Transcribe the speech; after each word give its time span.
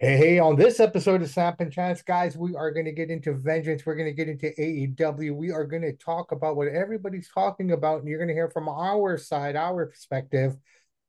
Hey, 0.00 0.16
hey, 0.16 0.38
on 0.38 0.54
this 0.54 0.78
episode 0.78 1.22
of 1.22 1.28
Samp 1.28 1.58
and 1.58 1.72
Chance, 1.72 2.02
guys, 2.02 2.36
we 2.36 2.54
are 2.54 2.70
going 2.70 2.86
to 2.86 2.92
get 2.92 3.10
into 3.10 3.32
vengeance. 3.34 3.84
We're 3.84 3.96
going 3.96 4.08
to 4.08 4.14
get 4.14 4.28
into 4.28 4.52
AEW. 4.56 5.34
We 5.34 5.50
are 5.50 5.64
going 5.64 5.82
to 5.82 5.92
talk 5.92 6.30
about 6.30 6.54
what 6.54 6.68
everybody's 6.68 7.28
talking 7.28 7.72
about, 7.72 7.98
and 7.98 8.08
you're 8.08 8.20
going 8.20 8.28
to 8.28 8.34
hear 8.34 8.48
from 8.48 8.68
our 8.68 9.18
side, 9.18 9.56
our 9.56 9.86
perspective, 9.86 10.56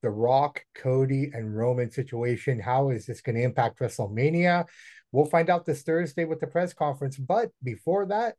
the 0.02 0.10
Rock, 0.10 0.64
Cody, 0.74 1.30
and 1.32 1.56
Roman 1.56 1.92
situation. 1.92 2.58
How 2.58 2.90
is 2.90 3.06
this 3.06 3.20
going 3.20 3.36
to 3.36 3.44
impact 3.44 3.78
WrestleMania? 3.78 4.66
We'll 5.12 5.26
find 5.26 5.50
out 5.50 5.64
this 5.64 5.82
Thursday 5.82 6.24
with 6.24 6.40
the 6.40 6.48
press 6.48 6.74
conference. 6.74 7.16
But 7.16 7.52
before 7.62 8.06
that, 8.06 8.34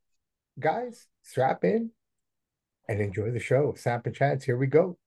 guys, 0.59 1.07
strap 1.23 1.63
in 1.63 1.91
and 2.89 2.99
enjoy 2.99 3.31
the 3.31 3.39
show. 3.39 3.73
Samp 3.77 4.05
and 4.05 4.15
Chance, 4.15 4.43
here 4.43 4.57
we 4.57 4.67
go. 4.67 4.97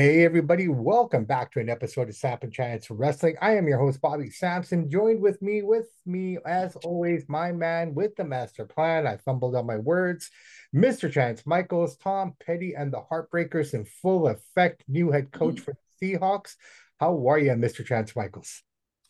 Hey, 0.00 0.24
everybody, 0.24 0.68
welcome 0.68 1.24
back 1.24 1.50
to 1.50 1.58
an 1.58 1.68
episode 1.68 2.08
of 2.08 2.14
Samp 2.14 2.44
and 2.44 2.52
Chance 2.52 2.88
Wrestling. 2.88 3.34
I 3.42 3.56
am 3.56 3.66
your 3.66 3.78
host, 3.78 4.00
Bobby 4.00 4.30
Sampson. 4.30 4.88
Joined 4.88 5.20
with 5.20 5.42
me, 5.42 5.62
with 5.62 5.88
me, 6.06 6.38
as 6.46 6.76
always, 6.84 7.28
my 7.28 7.50
man 7.50 7.96
with 7.96 8.14
the 8.14 8.22
master 8.22 8.64
plan. 8.64 9.08
I 9.08 9.16
fumbled 9.16 9.56
on 9.56 9.66
my 9.66 9.78
words. 9.78 10.30
Mr. 10.72 11.10
Chance 11.10 11.44
Michaels, 11.46 11.96
Tom 11.96 12.34
Petty, 12.38 12.74
and 12.76 12.92
the 12.92 13.02
Heartbreakers 13.10 13.74
in 13.74 13.86
full 13.86 14.28
effect. 14.28 14.84
New 14.86 15.10
head 15.10 15.32
coach 15.32 15.58
for 15.58 15.74
the 15.98 16.14
Seahawks. 16.14 16.54
How 17.00 17.26
are 17.26 17.40
you, 17.40 17.50
Mr. 17.50 17.84
Chance 17.84 18.14
Michaels? 18.14 18.62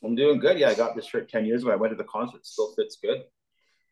I'm 0.03 0.15
doing 0.15 0.39
good. 0.39 0.59
Yeah, 0.59 0.71
I 0.71 0.75
got 0.75 0.97
this 0.97 1.05
shirt 1.05 1.29
10 1.29 1.45
years 1.45 1.65
ago. 1.65 1.71
I 1.71 1.77
went 1.77 1.93
to 1.93 1.99
the 1.99 2.05
concert. 2.05 2.47
Still 2.47 2.73
fits 2.75 2.97
good. 2.97 3.25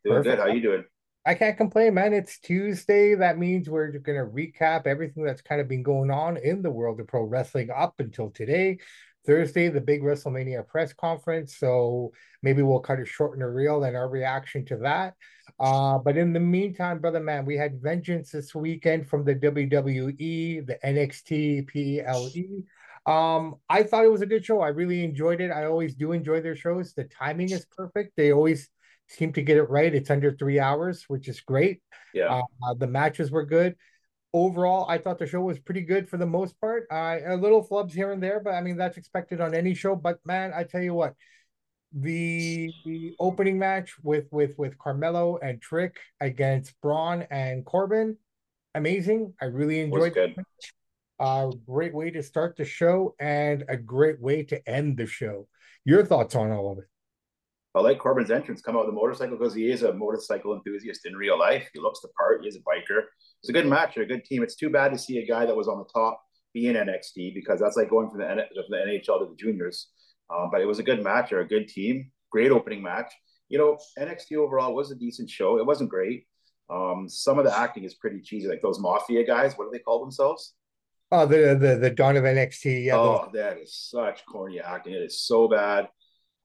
Doing 0.02 0.16
Perfect. 0.16 0.24
good. 0.24 0.38
How 0.38 0.46
are 0.46 0.54
you 0.54 0.62
doing? 0.62 0.84
I 1.26 1.34
can't 1.34 1.56
complain, 1.56 1.94
man. 1.94 2.12
It's 2.12 2.38
Tuesday. 2.38 3.16
That 3.16 3.36
means 3.36 3.68
we're 3.68 3.90
going 3.90 4.16
to 4.16 4.30
recap 4.32 4.86
everything 4.86 5.24
that's 5.24 5.42
kind 5.42 5.60
of 5.60 5.66
been 5.66 5.82
going 5.82 6.08
on 6.08 6.36
in 6.36 6.62
the 6.62 6.70
world 6.70 7.00
of 7.00 7.08
pro 7.08 7.24
wrestling 7.24 7.68
up 7.76 7.94
until 7.98 8.30
today. 8.30 8.78
Thursday, 9.26 9.68
the 9.68 9.80
big 9.80 10.02
WrestleMania 10.02 10.68
press 10.68 10.92
conference. 10.92 11.58
So 11.58 12.12
maybe 12.44 12.62
we'll 12.62 12.78
cut 12.78 13.00
it 13.00 13.08
short 13.08 13.36
and 13.36 13.54
real 13.56 13.82
and 13.82 13.96
our 13.96 14.08
reaction 14.08 14.64
to 14.66 14.76
that. 14.76 15.14
Uh, 15.58 15.98
but 15.98 16.16
in 16.16 16.32
the 16.32 16.38
meantime, 16.38 17.00
brother 17.00 17.18
man, 17.18 17.44
we 17.44 17.56
had 17.56 17.82
vengeance 17.82 18.30
this 18.30 18.54
weekend 18.54 19.08
from 19.08 19.24
the 19.24 19.34
WWE, 19.34 20.64
the 20.64 20.78
NXT, 20.84 21.66
PLE. 21.66 23.12
Um, 23.12 23.56
I 23.68 23.82
thought 23.82 24.04
it 24.04 24.12
was 24.12 24.22
a 24.22 24.26
good 24.26 24.44
show. 24.44 24.60
I 24.60 24.68
really 24.68 25.02
enjoyed 25.02 25.40
it. 25.40 25.50
I 25.50 25.64
always 25.64 25.96
do 25.96 26.12
enjoy 26.12 26.40
their 26.40 26.54
shows. 26.54 26.92
The 26.92 27.04
timing 27.04 27.50
is 27.50 27.66
perfect. 27.76 28.12
They 28.16 28.32
always 28.32 28.68
seem 29.08 29.32
to 29.34 29.42
get 29.42 29.56
it 29.56 29.70
right. 29.70 29.94
It's 29.94 30.10
under 30.10 30.32
three 30.32 30.58
hours, 30.58 31.04
which 31.08 31.28
is 31.28 31.40
great. 31.40 31.80
Yeah. 32.12 32.42
Uh, 32.62 32.74
the 32.74 32.86
matches 32.86 33.30
were 33.30 33.44
good. 33.44 33.76
Overall, 34.32 34.86
I 34.88 34.98
thought 34.98 35.18
the 35.18 35.26
show 35.26 35.40
was 35.40 35.58
pretty 35.58 35.82
good 35.82 36.08
for 36.08 36.16
the 36.16 36.26
most 36.26 36.60
part. 36.60 36.86
Uh, 36.90 37.18
a 37.26 37.36
little 37.36 37.66
flubs 37.66 37.92
here 37.92 38.12
and 38.12 38.22
there, 38.22 38.40
but 38.40 38.54
I 38.54 38.60
mean 38.60 38.76
that's 38.76 38.98
expected 38.98 39.40
on 39.40 39.54
any 39.54 39.74
show. 39.74 39.96
But 39.96 40.18
man, 40.26 40.52
I 40.54 40.64
tell 40.64 40.82
you 40.82 40.92
what, 40.94 41.14
the, 41.92 42.70
the 42.84 43.14
opening 43.18 43.58
match 43.58 43.94
with 44.02 44.26
with 44.30 44.58
with 44.58 44.76
Carmelo 44.78 45.38
and 45.38 45.62
Trick 45.62 45.98
against 46.20 46.78
Bron 46.82 47.22
and 47.30 47.64
Corbin, 47.64 48.18
amazing. 48.74 49.32
I 49.40 49.46
really 49.46 49.80
enjoyed 49.80 50.16
it. 50.16 50.36
A 51.18 51.22
uh, 51.22 51.50
great 51.66 51.94
way 51.94 52.10
to 52.10 52.22
start 52.22 52.56
the 52.56 52.66
show 52.66 53.14
and 53.18 53.64
a 53.70 53.76
great 53.78 54.20
way 54.20 54.42
to 54.42 54.68
end 54.68 54.98
the 54.98 55.06
show. 55.06 55.48
Your 55.86 56.04
thoughts 56.04 56.34
on 56.34 56.50
all 56.50 56.72
of 56.72 56.78
it? 56.78 56.84
I 57.76 57.80
like 57.80 57.98
Corbin's 57.98 58.30
entrance, 58.30 58.62
come 58.62 58.74
out 58.74 58.86
with 58.86 58.94
a 58.94 58.98
motorcycle 58.98 59.36
because 59.36 59.52
he 59.52 59.70
is 59.70 59.82
a 59.82 59.92
motorcycle 59.92 60.54
enthusiast 60.54 61.04
in 61.04 61.14
real 61.14 61.38
life. 61.38 61.68
He 61.74 61.80
looks 61.80 62.00
the 62.00 62.08
part. 62.18 62.40
He 62.40 62.48
is 62.48 62.56
a 62.56 62.60
biker. 62.60 63.02
It's 63.42 63.50
a 63.50 63.52
good 63.52 63.66
match. 63.66 63.94
They're 63.94 64.04
a 64.04 64.08
good 64.08 64.24
team. 64.24 64.42
It's 64.42 64.56
too 64.56 64.70
bad 64.70 64.92
to 64.92 64.98
see 64.98 65.18
a 65.18 65.26
guy 65.26 65.44
that 65.44 65.54
was 65.54 65.68
on 65.68 65.78
the 65.78 65.84
top 65.92 66.18
be 66.54 66.68
in 66.68 66.76
NXT 66.76 67.34
because 67.34 67.60
that's 67.60 67.76
like 67.76 67.90
going 67.90 68.08
from 68.08 68.20
the, 68.20 68.26
from 68.26 68.64
the 68.70 68.76
NHL 68.78 69.20
to 69.20 69.26
the 69.28 69.36
juniors. 69.38 69.90
Um, 70.34 70.48
but 70.50 70.62
it 70.62 70.64
was 70.64 70.78
a 70.78 70.82
good 70.82 71.04
match. 71.04 71.30
They're 71.30 71.40
a 71.40 71.46
good 71.46 71.68
team. 71.68 72.10
Great 72.32 72.50
opening 72.50 72.82
match. 72.82 73.12
You 73.50 73.58
know, 73.58 73.78
NXT 73.98 74.38
overall 74.38 74.74
was 74.74 74.90
a 74.90 74.94
decent 74.94 75.28
show. 75.28 75.58
It 75.58 75.66
wasn't 75.66 75.90
great. 75.90 76.26
Um, 76.70 77.08
some 77.10 77.38
of 77.38 77.44
the 77.44 77.56
acting 77.56 77.84
is 77.84 77.94
pretty 77.94 78.22
cheesy, 78.22 78.48
like 78.48 78.62
those 78.62 78.80
mafia 78.80 79.24
guys. 79.24 79.52
What 79.56 79.66
do 79.66 79.70
they 79.70 79.82
call 79.82 80.00
themselves? 80.00 80.54
Oh, 81.12 81.26
the 81.26 81.56
the 81.60 81.76
the 81.76 81.90
Dawn 81.90 82.16
of 82.16 82.24
NXT. 82.24 82.86
Yeah, 82.86 82.96
oh, 82.96 83.30
that 83.32 83.58
is 83.58 83.72
such 83.72 84.24
corny 84.26 84.60
acting. 84.60 84.94
It 84.94 85.02
is 85.02 85.20
so 85.20 85.46
bad. 85.46 85.88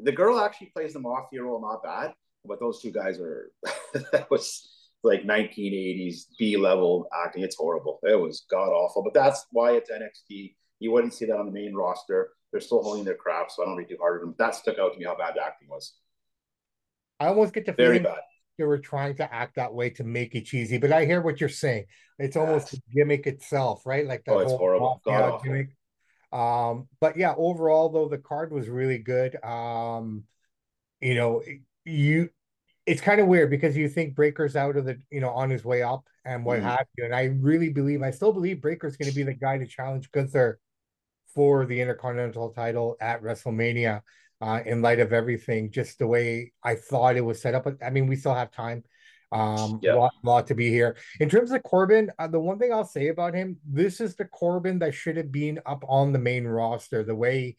The 0.03 0.12
girl 0.12 0.39
actually 0.39 0.67
plays 0.67 0.94
the 0.94 1.00
mafia 1.00 1.44
role 1.44 1.62
not 1.62 1.84
bad, 1.84 2.13
but 2.45 2.59
those 2.59 2.81
two 2.81 2.91
guys 2.91 3.19
are 3.19 3.51
that 4.12 4.29
was 4.29 4.69
like 5.03 5.23
1980s 5.23 6.25
B 6.38 6.57
level 6.57 7.07
acting. 7.13 7.44
It's 7.44 7.56
horrible. 7.56 8.00
It 8.03 8.19
was 8.19 8.45
god 8.50 8.69
awful. 8.69 9.03
But 9.03 9.13
that's 9.13 9.45
why 9.51 9.72
it's 9.72 9.91
NXT. 9.91 10.56
You 10.79 10.91
wouldn't 10.91 11.13
see 11.13 11.25
that 11.25 11.38
on 11.38 11.45
the 11.45 11.51
main 11.51 11.73
roster. 11.73 12.29
They're 12.51 12.61
still 12.61 12.84
holding 12.84 13.06
their 13.06 13.16
craft, 13.16 13.53
so 13.53 13.63
I 13.63 13.66
don't 13.66 13.78
read 13.78 13.90
too 13.90 13.97
hard 14.00 14.22
on 14.22 14.28
them. 14.28 14.35
That 14.38 14.56
stuck 14.56 14.78
out 14.78 14.94
to 14.94 15.00
me 15.00 15.06
how 15.06 15.16
bad 15.16 15.35
the 15.35 15.44
acting 15.44 15.69
was. 15.69 15.94
I 17.19 17.28
almost 17.28 17.53
get 17.53 17.66
the 17.66 17.72
very 17.72 18.00
bad. 18.00 18.17
They 18.57 18.66
were 18.66 18.79
trying 18.79 19.16
to 19.16 19.34
act 19.34 19.56
that 19.56 19.73
way 19.73 19.90
to 19.91 20.03
make 20.03 20.35
it 20.35 20.45
cheesy, 20.45 20.78
but 20.78 20.91
I 20.91 21.06
hear 21.06 21.22
what 21.22 21.40
you're 21.40 21.50
saying. 21.50 21.85
It's 22.19 22.35
almost 22.35 22.72
the 22.72 22.81
gimmick 22.94 23.25
itself, 23.25 23.85
right? 23.85 24.06
Like 24.06 24.25
the 24.25 24.34
oh, 24.34 24.40
it's 24.40 24.51
horrible. 24.51 25.01
God 25.06 25.44
gimmick. 25.44 25.69
Um, 26.31 26.88
but 27.00 27.18
yeah, 27.18 27.34
overall 27.36 27.90
though, 27.90 28.08
the 28.08 28.18
card 28.18 28.52
was 28.52 28.69
really 28.69 28.97
good. 28.97 29.42
Um, 29.44 30.24
you 31.00 31.16
know, 31.16 31.42
you 31.86 32.30
it's 32.86 33.02
kind 33.02 33.22
of 33.22 33.28
weird 33.28 33.50
because 33.50 33.78
you 33.78 33.88
think 33.88 34.16
Breakker's 34.16 34.56
out 34.56 34.75
of 34.75 34.86
the, 34.86 34.97
you 35.12 35.22
know, 35.22 35.30
on 35.30 35.50
his 35.50 35.64
way 35.64 35.84
up 35.84 36.08
and 36.25 36.44
what 36.44 36.59
mm-hmm. 36.59 36.70
have 36.70 36.88
you. 36.97 37.06
And 37.06 37.14
I 37.14 37.25
really 37.25 37.70
believe, 37.70 38.02
I 38.02 38.12
still 38.12 38.34
believe 38.34 38.62
Breakker's 38.62 38.97
going 38.97 39.09
to 39.09 39.16
be 39.16 39.24
the 39.24 39.34
guy 39.34 39.58
to 39.58 39.68
challenge 39.68 40.12
Gunther 40.12 40.59
for 41.34 41.66
the 41.66 41.80
Intercontinental 41.80 42.50
title 42.50 42.97
at 43.00 43.22
WrestleMania. 43.22 44.02
Uh, 44.41 44.59
in 44.66 44.81
light 44.81 45.00
of 45.00 45.14
everything, 45.14 45.70
just 45.70 46.00
the 46.00 46.08
way 46.08 46.52
I 46.64 46.74
thought 46.74 47.16
it 47.16 47.22
was 47.22 47.40
set 47.40 47.53
up. 47.53 47.68
I 47.80 47.91
mean, 47.91 48.08
we 48.08 48.16
still 48.16 48.34
have 48.34 48.50
time. 48.50 48.84
Um, 49.31 49.80
yeah. 49.81 49.96
lot, 49.96 50.14
lot 50.24 50.47
to 50.47 50.56
be 50.56 50.69
here. 50.69 50.97
In 51.19 51.30
terms 51.30 51.52
of 51.52 51.64
Corbin, 51.64 52.12
uh, 52.19 52.28
the 52.28 52.40
one 52.40 52.59
thing 52.59 52.74
I'll 52.74 52.86
say 52.86 53.08
about 53.08 53.34
him, 53.34 53.58
this 53.66 54.02
is 54.02 54.16
the 54.16 54.25
Corbin 54.25 54.80
that 54.80 54.94
should 54.94 55.18
have 55.18 55.31
been 55.31 55.59
up 55.66 55.84
on 55.88 56.12
the 56.12 56.19
main 56.19 56.46
roster. 56.46 57.03
The 57.03 57.16
way 57.16 57.56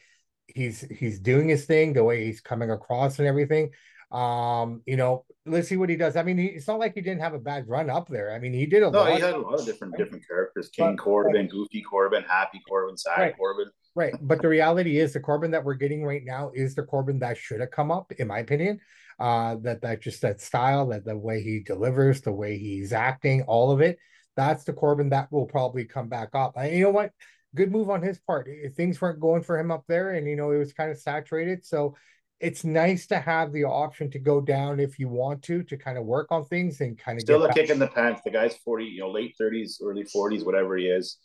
he's 0.47 0.83
he's 0.83 1.19
doing 1.19 1.49
his 1.49 1.65
thing, 1.65 1.93
the 1.95 2.05
way 2.05 2.27
he's 2.27 2.41
coming 2.41 2.71
across 2.71 3.19
and 3.19 3.29
everything. 3.29 3.71
Um, 4.11 4.83
you 4.85 4.99
know, 4.99 5.25
let's 5.47 5.69
see 5.69 5.79
what 5.79 5.89
he 5.89 5.97
does. 5.97 6.17
I 6.17 6.23
mean, 6.23 6.37
he, 6.37 6.47
it's 6.47 6.69
not 6.69 6.79
like 6.79 6.93
he 6.95 7.01
didn't 7.01 7.23
have 7.23 7.33
a 7.33 7.39
bad 7.39 7.67
run 7.67 7.89
up 7.89 8.09
there. 8.09 8.35
I 8.35 8.39
mean, 8.39 8.53
he 8.53 8.67
did 8.67 8.83
a 8.83 8.91
no, 8.91 8.99
lot. 8.99 9.15
he 9.15 9.21
had 9.21 9.33
a 9.33 9.39
lot 9.39 9.59
of 9.59 9.65
different 9.65 9.97
different 9.97 10.27
characters: 10.29 10.69
King 10.69 10.97
but, 10.97 11.03
Corbin. 11.03 11.49
Goofy 11.49 11.81
Corbin, 11.81 12.23
Happy 12.25 12.61
Corbin, 12.69 12.99
Sad 12.99 13.19
right. 13.19 13.37
Corbin. 13.37 13.71
Right, 13.95 14.15
but 14.23 14.41
the 14.41 14.49
reality 14.49 14.99
is, 14.99 15.13
the 15.13 15.21
Corbin 15.21 15.51
that 15.51 15.65
we're 15.65 15.75
getting 15.75 16.03
right 16.03 16.23
now 16.25 16.51
is 16.55 16.75
the 16.75 16.83
Corbin 16.83 17.19
that 17.19 17.37
should 17.37 17.61
have 17.61 17.71
come 17.71 17.91
up, 17.91 18.11
in 18.13 18.27
my 18.27 18.39
opinion 18.39 18.81
uh, 19.23 19.55
that 19.63 19.83
that 19.83 20.03
just 20.03 20.21
that 20.23 20.41
style, 20.41 20.89
that 20.89 21.05
the 21.05 21.17
way 21.17 21.41
he 21.41 21.61
delivers, 21.61 22.21
the 22.21 22.33
way 22.33 22.59
he's 22.59 22.93
acting, 22.93 23.43
all 23.43 23.71
of 23.71 23.81
it. 23.81 23.97
That's 24.35 24.65
the 24.65 24.73
Corbin 24.73 25.11
that 25.11 25.31
will 25.31 25.47
probably 25.47 25.85
come 25.85 26.09
back 26.09 26.31
up. 26.35 26.55
And 26.57 26.75
you 26.75 26.83
know 26.83 26.91
what? 26.91 27.13
Good 27.55 27.71
move 27.71 27.89
on 27.89 28.03
his 28.03 28.19
part. 28.19 28.49
If 28.49 28.75
things 28.75 29.01
weren't 29.01 29.21
going 29.21 29.45
for 29.45 29.57
him 29.57 29.71
up 29.71 29.85
there, 29.87 30.15
and 30.15 30.27
you 30.27 30.35
know 30.35 30.51
it 30.51 30.59
was 30.59 30.73
kind 30.73 30.91
of 30.91 30.99
saturated. 30.99 31.65
So 31.65 31.95
it's 32.41 32.65
nice 32.65 33.07
to 33.07 33.21
have 33.21 33.53
the 33.53 33.63
option 33.63 34.11
to 34.11 34.19
go 34.19 34.41
down 34.41 34.81
if 34.81 34.99
you 34.99 35.09
want 35.09 35.43
to 35.45 35.63
to 35.63 35.77
kind 35.77 35.97
of 35.97 36.05
work 36.05 36.33
on 36.33 36.45
things 36.47 36.81
and 36.81 36.99
kind 36.99 37.17
of 37.19 37.23
still 37.23 37.45
a 37.45 37.47
back. 37.47 37.57
kick 37.57 37.71
in 37.71 37.79
the 37.79 37.87
pants. 37.87 38.23
The 38.25 38.33
guy's 38.33 38.57
forty, 38.57 38.87
you 38.87 39.01
know, 39.03 39.11
late 39.11 39.37
thirties, 39.39 39.81
early 39.81 40.03
forties, 40.03 40.45
whatever 40.45 40.77
he 40.77 40.87
is. 40.87 41.19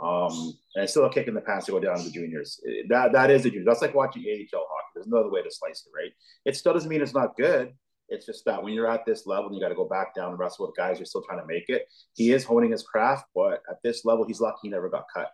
Um, 0.00 0.52
and 0.74 0.90
still 0.90 1.04
a 1.04 1.12
kick 1.12 1.28
in 1.28 1.34
the 1.34 1.40
pants 1.40 1.66
to 1.66 1.72
go 1.72 1.80
down 1.80 1.98
to 1.98 2.04
the 2.04 2.10
juniors. 2.10 2.60
That 2.88 3.12
that 3.12 3.30
is 3.30 3.46
a 3.46 3.50
junior. 3.50 3.64
That's 3.64 3.80
like 3.80 3.94
watching 3.94 4.22
AHL 4.22 4.66
hockey. 4.68 4.90
There's 4.94 5.06
no 5.06 5.18
other 5.18 5.30
way 5.30 5.42
to 5.42 5.50
slice 5.50 5.86
it, 5.86 5.92
right? 5.96 6.12
It 6.44 6.56
still 6.56 6.72
doesn't 6.72 6.88
mean 6.88 7.00
it's 7.00 7.14
not 7.14 7.36
good. 7.36 7.72
It's 8.08 8.26
just 8.26 8.44
that 8.44 8.62
when 8.62 8.74
you're 8.74 8.90
at 8.90 9.06
this 9.06 9.26
level 9.26 9.46
and 9.46 9.54
you 9.54 9.62
got 9.62 9.70
to 9.70 9.74
go 9.74 9.88
back 9.88 10.14
down 10.14 10.30
and 10.30 10.38
wrestle 10.38 10.66
with 10.66 10.76
guys, 10.76 10.98
you're 10.98 11.06
still 11.06 11.22
trying 11.22 11.40
to 11.40 11.46
make 11.46 11.64
it. 11.68 11.86
He 12.14 12.32
is 12.32 12.44
honing 12.44 12.72
his 12.72 12.82
craft, 12.82 13.26
but 13.34 13.62
at 13.70 13.82
this 13.82 14.04
level, 14.04 14.26
he's 14.26 14.40
lucky 14.40 14.58
he 14.62 14.68
never 14.68 14.90
got 14.90 15.04
cut. 15.14 15.30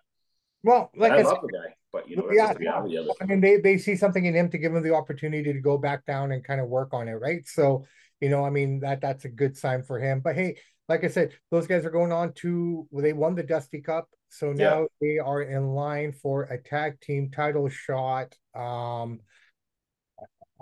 Well, 0.63 0.91
like 0.95 1.13
I, 1.13 1.19
I 1.19 1.23
love 1.23 1.39
the 1.43 1.49
guy, 1.49 1.75
but 1.93 2.09
you 2.09 2.17
know, 2.17 2.29
yeah, 2.31 2.53
the 2.53 3.15
I 3.21 3.25
mean, 3.25 3.41
they 3.41 3.57
they 3.57 3.79
see 3.79 3.97
something 3.97 4.25
in 4.25 4.35
him 4.35 4.51
to 4.51 4.59
give 4.59 4.75
him 4.75 4.83
the 4.83 4.95
opportunity 4.95 5.53
to 5.53 5.61
go 5.61 5.79
back 5.79 6.05
down 6.05 6.33
and 6.33 6.45
kind 6.45 6.61
of 6.61 6.69
work 6.69 6.93
on 6.93 7.09
it, 7.09 7.15
right? 7.15 7.47
So, 7.49 7.87
you 8.21 8.29
know, 8.29 8.45
I 8.45 8.51
mean 8.51 8.81
that 8.81 9.01
that's 9.01 9.25
a 9.25 9.31
good 9.31 9.57
sign 9.57 9.83
for 9.83 9.99
him. 9.99 10.21
But 10.21 10.35
hey, 10.35 10.59
like 10.91 11.05
I 11.05 11.09
said, 11.09 11.31
those 11.53 11.69
guys 11.69 11.85
are 11.85 11.91
going 11.91 12.11
on 12.11 12.33
to 12.43 12.87
well, 12.91 13.03
they 13.03 13.13
won 13.13 13.37
the 13.37 13.45
Dusty 13.45 13.81
Cup, 13.81 14.09
so 14.29 14.53
now 14.53 14.81
yeah. 14.81 14.87
they 15.01 15.19
are 15.19 15.43
in 15.43 15.69
line 15.69 16.11
for 16.11 16.43
a 16.43 16.61
tag 16.61 17.01
team 17.01 17.31
title 17.31 17.69
shot. 17.69 18.35
Um, 18.57 19.21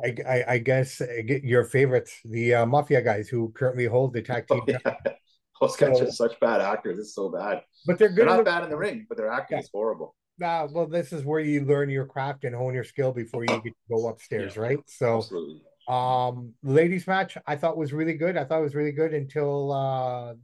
I, 0.05 0.15
I, 0.29 0.45
I 0.47 0.59
guess 0.59 1.01
uh, 1.01 1.07
your 1.43 1.65
favorites, 1.65 2.15
the 2.27 2.57
uh, 2.57 2.67
Mafia 2.67 3.01
guys 3.01 3.29
who 3.29 3.51
currently 3.57 3.87
hold 3.87 4.13
the 4.13 4.21
tag 4.21 4.47
team. 4.47 4.61
Oh, 4.69 4.79
yeah. 4.85 4.97
Those 5.61 5.77
guys 5.77 5.99
so, 5.99 6.05
are 6.05 6.11
such 6.11 6.39
bad 6.41 6.61
actors. 6.61 6.99
It's 6.99 7.15
so 7.15 7.31
bad. 7.31 7.63
But 7.87 7.99
they're 7.99 8.11
good. 8.11 8.19
They're 8.19 8.27
not 8.27 8.37
the, 8.37 8.45
bad 8.45 8.65
in 8.65 8.71
the 8.71 8.77
ring, 8.77 9.07
but 9.09 9.17
their 9.17 9.31
acting 9.31 9.57
yeah. 9.57 9.63
is 9.63 9.71
horrible. 9.73 10.15
uh, 10.45 10.69
well, 10.71 10.87
this 10.87 11.13
is 11.13 11.25
where 11.25 11.41
you 11.41 11.65
learn 11.65 11.89
your 11.89 12.05
craft 12.05 12.45
and 12.45 12.55
hone 12.55 12.75
your 12.75 12.85
skill 12.85 13.13
before 13.13 13.43
you 13.43 13.49
get 13.65 13.73
to 13.73 13.97
go 13.97 14.09
upstairs, 14.09 14.55
Yeah. 14.57 14.63
right? 14.63 14.79
So, 14.87 15.17
Absolutely. 15.17 15.63
Um, 15.89 16.53
ladies 16.63 17.07
match 17.07 17.37
I 17.47 17.57
thought 17.57 17.77
was 17.77 17.93
really 17.93 18.15
good. 18.15 18.37
I 18.37 18.45
thought 18.45 18.61
it 18.61 18.65
was 18.65 18.75
really 18.75 18.93
good 18.93 19.15
until 19.15 19.73
uh 19.73 20.35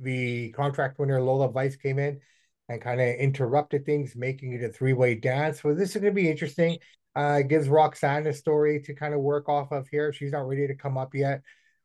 the 0.00 0.50
contract 0.50 0.98
winner 0.98 1.20
Lola 1.20 1.48
Vice 1.50 1.76
came 1.76 1.98
in 1.98 2.20
and 2.68 2.80
kind 2.80 3.00
of 3.00 3.06
interrupted 3.16 3.84
things, 3.86 4.16
making 4.16 4.52
it 4.54 4.64
a 4.64 4.68
three-way 4.70 5.14
dance. 5.14 5.62
So 5.62 5.74
this 5.74 5.90
is 5.90 6.02
going 6.02 6.12
to 6.12 6.20
be 6.20 6.30
interesting. 6.30 6.78
Uh, 7.14 7.42
gives 7.42 7.68
Roxanne 7.68 8.26
a 8.26 8.32
story 8.32 8.80
to 8.82 8.94
kind 8.94 9.14
of 9.14 9.20
work 9.20 9.48
off 9.48 9.70
of 9.70 9.86
here. 9.88 10.12
She's 10.12 10.32
not 10.32 10.48
ready 10.48 10.66
to 10.66 10.74
come 10.74 10.98
up 10.98 11.14
yet. 11.14 11.42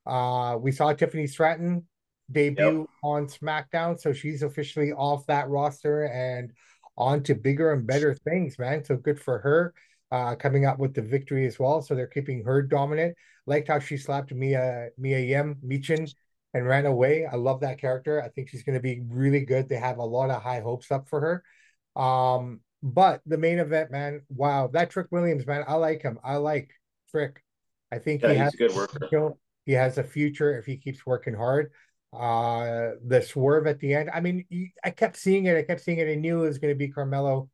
Uh, 0.08 0.58
we 0.60 0.72
saw 0.72 0.92
Tiffany 0.94 1.28
Stratton 1.28 1.86
debut 2.32 2.80
Yep. 2.80 2.88
on 3.04 3.28
SmackDown, 3.28 4.00
so 4.00 4.12
she's 4.12 4.42
officially 4.42 4.92
off 4.92 5.28
that 5.28 5.50
roster 5.50 6.06
and 6.06 6.52
on 6.98 7.22
to 7.24 7.36
bigger 7.36 7.74
and 7.74 7.86
better 7.86 8.16
things, 8.16 8.58
man. 8.58 8.84
So 8.84 8.96
good 8.96 9.20
for 9.20 9.40
her. 9.40 9.74
Uh, 10.12 10.36
coming 10.36 10.66
up 10.66 10.80
with 10.80 10.96
the 10.96 11.02
victory 11.04 11.46
as 11.46 11.60
well. 11.60 11.82
So 11.82 11.94
they're 11.94 12.08
keeping 12.08 12.44
her 12.44 12.64
dominant. 12.64 13.16
Liked 13.46 13.68
how 13.68 13.80
she 13.80 13.98
slapped 13.98 14.34
Mia 14.34 14.90
Mia 14.98 15.20
Yim 15.20 15.58
Michin 15.66 16.12
and 16.54 16.66
ran 16.66 16.86
away. 16.88 17.26
I 17.26 17.36
love 17.36 17.62
that 17.62 17.80
character. 17.80 18.22
I 18.22 18.30
think 18.30 18.50
she's 18.50 18.64
going 18.64 18.78
to 18.78 18.82
be 18.82 19.02
really 19.08 19.46
good. 19.46 19.70
They 19.70 19.76
have 19.76 19.98
a 20.00 20.06
lot 20.06 20.32
of 20.32 20.42
high 20.42 20.62
hopes 20.62 20.92
up 20.92 21.08
for 21.08 21.44
her. 21.96 22.02
Um, 22.02 22.62
but 22.82 23.22
the 23.26 23.38
main 23.38 23.60
event, 23.60 23.92
man, 23.92 24.22
wow, 24.30 24.68
that 24.74 24.90
Trick 24.90 25.08
Williams, 25.12 25.46
man, 25.46 25.64
I 25.68 25.76
like 25.76 26.02
him. 26.02 26.20
I 26.24 26.38
like 26.38 26.72
Trick. 27.12 27.44
I 27.92 28.00
think 28.00 28.22
Yeah, 28.22 28.30
he 28.30 28.34
he's 28.36 28.44
has 28.46 28.54
a 28.54 28.58
good 28.58 28.76
worker. 28.76 29.34
He 29.66 29.74
has 29.74 29.98
a 29.98 30.04
future 30.04 30.58
if 30.58 30.66
he 30.66 30.78
keeps 30.78 31.06
working 31.06 31.36
hard. 31.36 31.72
Uh, 32.12 32.92
the 33.06 33.22
swerve 33.22 33.68
at 33.68 33.80
the 33.80 33.94
end. 33.94 34.10
I 34.12 34.20
mean, 34.20 34.46
I 34.84 34.90
kept 34.90 35.18
seeing 35.18 35.46
it. 35.46 35.56
I 35.56 35.62
kept 35.62 35.82
seeing 35.82 36.00
it. 36.00 36.10
I 36.10 36.16
knew 36.16 36.44
it 36.44 36.48
was 36.48 36.58
going 36.58 36.74
to 36.74 36.78
be 36.78 36.88
Carmelo. 36.88 37.50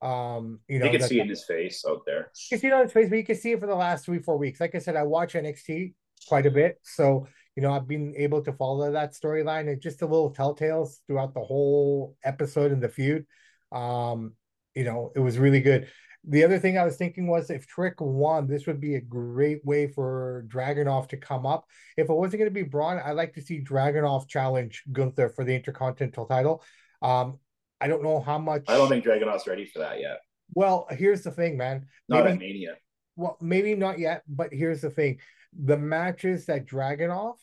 Um, 0.00 0.60
you 0.68 0.78
know, 0.78 0.86
You 0.86 0.98
can 0.98 1.08
see 1.08 1.18
it 1.18 1.22
in 1.22 1.28
his 1.28 1.44
face 1.44 1.84
out 1.88 2.02
there. 2.06 2.30
you 2.50 2.56
can 2.56 2.60
see 2.60 2.66
it 2.68 2.72
on 2.72 2.82
his 2.82 2.92
face, 2.92 3.08
but 3.08 3.16
you 3.16 3.24
can 3.24 3.36
see 3.36 3.52
it 3.52 3.60
for 3.60 3.66
the 3.66 3.74
last 3.74 4.04
three, 4.04 4.20
four 4.20 4.38
weeks. 4.38 4.60
Like 4.60 4.74
I 4.74 4.78
said, 4.78 4.96
I 4.96 5.02
watch 5.02 5.34
NXT 5.34 5.94
quite 6.28 6.46
a 6.46 6.50
bit. 6.50 6.78
So, 6.82 7.26
you 7.56 7.62
know, 7.62 7.72
I've 7.72 7.88
been 7.88 8.14
able 8.16 8.42
to 8.44 8.52
follow 8.52 8.92
that 8.92 9.14
storyline 9.14 9.68
and 9.70 9.80
just 9.80 10.02
a 10.02 10.06
little 10.06 10.32
telltales 10.32 10.98
throughout 11.06 11.34
the 11.34 11.40
whole 11.40 12.16
episode 12.24 12.70
and 12.70 12.82
the 12.82 12.88
feud. 12.88 13.26
Um, 13.72 14.34
you 14.74 14.84
know, 14.84 15.10
it 15.16 15.20
was 15.20 15.38
really 15.38 15.60
good. 15.60 15.88
The 16.24 16.44
other 16.44 16.58
thing 16.58 16.76
I 16.76 16.84
was 16.84 16.96
thinking 16.96 17.26
was 17.26 17.48
if 17.48 17.66
Trick 17.66 17.94
won, 18.00 18.46
this 18.46 18.66
would 18.66 18.80
be 18.80 18.96
a 18.96 19.00
great 19.00 19.64
way 19.64 19.86
for 19.86 20.44
Dragunov 20.48 21.08
to 21.08 21.16
come 21.16 21.46
up. 21.46 21.64
If 21.96 22.10
it 22.10 22.14
wasn't 22.14 22.40
going 22.40 22.50
to 22.50 22.54
be 22.54 22.64
Bron, 22.64 22.98
I'd 22.98 23.12
like 23.12 23.34
to 23.34 23.40
see 23.40 23.62
Dragunov 23.62 24.28
challenge 24.28 24.82
Gunther 24.92 25.30
for 25.30 25.44
the 25.44 25.54
Intercontinental 25.54 26.26
title. 26.26 26.62
Um, 27.00 27.38
I 27.80 27.88
don't 27.88 28.02
know 28.02 28.20
how 28.20 28.38
much. 28.38 28.64
I 28.68 28.76
don't 28.76 28.88
think 28.88 29.04
Dragunov's 29.04 29.46
ready 29.46 29.66
for 29.66 29.78
that 29.80 30.00
yet. 30.00 30.18
Well, 30.54 30.86
here's 30.90 31.22
the 31.22 31.30
thing, 31.30 31.56
man. 31.56 31.86
Not 32.08 32.24
Maybe 32.24 32.32
at 32.32 32.38
Mania. 32.38 32.74
well, 33.16 33.36
maybe 33.40 33.74
not 33.74 33.98
yet, 33.98 34.22
but 34.28 34.52
here's 34.52 34.80
the 34.80 34.90
thing: 34.90 35.20
the 35.52 35.76
matches 35.76 36.46
that 36.46 36.66
Dragunov 36.66 37.36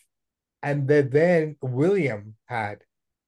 and 0.63 0.87
that 0.87 1.11
then 1.11 1.55
William 1.61 2.35
had 2.45 2.83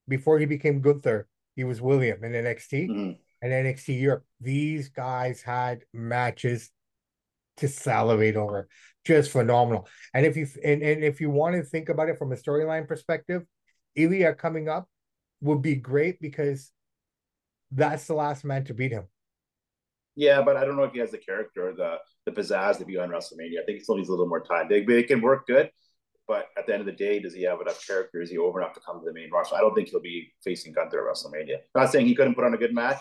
before 0.07 0.39
he 0.39 0.45
became 0.45 0.81
Gunther, 0.81 1.27
he 1.55 1.63
was 1.63 1.81
William 1.81 2.23
in 2.23 2.31
NXT 2.33 2.87
Mhm. 2.89 3.17
and 3.41 3.51
NXT 3.53 3.99
Europe. 4.01 4.25
These 4.41 4.89
guys 4.89 5.41
had 5.41 5.83
matches 5.93 6.71
to 7.57 7.67
salivate 7.67 8.35
over, 8.35 8.67
just 9.05 9.31
phenomenal. 9.31 9.87
And 10.13 10.25
if 10.25 10.35
you 10.37 10.47
and, 10.63 10.81
and 10.81 11.03
if 11.03 11.21
you 11.21 11.29
want 11.29 11.55
to 11.55 11.63
think 11.63 11.89
about 11.89 12.09
it 12.09 12.17
from 12.17 12.31
a 12.31 12.35
storyline 12.35 12.87
perspective, 12.87 13.45
Ilya 13.95 14.33
coming 14.35 14.67
up 14.69 14.87
would 15.41 15.61
be 15.61 15.75
great 15.75 16.19
because 16.19 16.71
that's 17.71 18.05
the 18.07 18.13
last 18.13 18.43
man 18.45 18.63
to 18.65 18.73
beat 18.73 18.91
him. 18.91 19.05
Yeah, 20.15 20.41
but 20.41 20.57
I 20.57 20.65
don't 20.65 20.75
know 20.77 20.83
if 20.83 20.93
he 20.93 20.99
has 20.99 21.11
the 21.11 21.17
character 21.17 21.69
or 21.69 21.73
the 21.73 21.97
the 22.25 22.31
pizzazz 22.31 22.77
to 22.79 22.85
be 22.85 22.97
on 22.97 23.09
WrestleMania. 23.09 23.61
I 23.61 23.65
think 23.65 23.77
he 23.77 23.83
still 23.83 23.95
needs 23.97 24.09
a 24.09 24.11
little 24.11 24.27
more 24.27 24.41
time. 24.41 24.67
They, 24.67 24.83
they 24.83 25.03
can 25.03 25.21
work 25.21 25.47
good, 25.47 25.69
but 26.27 26.47
at 26.57 26.65
the 26.65 26.73
end 26.73 26.81
of 26.81 26.85
the 26.85 26.91
day, 26.91 27.19
does 27.19 27.33
he 27.33 27.43
have 27.43 27.61
enough 27.61 27.85
character? 27.85 28.21
Is 28.21 28.29
he 28.29 28.37
over 28.37 28.59
enough 28.59 28.73
to 28.73 28.79
come 28.81 28.99
to 28.99 29.05
the 29.05 29.13
main 29.13 29.29
roster? 29.31 29.55
I 29.55 29.59
don't 29.61 29.73
think 29.75 29.89
he'll 29.89 30.01
be 30.01 30.33
facing 30.43 30.73
Gunther 30.73 31.07
at 31.07 31.15
WrestleMania. 31.15 31.57
Not 31.75 31.91
saying 31.91 32.07
he 32.07 32.15
couldn't 32.15 32.35
put 32.35 32.43
on 32.43 32.53
a 32.53 32.57
good 32.57 32.73
match, 32.73 32.97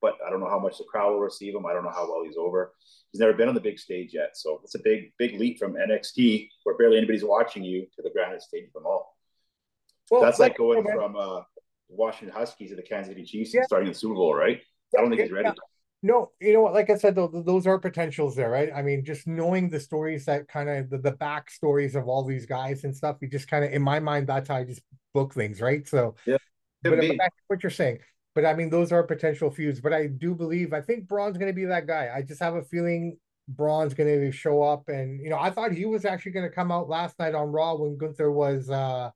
but 0.00 0.14
I 0.26 0.30
don't 0.30 0.40
know 0.40 0.48
how 0.48 0.58
much 0.58 0.78
the 0.78 0.84
crowd 0.84 1.10
will 1.10 1.20
receive 1.20 1.54
him. 1.54 1.66
I 1.66 1.72
don't 1.74 1.84
know 1.84 1.90
how 1.90 2.08
well 2.10 2.22
he's 2.24 2.36
over. 2.38 2.72
He's 3.12 3.20
never 3.20 3.34
been 3.34 3.48
on 3.48 3.54
the 3.54 3.60
big 3.60 3.78
stage 3.78 4.10
yet, 4.14 4.30
so 4.34 4.60
it's 4.62 4.76
a 4.76 4.80
big, 4.82 5.12
big 5.18 5.38
leap 5.38 5.58
from 5.58 5.74
NXT, 5.74 6.48
where 6.62 6.76
barely 6.78 6.96
anybody's 6.96 7.24
watching 7.24 7.64
you, 7.64 7.86
to 7.96 8.02
the 8.02 8.10
grandest 8.10 8.48
stage 8.48 8.68
of 8.68 8.72
them 8.72 8.86
all. 8.86 9.16
Well, 10.10 10.22
That's 10.22 10.38
like 10.38 10.52
like- 10.52 10.58
going 10.58 10.84
from 10.84 11.16
uh, 11.16 11.42
Washington 11.90 12.36
Huskies 12.36 12.70
to 12.70 12.76
the 12.76 12.82
Kansas 12.82 13.08
City 13.12 13.24
Chiefs 13.24 13.52
Yeah. 13.54 13.62
starting 13.62 13.88
the 13.88 13.94
Super 13.94 14.14
Bowl, 14.14 14.34
right? 14.34 14.60
I 14.96 15.00
don't 15.00 15.10
think 15.10 15.22
he's 15.22 15.32
ready. 15.32 15.48
Yeah. 15.48 15.54
No, 16.02 16.30
you 16.40 16.54
know 16.54 16.62
what? 16.62 16.72
Like 16.72 16.88
I 16.88 16.96
said, 16.96 17.14
though, 17.14 17.28
those 17.28 17.66
are 17.66 17.78
potentials 17.78 18.34
there, 18.34 18.48
right? 18.48 18.70
I 18.74 18.80
mean, 18.80 19.04
just 19.04 19.26
knowing 19.26 19.68
the 19.68 19.78
stories 19.78 20.24
that 20.24 20.48
kind 20.48 20.70
of 20.70 20.88
the, 20.88 20.96
the 20.96 21.12
back 21.12 21.50
stories 21.50 21.94
of 21.94 22.08
all 22.08 22.24
these 22.24 22.46
guys 22.46 22.84
and 22.84 22.96
stuff, 22.96 23.18
you 23.20 23.28
just 23.28 23.48
kind 23.48 23.66
of, 23.66 23.72
in 23.72 23.82
my 23.82 24.00
mind, 24.00 24.26
that's 24.26 24.48
how 24.48 24.56
I 24.56 24.64
just 24.64 24.80
book 25.12 25.34
things, 25.34 25.60
right? 25.60 25.86
So, 25.86 26.14
Yeah, 26.24 26.38
but, 26.82 26.96
but 26.96 27.16
that's 27.18 27.36
what 27.48 27.62
you're 27.62 27.70
saying. 27.70 27.98
But 28.34 28.46
I 28.46 28.54
mean, 28.54 28.70
those 28.70 28.92
are 28.92 29.02
potential 29.02 29.50
feuds. 29.50 29.80
But 29.82 29.92
I 29.92 30.06
do 30.06 30.34
believe, 30.34 30.72
I 30.72 30.80
think 30.80 31.06
Bron's 31.06 31.36
going 31.36 31.50
to 31.50 31.54
be 31.54 31.66
that 31.66 31.86
guy. 31.86 32.10
I 32.14 32.22
just 32.22 32.40
have 32.40 32.54
a 32.54 32.62
feeling 32.62 33.18
Bron's 33.48 33.92
going 33.92 34.08
to 34.08 34.32
show 34.32 34.62
up. 34.62 34.88
And, 34.88 35.20
you 35.20 35.28
know, 35.28 35.38
I 35.38 35.50
thought 35.50 35.72
he 35.72 35.84
was 35.84 36.06
actually 36.06 36.32
going 36.32 36.48
to 36.48 36.54
come 36.54 36.72
out 36.72 36.88
last 36.88 37.18
night 37.18 37.34
on 37.34 37.52
Raw 37.52 37.74
when 37.74 37.98
Gunther 37.98 38.32
was 38.32 38.70
uh 38.70 39.10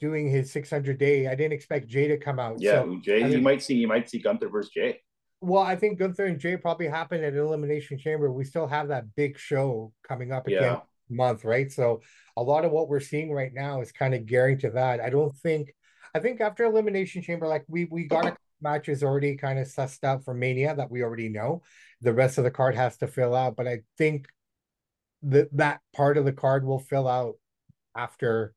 doing 0.00 0.28
his 0.28 0.52
600 0.52 0.98
day. 0.98 1.26
I 1.26 1.34
didn't 1.34 1.52
expect 1.52 1.88
Jay 1.88 2.08
to 2.08 2.16
come 2.16 2.38
out. 2.38 2.60
Yeah, 2.60 2.82
So, 2.82 2.98
Jay, 3.02 3.22
I 3.22 3.28
you 3.28 3.40
might 3.40 3.62
see 3.62 3.74
you 3.74 3.88
might 3.88 4.08
see 4.08 4.18
Gunther 4.18 4.48
versus 4.48 4.72
Jay. 4.72 5.00
Well, 5.40 5.62
I 5.62 5.76
think 5.76 5.98
Gunther 5.98 6.24
and 6.26 6.38
Jay 6.38 6.56
probably 6.56 6.88
happened 6.88 7.24
at 7.24 7.34
Elimination 7.34 7.98
Chamber. 7.98 8.32
We 8.32 8.44
still 8.44 8.66
have 8.66 8.88
that 8.88 9.14
big 9.14 9.38
show 9.38 9.92
coming 10.06 10.32
up 10.32 10.46
again 10.46 10.62
Yeah. 10.62 10.80
month, 11.08 11.44
right? 11.44 11.70
So 11.70 12.00
a 12.36 12.42
lot 12.42 12.64
of 12.64 12.72
what 12.72 12.88
we're 12.88 13.00
seeing 13.00 13.30
right 13.32 13.52
now 13.52 13.80
is 13.80 13.92
kind 13.92 14.14
of 14.14 14.26
gearing 14.26 14.58
to 14.58 14.70
that. 14.70 15.00
I 15.00 15.10
don't 15.10 15.34
think 15.36 15.74
I 16.14 16.18
think 16.20 16.40
after 16.40 16.64
Elimination 16.64 17.20
Chamber, 17.22 17.46
like 17.46 17.64
we 17.68 17.84
we 17.86 18.06
got 18.06 18.26
a 18.26 18.36
matches 18.62 19.02
already 19.04 19.36
kind 19.36 19.58
of 19.58 19.66
sussed 19.66 20.02
out 20.02 20.24
for 20.24 20.32
Mania 20.32 20.74
that 20.74 20.90
we 20.90 21.02
already 21.02 21.28
know. 21.28 21.62
The 22.00 22.14
rest 22.14 22.38
of 22.38 22.44
the 22.44 22.50
card 22.50 22.74
has 22.74 22.96
to 22.98 23.06
fill 23.06 23.34
out, 23.34 23.54
but 23.54 23.68
I 23.68 23.80
think 23.98 24.26
that 25.22 25.54
that 25.56 25.80
part 25.94 26.16
of 26.16 26.24
the 26.24 26.32
card 26.32 26.64
will 26.64 26.78
fill 26.78 27.06
out 27.06 27.34
after 27.94 28.54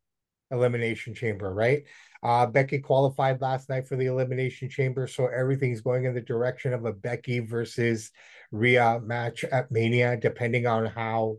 Elimination 0.52 1.14
Chamber, 1.14 1.54
right? 1.54 1.84
Uh, 2.22 2.46
Becky 2.46 2.80
qualified 2.80 3.42
last 3.42 3.70
night 3.70 3.88
for 3.88 3.96
the 3.96 4.08
Elimination 4.08 4.70
Chamber, 4.70 5.08
so 5.08 5.28
everything's 5.28 5.82
going 5.82 6.06
in 6.06 6.14
the 6.14 6.22
direction 6.22 6.74
of 6.74 6.86
a 6.86 6.94
Becky 6.94 7.40
versus 7.40 8.12
Rhea 8.52 9.00
match 9.04 9.44
at 9.44 9.72
Mania, 9.72 10.18
depending 10.18 10.68
on 10.68 10.86
how 10.86 11.38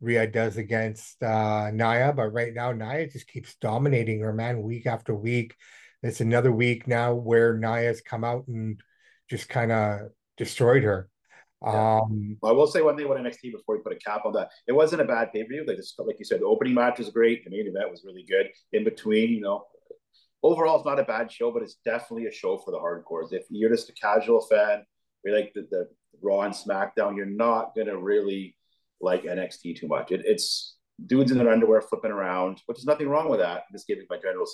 Rhea 0.00 0.26
does 0.26 0.56
against 0.56 1.22
uh, 1.22 1.70
Nia. 1.70 2.12
But 2.14 2.32
right 2.32 2.54
now, 2.54 2.72
Nia 2.72 3.08
just 3.08 3.28
keeps 3.28 3.54
dominating 3.56 4.20
her, 4.20 4.32
man, 4.32 4.62
week 4.62 4.86
after 4.86 5.14
week. 5.14 5.54
It's 6.02 6.20
another 6.20 6.50
week 6.50 6.88
now 6.88 7.14
where 7.14 7.56
Nia's 7.56 8.00
come 8.00 8.24
out 8.24 8.48
and 8.48 8.80
just 9.28 9.48
kind 9.48 9.70
of 9.70 10.08
destroyed 10.38 10.82
her. 10.82 11.09
Yeah. 11.62 12.00
Um, 12.00 12.38
I 12.42 12.52
will 12.52 12.66
say 12.66 12.80
one 12.80 12.96
thing 12.96 13.06
about 13.06 13.18
NXT 13.18 13.52
before 13.52 13.76
we 13.76 13.82
put 13.82 13.92
a 13.92 13.96
cap 13.96 14.24
on 14.24 14.32
that. 14.32 14.48
It 14.66 14.72
wasn't 14.72 15.02
a 15.02 15.04
bad 15.04 15.32
pay 15.32 15.42
per 15.44 15.48
view. 15.48 15.64
Like 15.66 15.78
like 15.98 16.18
you 16.18 16.24
said, 16.24 16.40
the 16.40 16.46
opening 16.46 16.74
match 16.74 16.98
was 16.98 17.10
great. 17.10 17.44
The 17.44 17.50
main 17.50 17.66
event 17.66 17.90
was 17.90 18.02
really 18.04 18.24
good. 18.28 18.48
In 18.72 18.84
between, 18.84 19.30
you 19.30 19.40
know, 19.40 19.64
overall, 20.42 20.76
it's 20.76 20.86
not 20.86 20.98
a 20.98 21.04
bad 21.04 21.30
show, 21.30 21.50
but 21.50 21.62
it's 21.62 21.76
definitely 21.84 22.26
a 22.26 22.32
show 22.32 22.56
for 22.58 22.70
the 22.70 22.78
hardcores. 22.78 23.32
If 23.32 23.44
you're 23.50 23.70
just 23.70 23.90
a 23.90 23.92
casual 23.92 24.40
fan, 24.40 24.84
you're 25.24 25.36
like 25.36 25.52
the, 25.54 25.66
the 25.70 25.88
Raw 26.22 26.40
and 26.40 26.54
SmackDown, 26.54 27.16
you're 27.16 27.26
not 27.26 27.74
gonna 27.76 27.96
really 27.96 28.56
like 29.00 29.24
NXT 29.24 29.78
too 29.78 29.88
much. 29.88 30.12
It, 30.12 30.22
it's 30.24 30.76
dudes 31.06 31.30
in 31.30 31.38
their 31.38 31.50
underwear 31.50 31.80
flipping 31.80 32.10
around, 32.10 32.60
which 32.66 32.78
is 32.78 32.84
nothing 32.84 33.08
wrong 33.08 33.28
with 33.28 33.40
that. 33.40 33.58
I'm 33.58 33.72
just 33.72 33.86
giving 33.86 34.06
my 34.10 34.18
general 34.18 34.46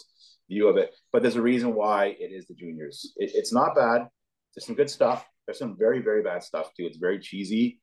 view 0.48 0.68
of 0.68 0.76
it. 0.76 0.94
But 1.12 1.22
there's 1.22 1.36
a 1.36 1.42
reason 1.42 1.74
why 1.74 2.16
it 2.18 2.32
is 2.32 2.46
the 2.46 2.54
juniors. 2.54 3.12
It, 3.16 3.32
it's 3.34 3.52
not 3.52 3.74
bad. 3.74 4.08
There's 4.54 4.66
some 4.66 4.76
good 4.76 4.90
stuff. 4.90 5.26
There's 5.46 5.58
some 5.58 5.76
very, 5.76 6.00
very 6.00 6.22
bad 6.22 6.42
stuff 6.42 6.72
too. 6.74 6.84
It's 6.86 6.96
very 6.98 7.18
cheesy. 7.18 7.80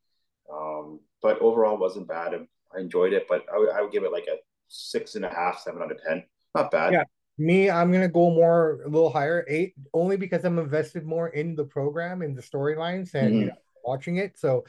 Um, 0.52 1.00
but 1.22 1.40
overall 1.40 1.78
wasn't 1.78 2.08
bad. 2.08 2.34
I 2.76 2.80
enjoyed 2.80 3.14
it, 3.14 3.26
but 3.30 3.46
I 3.54 3.58
would, 3.82 3.92
give 3.92 4.04
it 4.04 4.12
like 4.12 4.28
a 4.28 4.38
six 4.68 5.16
and 5.16 5.24
a 5.26 5.30
half, 5.30 5.60
seven 5.60 5.82
out 5.82 5.92
of 5.92 6.02
ten. 6.06 6.24
Not 6.54 6.72
bad. 6.72 6.94
Yeah. 6.94 7.04
Me, 7.40 7.70
I'm 7.70 7.92
gonna 7.92 8.08
go 8.10 8.30
more 8.30 8.82
a 8.86 8.90
little 8.90 9.10
higher, 9.10 9.44
eight, 9.48 9.74
only 9.94 10.18
because 10.18 10.44
I'm 10.46 10.60
invested 10.60 11.04
more 11.04 11.30
in 11.30 11.56
the 11.56 11.66
program, 11.66 12.22
in 12.22 12.36
the 12.36 12.44
storylines, 12.44 13.16
and 13.16 13.34
you 13.34 13.42
Mhm. 13.42 13.48
know, 13.48 13.56
watching 13.84 14.18
it. 14.18 14.38
So 14.38 14.66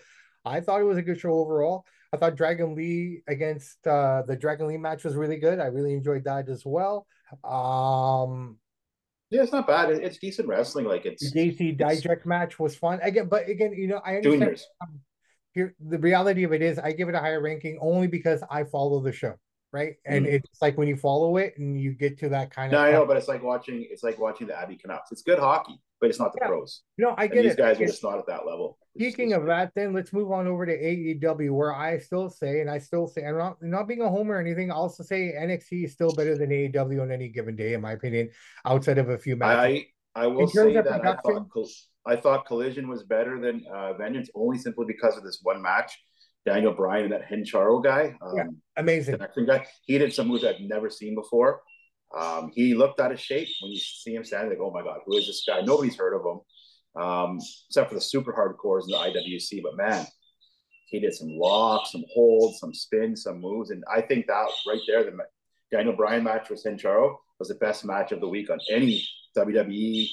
I 0.46 0.60
thought 0.60 0.80
it 0.80 0.84
was 0.84 0.96
a 0.96 1.02
good 1.02 1.20
show 1.20 1.32
overall. 1.34 1.84
I 2.12 2.16
thought 2.16 2.36
Dragon 2.36 2.74
Lee 2.74 3.22
against 3.26 3.86
uh 3.86 4.22
the 4.26 4.36
Dragon 4.36 4.68
Lee 4.68 4.78
match 4.78 5.04
was 5.04 5.14
really 5.16 5.36
good. 5.36 5.58
I 5.58 5.66
really 5.66 5.92
enjoyed 5.92 6.24
that 6.24 6.48
as 6.48 6.64
well. 6.64 7.06
Um 7.42 8.58
Yeah, 9.30 9.42
it's 9.42 9.52
not 9.52 9.66
bad. 9.66 9.90
It's 9.90 10.18
decent 10.18 10.48
wrestling. 10.48 10.86
Like 10.86 11.04
the 11.04 11.10
it's 11.12 11.32
JC 11.32 11.76
Dijak 11.76 12.24
match 12.26 12.58
was 12.58 12.76
fun. 12.76 13.00
Again, 13.02 13.28
but 13.28 13.48
again, 13.48 13.72
you 13.72 13.88
know, 13.88 14.00
I 14.04 14.16
understand 14.16 14.40
juniors. 14.40 14.66
here 15.52 15.74
the 15.80 15.98
reality 15.98 16.44
of 16.44 16.52
it 16.52 16.62
is 16.62 16.78
I 16.78 16.92
give 16.92 17.08
it 17.08 17.14
a 17.14 17.20
higher 17.20 17.40
ranking 17.40 17.78
only 17.80 18.06
because 18.06 18.42
I 18.50 18.64
follow 18.64 19.00
the 19.00 19.12
show, 19.12 19.34
right? 19.72 19.94
And 20.04 20.26
Mhm. 20.26 20.34
it's 20.34 20.62
like 20.62 20.76
when 20.78 20.88
you 20.88 20.96
follow 20.96 21.36
it 21.38 21.56
and 21.58 21.80
you 21.80 21.92
get 21.92 22.18
to 22.18 22.28
that 22.30 22.50
kind 22.50 22.72
No, 22.72 22.78
of 22.78 22.84
I 22.84 22.92
know, 22.92 23.06
but 23.06 23.16
it's 23.16 23.28
like 23.28 23.42
watching. 23.42 23.86
It's 23.90 24.02
like 24.02 24.18
watching 24.18 24.46
the 24.46 24.58
Abbey 24.58 24.76
Canucks. 24.76 25.10
It's 25.10 25.22
good 25.22 25.38
hockey. 25.38 25.80
But 26.00 26.10
it's 26.10 26.18
not 26.18 26.32
the 26.32 26.38
Yeah. 26.42 26.48
pros. 26.48 26.82
No, 26.98 27.14
I 27.16 27.24
And 27.24 27.32
get 27.32 27.42
these 27.42 27.52
it. 27.52 27.58
guys 27.58 27.80
are 27.80 27.86
just 27.86 28.02
not 28.02 28.18
at 28.18 28.26
that 28.26 28.46
level. 28.46 28.78
Speaking 28.96 29.32
of 29.32 29.46
that, 29.46 29.72
then 29.74 29.92
let's 29.92 30.12
move 30.12 30.30
on 30.30 30.46
over 30.46 30.66
to 30.66 30.72
AEW, 30.72 31.52
where 31.54 31.74
I 31.74 31.98
still 31.98 32.28
say, 32.30 32.60
and 32.60 32.70
I 32.70 32.78
still 32.78 33.06
say, 33.06 33.24
I'm 33.24 33.38
not 33.38 33.62
not 33.62 33.88
being 33.88 34.02
a 34.02 34.08
homer 34.08 34.34
or 34.36 34.40
anything. 34.40 34.70
I 34.70 34.74
also 34.74 35.02
say 35.02 35.32
NXT 35.36 35.84
is 35.84 35.92
still 35.92 36.12
better 36.12 36.36
than 36.36 36.50
AEW 36.50 37.00
on 37.02 37.10
any 37.10 37.28
given 37.28 37.56
day, 37.56 37.74
in 37.74 37.80
my 37.80 37.92
opinion, 37.92 38.30
outside 38.64 38.98
of 38.98 39.08
a 39.08 39.18
few 39.18 39.36
matches. 39.36 39.84
I 40.16 40.24
I 40.24 40.26
will 40.28 40.46
say 40.46 40.74
that 40.74 40.86
I 40.86 41.16
thought 41.16 41.48
I 42.06 42.16
thought 42.16 42.46
Collision 42.46 42.86
was 42.86 43.02
better 43.04 43.40
than 43.40 43.64
uh, 43.72 43.94
Vengeance 43.94 44.30
only 44.34 44.58
simply 44.58 44.84
because 44.86 45.16
of 45.16 45.24
this 45.24 45.40
one 45.42 45.60
match. 45.62 45.98
Daniel 46.46 46.74
Bryan 46.74 47.04
and 47.04 47.12
that 47.14 47.22
Hechicero 47.26 47.82
guy, 47.82 48.14
um, 48.20 48.36
Yeah. 48.36 48.44
Amazing. 48.76 49.16
guy, 49.46 49.66
he 49.86 49.96
did 49.96 50.12
some 50.12 50.28
moves 50.28 50.44
I've 50.44 50.60
never 50.60 50.90
seen 50.90 51.14
before. 51.14 51.62
Um, 52.16 52.52
he 52.54 52.74
looked 52.74 53.00
out 53.00 53.12
of 53.12 53.20
shape 53.20 53.48
when 53.60 53.72
you 53.72 53.78
see 53.78 54.14
him 54.14 54.24
standing. 54.24 54.50
Like, 54.50 54.58
oh 54.60 54.70
my 54.72 54.82
god, 54.82 55.00
who 55.06 55.16
is 55.16 55.26
this 55.26 55.44
guy? 55.46 55.60
Nobody's 55.62 55.96
heard 55.96 56.14
of 56.14 56.22
him, 56.24 57.02
um, 57.02 57.38
except 57.68 57.88
for 57.88 57.94
the 57.94 58.00
super 58.00 58.32
hardcores 58.32 58.84
in 58.84 58.90
the 58.90 58.96
IWC. 58.98 59.62
But 59.62 59.76
man, 59.76 60.06
he 60.86 61.00
did 61.00 61.14
some 61.14 61.28
locks, 61.30 61.92
some 61.92 62.04
holds, 62.12 62.60
some 62.60 62.72
spins, 62.72 63.22
some 63.24 63.40
moves, 63.40 63.70
and 63.70 63.82
I 63.92 64.00
think 64.00 64.26
that 64.28 64.46
right 64.68 64.80
there, 64.86 65.02
the 65.04 65.16
Daniel 65.72 65.96
Bryan 65.96 66.22
match 66.22 66.50
with 66.50 66.62
Hechicero 66.64 67.16
was 67.40 67.48
the 67.48 67.56
best 67.56 67.84
match 67.84 68.12
of 68.12 68.20
the 68.20 68.28
week 68.28 68.48
on 68.50 68.60
any 68.70 69.04
WWE, 69.36 70.06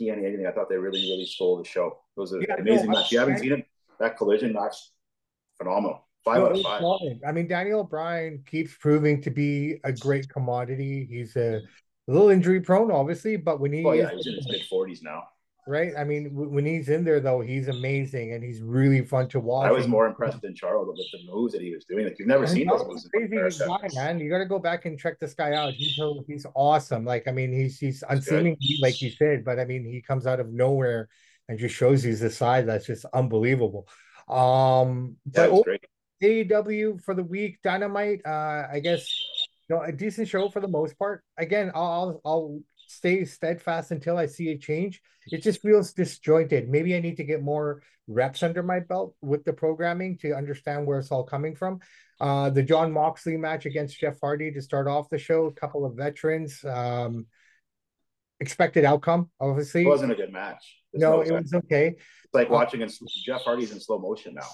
TNA, 0.00 0.24
anything. 0.26 0.46
I 0.46 0.50
thought 0.50 0.68
they 0.68 0.76
really, 0.76 1.02
really 1.02 1.26
stole 1.26 1.58
the 1.58 1.64
show. 1.68 2.00
It 2.16 2.20
was 2.20 2.32
an 2.32 2.44
Yeah, 2.48 2.56
amazing 2.58 2.88
I- 2.90 2.92
match. 2.94 3.06
If 3.06 3.12
you 3.12 3.18
haven't 3.20 3.38
seen 3.38 3.52
it, 3.52 3.66
that 4.00 4.16
collision 4.16 4.52
match, 4.54 4.74
phenomenal. 5.56 6.07
Five 6.28 6.40
No, 6.40 6.46
out 6.46 6.52
of 6.52 6.62
five. 6.62 6.82
solid. 6.82 7.20
I 7.26 7.32
mean, 7.32 7.48
Daniel 7.48 7.84
Bryan 7.84 8.42
keeps 8.46 8.74
proving 8.76 9.22
to 9.22 9.30
be 9.30 9.80
a 9.84 9.92
great 9.92 10.28
commodity. 10.28 11.06
He's 11.10 11.36
a 11.36 11.62
little 12.06 12.28
injury 12.30 12.60
prone, 12.60 12.90
obviously, 12.90 13.36
but 13.36 13.60
when 13.60 13.72
he 13.72 13.84
Oh 13.84 13.92
yeah, 13.92 14.10
is 14.10 14.10
he's 14.16 14.26
in 14.26 14.34
his 14.34 14.48
mid 14.48 14.64
forties 14.66 15.02
now. 15.02 15.24
right, 15.66 15.92
I 15.96 16.04
mean, 16.04 16.30
w- 16.30 16.50
when 16.50 16.66
he's 16.66 16.88
in 16.88 17.04
there 17.04 17.20
though, 17.20 17.40
he's 17.40 17.68
amazing 17.68 18.32
and 18.32 18.42
he's 18.42 18.60
really 18.62 19.04
fun 19.04 19.28
to 19.28 19.40
watch. 19.40 19.68
I 19.68 19.72
was 19.72 19.86
more 19.86 20.06
impressed 20.06 20.42
than 20.42 20.54
Charles 20.54 20.88
with 20.88 21.10
the 21.12 21.30
moves 21.30 21.52
that 21.52 21.62
he 21.62 21.74
was 21.74 21.84
doing. 21.84 22.04
Like 22.04 22.18
you've 22.18 22.28
never 22.28 22.46
And 22.46 22.56
seen 22.56 22.68
those 22.68 22.84
moves. 22.86 23.08
crazy 23.12 23.36
guy, 23.58 23.90
man. 23.92 24.18
You 24.20 24.30
got 24.30 24.38
to 24.38 24.46
go 24.46 24.58
back 24.58 24.84
and 24.86 24.98
check 24.98 25.18
this 25.18 25.34
guy 25.34 25.52
out. 25.54 25.74
He's 25.74 25.98
he's 26.26 26.46
awesome. 26.54 27.04
Like 27.04 27.28
I 27.28 27.32
mean, 27.32 27.52
he's 27.52 27.78
he's 27.78 28.02
unseemingly 28.08 28.76
like 28.80 29.00
you 29.00 29.10
said, 29.10 29.44
but 29.44 29.58
I 29.58 29.64
mean, 29.64 29.84
he 29.84 30.00
comes 30.02 30.26
out 30.26 30.40
of 30.40 30.52
nowhere 30.52 31.08
and 31.48 31.58
just 31.58 31.74
shows 31.74 32.04
you 32.04 32.14
the 32.14 32.30
side 32.30 32.66
that's 32.66 32.86
just 32.86 33.04
unbelievable. 33.12 33.88
Um, 34.28 35.16
Yeah, 35.32 35.46
but 35.46 35.50
was 35.50 35.60
great. 35.60 35.84
AEW 36.22 37.02
for 37.02 37.14
the 37.14 37.22
week, 37.22 37.58
Dynamite. 37.62 38.22
Uh, 38.26 38.66
I 38.72 38.80
guess 38.82 39.08
you 39.68 39.76
know 39.76 39.82
a 39.82 39.92
decent 39.92 40.28
show 40.28 40.48
for 40.48 40.60
the 40.60 40.68
most 40.68 40.98
part. 40.98 41.22
Again, 41.36 41.70
I'll 41.74 42.20
I'll, 42.24 42.60
stay 42.88 43.22
steadfast 43.24 43.90
until 43.90 44.16
I 44.16 44.26
see 44.26 44.48
a 44.48 44.58
change. 44.58 45.00
It 45.30 45.42
just 45.42 45.60
feels 45.60 45.92
disjointed. 45.92 46.68
Maybe 46.68 46.96
I 46.96 47.00
need 47.00 47.18
to 47.18 47.24
get 47.24 47.42
more 47.42 47.82
reps 48.06 48.42
under 48.42 48.62
my 48.62 48.80
belt 48.80 49.14
with 49.20 49.44
the 49.44 49.52
programming 49.52 50.16
to 50.18 50.32
understand 50.32 50.86
where 50.86 50.98
it's 50.98 51.12
all 51.12 51.22
coming 51.22 51.54
from. 51.54 51.80
Uh, 52.18 52.50
the 52.50 52.62
Jon 52.62 52.90
Moxley 52.90 53.36
match 53.36 53.66
against 53.66 54.00
Jeff 54.00 54.18
Hardy 54.20 54.50
to 54.52 54.62
start 54.62 54.88
off 54.88 55.10
the 55.10 55.18
show. 55.18 55.46
A 55.46 55.52
couple 55.52 55.84
of 55.84 55.96
veterans. 55.96 56.64
Um, 56.64 57.26
expected 58.40 58.84
outcome, 58.84 59.30
obviously. 59.40 59.82
It 59.82 59.88
wasn't 59.88 60.12
a 60.12 60.16
good 60.16 60.32
match. 60.32 60.82
There's 60.92 61.02
no, 61.02 61.16
no 61.16 61.22
it 61.22 61.32
was 61.32 61.54
okay. 61.54 61.88
It's 61.88 62.34
like 62.34 62.50
watching 62.50 62.80
in, 62.80 62.88
Jeff 63.24 63.42
Hardy's 63.42 63.72
in 63.72 63.80
slow 63.80 63.98
motion 63.98 64.34
now. 64.34 64.48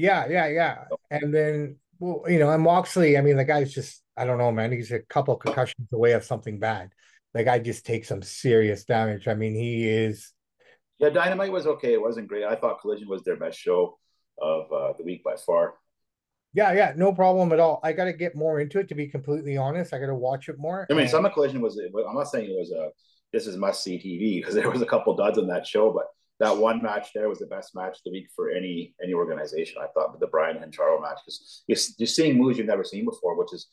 Yeah, 0.00 0.26
yeah, 0.28 0.46
yeah. 0.46 0.84
And 1.10 1.32
then, 1.32 1.76
well, 1.98 2.24
you 2.26 2.38
know, 2.38 2.50
and 2.50 2.62
Moxley, 2.62 3.18
I 3.18 3.20
mean, 3.20 3.36
the 3.36 3.44
guy's 3.44 3.72
just, 3.74 4.02
I 4.16 4.24
don't 4.24 4.38
know, 4.38 4.50
man. 4.50 4.72
He's 4.72 4.90
a 4.92 5.00
couple 5.00 5.36
concussions 5.36 5.92
away 5.92 6.12
of 6.12 6.24
something 6.24 6.58
bad. 6.58 6.90
The 7.34 7.44
guy 7.44 7.58
just 7.58 7.84
takes 7.84 8.08
some 8.08 8.22
serious 8.22 8.84
damage. 8.84 9.28
I 9.28 9.34
mean, 9.34 9.54
he 9.54 9.86
is, 9.86 10.32
Yeah, 10.98 11.10
Dynamite 11.10 11.52
was 11.52 11.66
okay. 11.66 11.92
It 11.92 12.00
wasn't 12.00 12.28
great. 12.28 12.44
I 12.44 12.54
thought 12.56 12.80
Collision 12.80 13.08
was 13.08 13.22
their 13.22 13.36
best 13.36 13.58
show 13.58 13.98
of 14.40 14.72
uh, 14.72 14.92
the 14.96 15.04
week 15.04 15.22
by 15.22 15.36
far. 15.36 15.74
yeah, 16.54 16.72
yeah, 16.72 16.94
no 16.96 17.12
problem 17.12 17.52
at 17.52 17.60
all. 17.60 17.78
I 17.84 17.92
got 17.92 18.06
to 18.06 18.14
get 18.14 18.34
more 18.34 18.58
into 18.60 18.78
it, 18.78 18.88
to 18.88 18.94
be 18.94 19.06
completely 19.06 19.58
honest. 19.58 19.92
I 19.92 19.98
got 19.98 20.06
to 20.06 20.14
watch 20.14 20.48
it 20.48 20.58
more. 20.58 20.86
I 20.90 20.94
mean, 20.94 21.02
and- 21.02 21.10
some 21.10 21.26
of 21.26 21.34
Collision 21.34 21.60
was. 21.60 21.78
I'm 21.78 22.14
not 22.14 22.28
saying 22.30 22.50
it 22.50 22.58
was 22.58 22.72
a 22.72 22.88
this 23.32 23.46
is 23.46 23.56
must 23.56 23.84
see 23.84 23.96
TV 23.98 24.40
because 24.40 24.54
there 24.54 24.68
was 24.70 24.82
a 24.82 24.86
couple 24.86 25.14
duds 25.14 25.38
on 25.38 25.46
that 25.48 25.66
show, 25.66 25.92
but 25.92 26.06
that 26.40 26.56
one 26.56 26.82
match 26.82 27.08
there 27.14 27.28
was 27.28 27.38
the 27.38 27.46
best 27.46 27.74
match 27.74 27.96
of 27.98 28.02
the 28.04 28.10
week 28.12 28.28
for 28.34 28.50
any 28.50 28.94
any 29.02 29.12
organization. 29.14 29.76
I 29.82 29.86
thought 29.94 30.18
the 30.18 30.26
Bryan 30.26 30.62
and 30.62 30.76
Charo 30.76 31.00
match 31.00 31.18
because 31.24 31.62
you're, 31.66 31.78
you're 31.98 32.06
seeing 32.06 32.36
moves 32.38 32.58
you've 32.58 32.66
never 32.66 32.84
seen 32.84 33.04
before, 33.04 33.36
which 33.38 33.52
is 33.52 33.68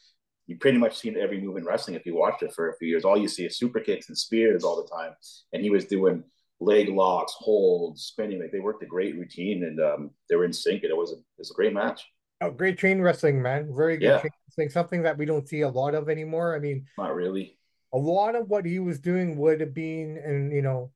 you 0.48 0.58
pretty 0.58 0.78
much 0.78 0.98
seen 0.98 1.18
every 1.18 1.42
move 1.42 1.58
in 1.58 1.66
wrestling 1.66 1.96
if 1.96 2.06
you 2.06 2.16
watched 2.16 2.44
it 2.44 2.54
for 2.54 2.70
a 2.70 2.78
few 2.78 2.88
years. 2.88 3.04
All 3.04 3.18
you 3.18 3.28
see 3.28 3.46
is 3.46 3.58
super 3.58 3.80
kicks 3.80 4.08
and 4.10 4.18
spears 4.18 4.64
all 4.64 4.82
the 4.82 4.90
time, 4.90 5.14
and 5.54 5.62
he 5.64 5.70
was 5.70 5.86
doing 5.86 6.24
leg 6.60 6.90
locks, 6.90 7.34
holds, 7.38 8.04
spinning. 8.04 8.40
Like 8.42 8.52
they 8.52 8.60
worked 8.60 8.82
a 8.84 8.88
great 8.88 9.16
routine 9.16 9.64
and 9.64 9.80
um, 9.80 10.12
they 10.30 10.36
were 10.36 10.46
in 10.46 10.54
sync. 10.54 10.84
And 10.84 10.92
it 10.92 10.98
was 10.98 11.12
a, 11.12 11.16
it 11.16 11.38
was 11.38 11.52
a 11.52 11.54
great 11.54 11.74
match. 11.74 12.02
Oh, 12.42 12.50
great 12.50 12.78
train 12.78 13.00
wrestling, 13.02 13.42
man. 13.42 13.74
Very 13.76 13.98
good 13.98 14.06
Yeah. 14.06 14.22
chain 14.22 14.32
wrestling. 14.48 14.70
Something 14.70 15.04
that 15.04 15.18
we 15.18 15.26
don't 15.26 15.48
see 15.48 15.62
a 15.62 15.70
lot 15.70 15.94
of 15.96 16.10
anymore. 16.10 16.56
I 16.56 16.60
mean, 16.60 16.86
Not 16.98 17.14
really. 17.14 17.58
a 17.94 17.98
lot 17.98 18.36
of 18.36 18.50
what 18.50 18.66
he 18.66 18.80
was 18.80 19.00
doing 19.00 19.38
would 19.38 19.60
have 19.62 19.74
been, 19.74 20.18
and 20.18 20.52
you 20.52 20.62
know, 20.64 20.92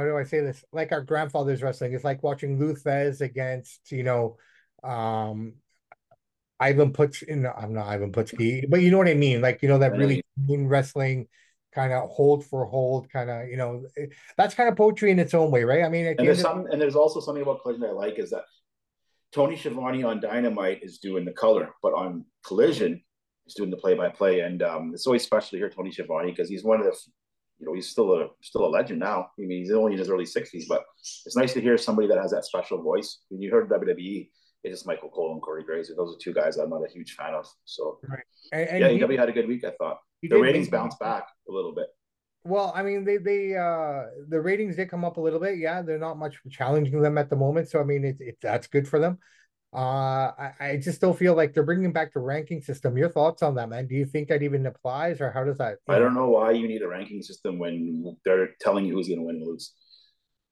how 0.00 0.04
do 0.04 0.16
I 0.16 0.24
say 0.24 0.40
this? 0.40 0.64
Like 0.72 0.92
our 0.92 1.02
grandfather's 1.02 1.62
wrestling. 1.62 1.92
It's 1.92 2.04
like 2.04 2.22
watching 2.22 2.58
Lou 2.58 2.74
Thesz 2.74 3.20
against, 3.20 3.90
you 3.90 4.02
know, 4.02 4.36
um, 4.84 5.54
Ivan 6.60 6.92
Putz 6.92 7.22
in. 7.22 7.46
I'm 7.46 7.74
not 7.74 7.86
Ivan 7.86 8.12
Putski, 8.12 8.68
but 8.68 8.80
you 8.80 8.90
know 8.90 8.98
what 8.98 9.08
I 9.08 9.14
mean. 9.14 9.40
Like 9.40 9.62
you 9.62 9.68
know 9.68 9.78
that 9.78 9.92
really 9.98 10.22
clean 10.46 10.66
wrestling, 10.66 11.28
kind 11.74 11.92
of 11.92 12.08
hold 12.10 12.44
for 12.46 12.64
hold, 12.64 13.10
kind 13.10 13.30
of 13.30 13.48
you 13.48 13.56
know, 13.56 13.84
it- 13.96 14.12
that's 14.36 14.54
kind 14.54 14.68
of 14.68 14.76
poetry 14.76 15.10
in 15.10 15.18
its 15.18 15.34
own 15.34 15.50
way, 15.50 15.64
right? 15.64 15.84
I 15.84 15.88
mean, 15.88 16.06
And 16.06 16.18
there's 16.18 16.40
some, 16.40 16.66
and 16.70 16.80
there's 16.80 16.96
also 16.96 17.20
something 17.20 17.42
about 17.42 17.62
Collision 17.62 17.82
that 17.82 17.90
I 17.90 17.92
like 17.92 18.18
is 18.18 18.30
that 18.30 18.44
Tony 19.32 19.56
Schiavone 19.56 20.02
on 20.02 20.20
Dynamite 20.20 20.80
is 20.82 20.98
doing 20.98 21.24
the 21.24 21.32
color, 21.32 21.70
but 21.82 21.92
on 21.92 22.24
Collision 22.46 23.02
is 23.46 23.54
doing 23.54 23.70
the 23.70 23.76
play-by-play, 23.76 24.40
and 24.40 24.62
um, 24.62 24.92
it's 24.94 25.06
always 25.06 25.24
special 25.24 25.50
to 25.50 25.58
hear 25.58 25.68
Tony 25.68 25.92
Schiavone 25.92 26.30
because 26.30 26.48
he's 26.48 26.64
one 26.64 26.80
of 26.80 26.86
the, 26.86 26.96
you 27.58 27.66
know, 27.66 27.74
he's 27.74 27.88
still 27.88 28.12
a 28.14 28.28
still 28.42 28.66
a 28.66 28.68
legend 28.68 29.00
now. 29.00 29.28
I 29.38 29.42
mean, 29.42 29.58
he's 29.58 29.72
only 29.72 29.92
in 29.92 29.98
his 29.98 30.10
early 30.10 30.26
sixties, 30.26 30.66
but 30.68 30.84
it's 31.24 31.36
nice 31.36 31.54
to 31.54 31.60
hear 31.60 31.78
somebody 31.78 32.08
that 32.08 32.18
has 32.18 32.30
that 32.32 32.44
special 32.44 32.82
voice. 32.82 33.20
When 33.28 33.40
you 33.40 33.50
heard 33.50 33.68
WWE, 33.70 34.28
it's 34.62 34.74
just 34.74 34.86
Michael 34.86 35.08
Cole 35.10 35.32
and 35.32 35.42
Corey 35.42 35.64
Graves. 35.64 35.90
Those 35.94 36.14
are 36.14 36.18
two 36.18 36.34
guys 36.34 36.56
I'm 36.56 36.70
not 36.70 36.84
a 36.84 36.92
huge 36.92 37.14
fan 37.14 37.34
of. 37.34 37.46
So 37.64 37.98
and, 38.52 38.68
and 38.68 38.80
yeah, 38.80 38.88
he- 38.88 38.98
AEW 38.98 39.18
had 39.18 39.28
a 39.28 39.32
good 39.32 39.48
week. 39.48 39.64
I 39.64 39.70
thought 39.70 39.98
the 40.22 40.38
ratings 40.38 40.68
bounced 40.68 40.98
back 40.98 41.26
a 41.48 41.52
little 41.52 41.74
bit. 41.74 41.86
Well, 42.44 42.72
I 42.76 42.82
mean, 42.82 43.04
they 43.04 43.16
they 43.16 43.56
uh 43.56 44.04
the 44.28 44.40
ratings 44.40 44.76
did 44.76 44.90
come 44.90 45.04
up 45.04 45.16
a 45.16 45.20
little 45.20 45.40
bit. 45.40 45.58
Yeah, 45.58 45.82
they're 45.82 45.98
not 45.98 46.18
much 46.18 46.36
challenging 46.50 47.00
them 47.00 47.18
at 47.18 47.30
the 47.30 47.36
moment, 47.36 47.68
so 47.68 47.80
I 47.80 47.84
mean, 47.84 48.04
it's 48.04 48.20
it, 48.20 48.38
that's 48.40 48.66
good 48.66 48.86
for 48.86 48.98
them. 48.98 49.18
Uh, 49.76 50.32
I, 50.38 50.52
I 50.60 50.76
just 50.78 50.96
still 50.96 51.12
feel 51.12 51.34
like 51.34 51.52
they're 51.52 51.62
bringing 51.62 51.92
back 51.92 52.14
the 52.14 52.20
ranking 52.20 52.62
system. 52.62 52.96
Your 52.96 53.10
thoughts 53.10 53.42
on 53.42 53.54
that, 53.56 53.68
man? 53.68 53.86
Do 53.86 53.94
you 53.94 54.06
think 54.06 54.28
that 54.28 54.42
even 54.42 54.64
applies, 54.64 55.20
or 55.20 55.30
how 55.30 55.44
does 55.44 55.58
that? 55.58 55.78
I 55.86 55.98
don't 55.98 56.14
know 56.14 56.30
why 56.30 56.52
you 56.52 56.66
need 56.66 56.80
a 56.80 56.88
ranking 56.88 57.20
system 57.20 57.58
when 57.58 58.16
they're 58.24 58.54
telling 58.58 58.86
you 58.86 58.94
who's 58.94 59.08
going 59.08 59.20
to 59.20 59.26
win 59.26 59.36
and 59.36 59.46
lose. 59.46 59.74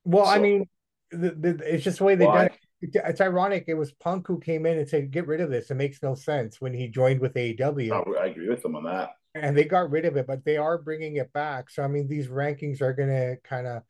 Well, 0.04 0.26
I 0.26 0.38
mean, 0.38 0.68
the, 1.10 1.30
the, 1.30 1.74
it's 1.74 1.84
just 1.84 1.98
the 1.98 2.04
way 2.04 2.16
they 2.16 2.26
done 2.26 2.46
it. 2.46 2.52
It- 2.82 3.02
It's 3.06 3.20
ironic. 3.22 3.64
It 3.66 3.74
was 3.74 3.92
Punk 3.92 4.26
who 4.28 4.38
came 4.38 4.66
in 4.66 4.76
and 4.76 4.86
said, 4.86 5.10
"Get 5.10 5.26
rid 5.26 5.40
of 5.40 5.48
this. 5.48 5.70
It 5.70 5.76
makes 5.76 6.02
no 6.02 6.14
sense." 6.14 6.60
When 6.60 6.74
he 6.74 6.88
joined 6.88 7.20
with 7.20 7.32
AEW, 7.34 7.92
I 8.18 8.24
I 8.24 8.26
agree 8.26 8.48
with 8.50 8.62
them 8.62 8.76
on 8.76 8.84
that. 8.84 9.12
and 9.34 9.56
they 9.56 9.64
got 9.64 9.90
rid 9.90 10.04
of 10.04 10.18
it, 10.18 10.26
but 10.26 10.44
they 10.44 10.58
are 10.58 10.76
bringing 10.76 11.16
it 11.16 11.32
back. 11.32 11.70
So 11.70 11.82
I 11.82 11.88
mean, 11.88 12.08
these 12.08 12.28
rankings 12.28 12.82
are 12.82 12.92
gonna 12.92 13.36
kind 13.42 13.66
of. 13.66 13.82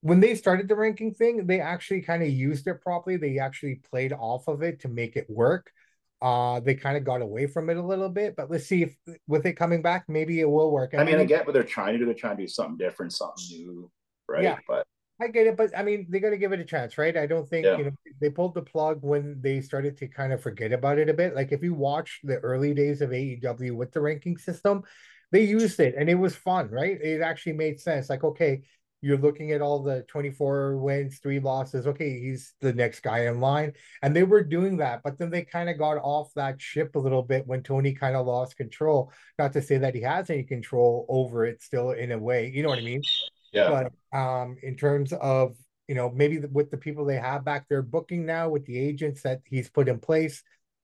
When 0.00 0.20
they 0.20 0.34
started 0.34 0.68
the 0.68 0.76
ranking 0.76 1.12
thing, 1.12 1.46
they 1.46 1.60
actually 1.60 2.02
kind 2.02 2.22
of 2.22 2.28
used 2.28 2.66
it 2.66 2.80
properly. 2.82 3.16
They 3.16 3.38
actually 3.38 3.80
played 3.90 4.12
off 4.12 4.46
of 4.48 4.62
it 4.62 4.80
to 4.80 4.88
make 4.88 5.16
it 5.16 5.28
work. 5.28 5.72
Uh, 6.20 6.60
they 6.60 6.74
kind 6.74 6.96
of 6.96 7.04
got 7.04 7.22
away 7.22 7.46
from 7.46 7.70
it 7.70 7.76
a 7.76 7.82
little 7.82 8.08
bit, 8.08 8.34
but 8.36 8.50
let's 8.50 8.66
see 8.66 8.82
if 8.82 8.96
with 9.26 9.46
it 9.46 9.52
coming 9.54 9.82
back, 9.82 10.04
maybe 10.08 10.40
it 10.40 10.50
will 10.50 10.70
work. 10.70 10.94
I 10.96 11.04
mean, 11.04 11.16
I 11.16 11.24
get 11.24 11.46
what 11.46 11.52
they're 11.52 11.62
trying 11.62 11.92
to 11.92 11.98
do. 11.98 12.04
They're 12.06 12.14
trying 12.14 12.36
to 12.36 12.42
do 12.42 12.48
something 12.48 12.76
different, 12.76 13.12
something 13.12 13.44
new, 13.50 13.90
right? 14.28 14.42
Yeah. 14.42 14.56
But 14.66 14.84
I 15.20 15.28
get 15.28 15.46
it, 15.46 15.56
but 15.56 15.76
I 15.76 15.82
mean, 15.82 16.06
they 16.08 16.20
got 16.20 16.30
to 16.30 16.36
give 16.36 16.52
it 16.52 16.60
a 16.60 16.64
chance, 16.64 16.96
right? 16.98 17.16
I 17.16 17.26
don't 17.26 17.48
think, 17.48 17.66
Yeah. 17.66 17.78
you 17.78 17.84
know, 17.84 17.90
they 18.20 18.30
pulled 18.30 18.54
the 18.54 18.62
plug 18.62 18.98
when 19.02 19.40
they 19.40 19.60
started 19.60 19.96
to 19.98 20.08
kind 20.08 20.32
of 20.32 20.40
forget 20.40 20.72
about 20.72 20.98
it 20.98 21.08
a 21.08 21.14
bit. 21.14 21.34
Like 21.34 21.52
if 21.52 21.62
you 21.62 21.74
watch 21.74 22.20
the 22.22 22.38
early 22.38 22.74
days 22.74 23.00
of 23.00 23.10
AEW 23.10 23.74
with 23.76 23.92
the 23.92 24.00
ranking 24.00 24.38
system, 24.38 24.82
they 25.30 25.42
used 25.42 25.80
it 25.80 25.94
and 25.98 26.08
it 26.08 26.14
was 26.14 26.34
fun, 26.34 26.70
right? 26.70 27.00
It 27.00 27.20
actually 27.20 27.54
made 27.54 27.80
sense. 27.80 28.08
Like, 28.08 28.24
okay, 28.24 28.62
you're 29.00 29.18
looking 29.18 29.52
at 29.52 29.62
all 29.62 29.82
the 29.82 30.02
24 30.08 30.76
wins, 30.78 31.18
three 31.18 31.38
losses. 31.40 31.86
Okay, 31.86 32.18
he's 32.20 32.54
the 32.60 32.72
next 32.72 33.00
guy 33.00 33.26
in 33.26 33.40
line. 33.40 33.72
And 34.02 34.14
they 34.14 34.24
were 34.24 34.42
doing 34.42 34.78
that, 34.78 35.02
but 35.04 35.18
then 35.18 35.30
they 35.30 35.44
kind 35.44 35.68
of 35.70 35.78
got 35.78 35.98
off 35.98 36.32
that 36.34 36.60
ship 36.60 36.96
a 36.96 36.98
little 36.98 37.22
bit 37.22 37.46
when 37.46 37.62
Tony 37.62 37.92
kind 37.94 38.16
of 38.16 38.26
lost 38.26 38.56
control. 38.56 39.12
Not 39.38 39.52
to 39.52 39.62
say 39.62 39.78
that 39.78 39.94
he 39.94 40.00
has 40.02 40.30
any 40.30 40.42
control 40.42 41.06
over 41.08 41.44
it 41.46 41.62
still 41.62 41.92
in 41.92 42.10
a 42.12 42.18
way, 42.18 42.50
you 42.52 42.62
know 42.62 42.70
what 42.70 42.78
I 42.78 42.82
mean? 42.82 43.04
yeah, 43.52 43.84
But 44.12 44.18
um, 44.18 44.56
in 44.62 44.76
terms 44.76 45.12
of 45.12 45.56
you 45.86 45.94
know 45.94 46.10
maybe 46.10 46.38
with 46.40 46.70
the 46.70 46.76
people 46.76 47.04
they 47.04 47.16
have 47.16 47.44
back 47.44 47.66
there 47.68 47.82
booking 47.82 48.26
now 48.26 48.48
with 48.48 48.66
the 48.66 48.78
agents 48.78 49.22
that 49.22 49.40
he's 49.44 49.70
put 49.70 49.88
in 49.88 49.98
place, 50.00 50.42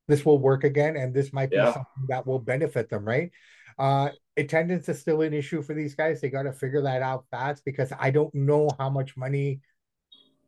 this 0.08 0.24
will 0.24 0.38
work 0.38 0.64
again, 0.64 0.96
and 0.96 1.12
this 1.14 1.32
might 1.32 1.50
be 1.50 1.56
Yeah. 1.56 1.72
something 1.72 2.06
that 2.08 2.26
will 2.26 2.38
benefit 2.38 2.88
them, 2.88 3.04
right? 3.04 3.30
Uh, 3.78 4.10
attendance 4.36 4.88
is 4.88 5.00
still 5.00 5.22
an 5.22 5.32
issue 5.32 5.62
for 5.62 5.74
these 5.74 5.94
guys. 5.94 6.20
They 6.20 6.30
got 6.30 6.42
to 6.42 6.52
figure 6.52 6.82
that 6.82 7.02
out 7.02 7.24
fast 7.30 7.64
because 7.64 7.92
I 7.98 8.10
don't 8.10 8.34
know 8.34 8.70
how 8.78 8.90
much 8.90 9.16
money 9.16 9.60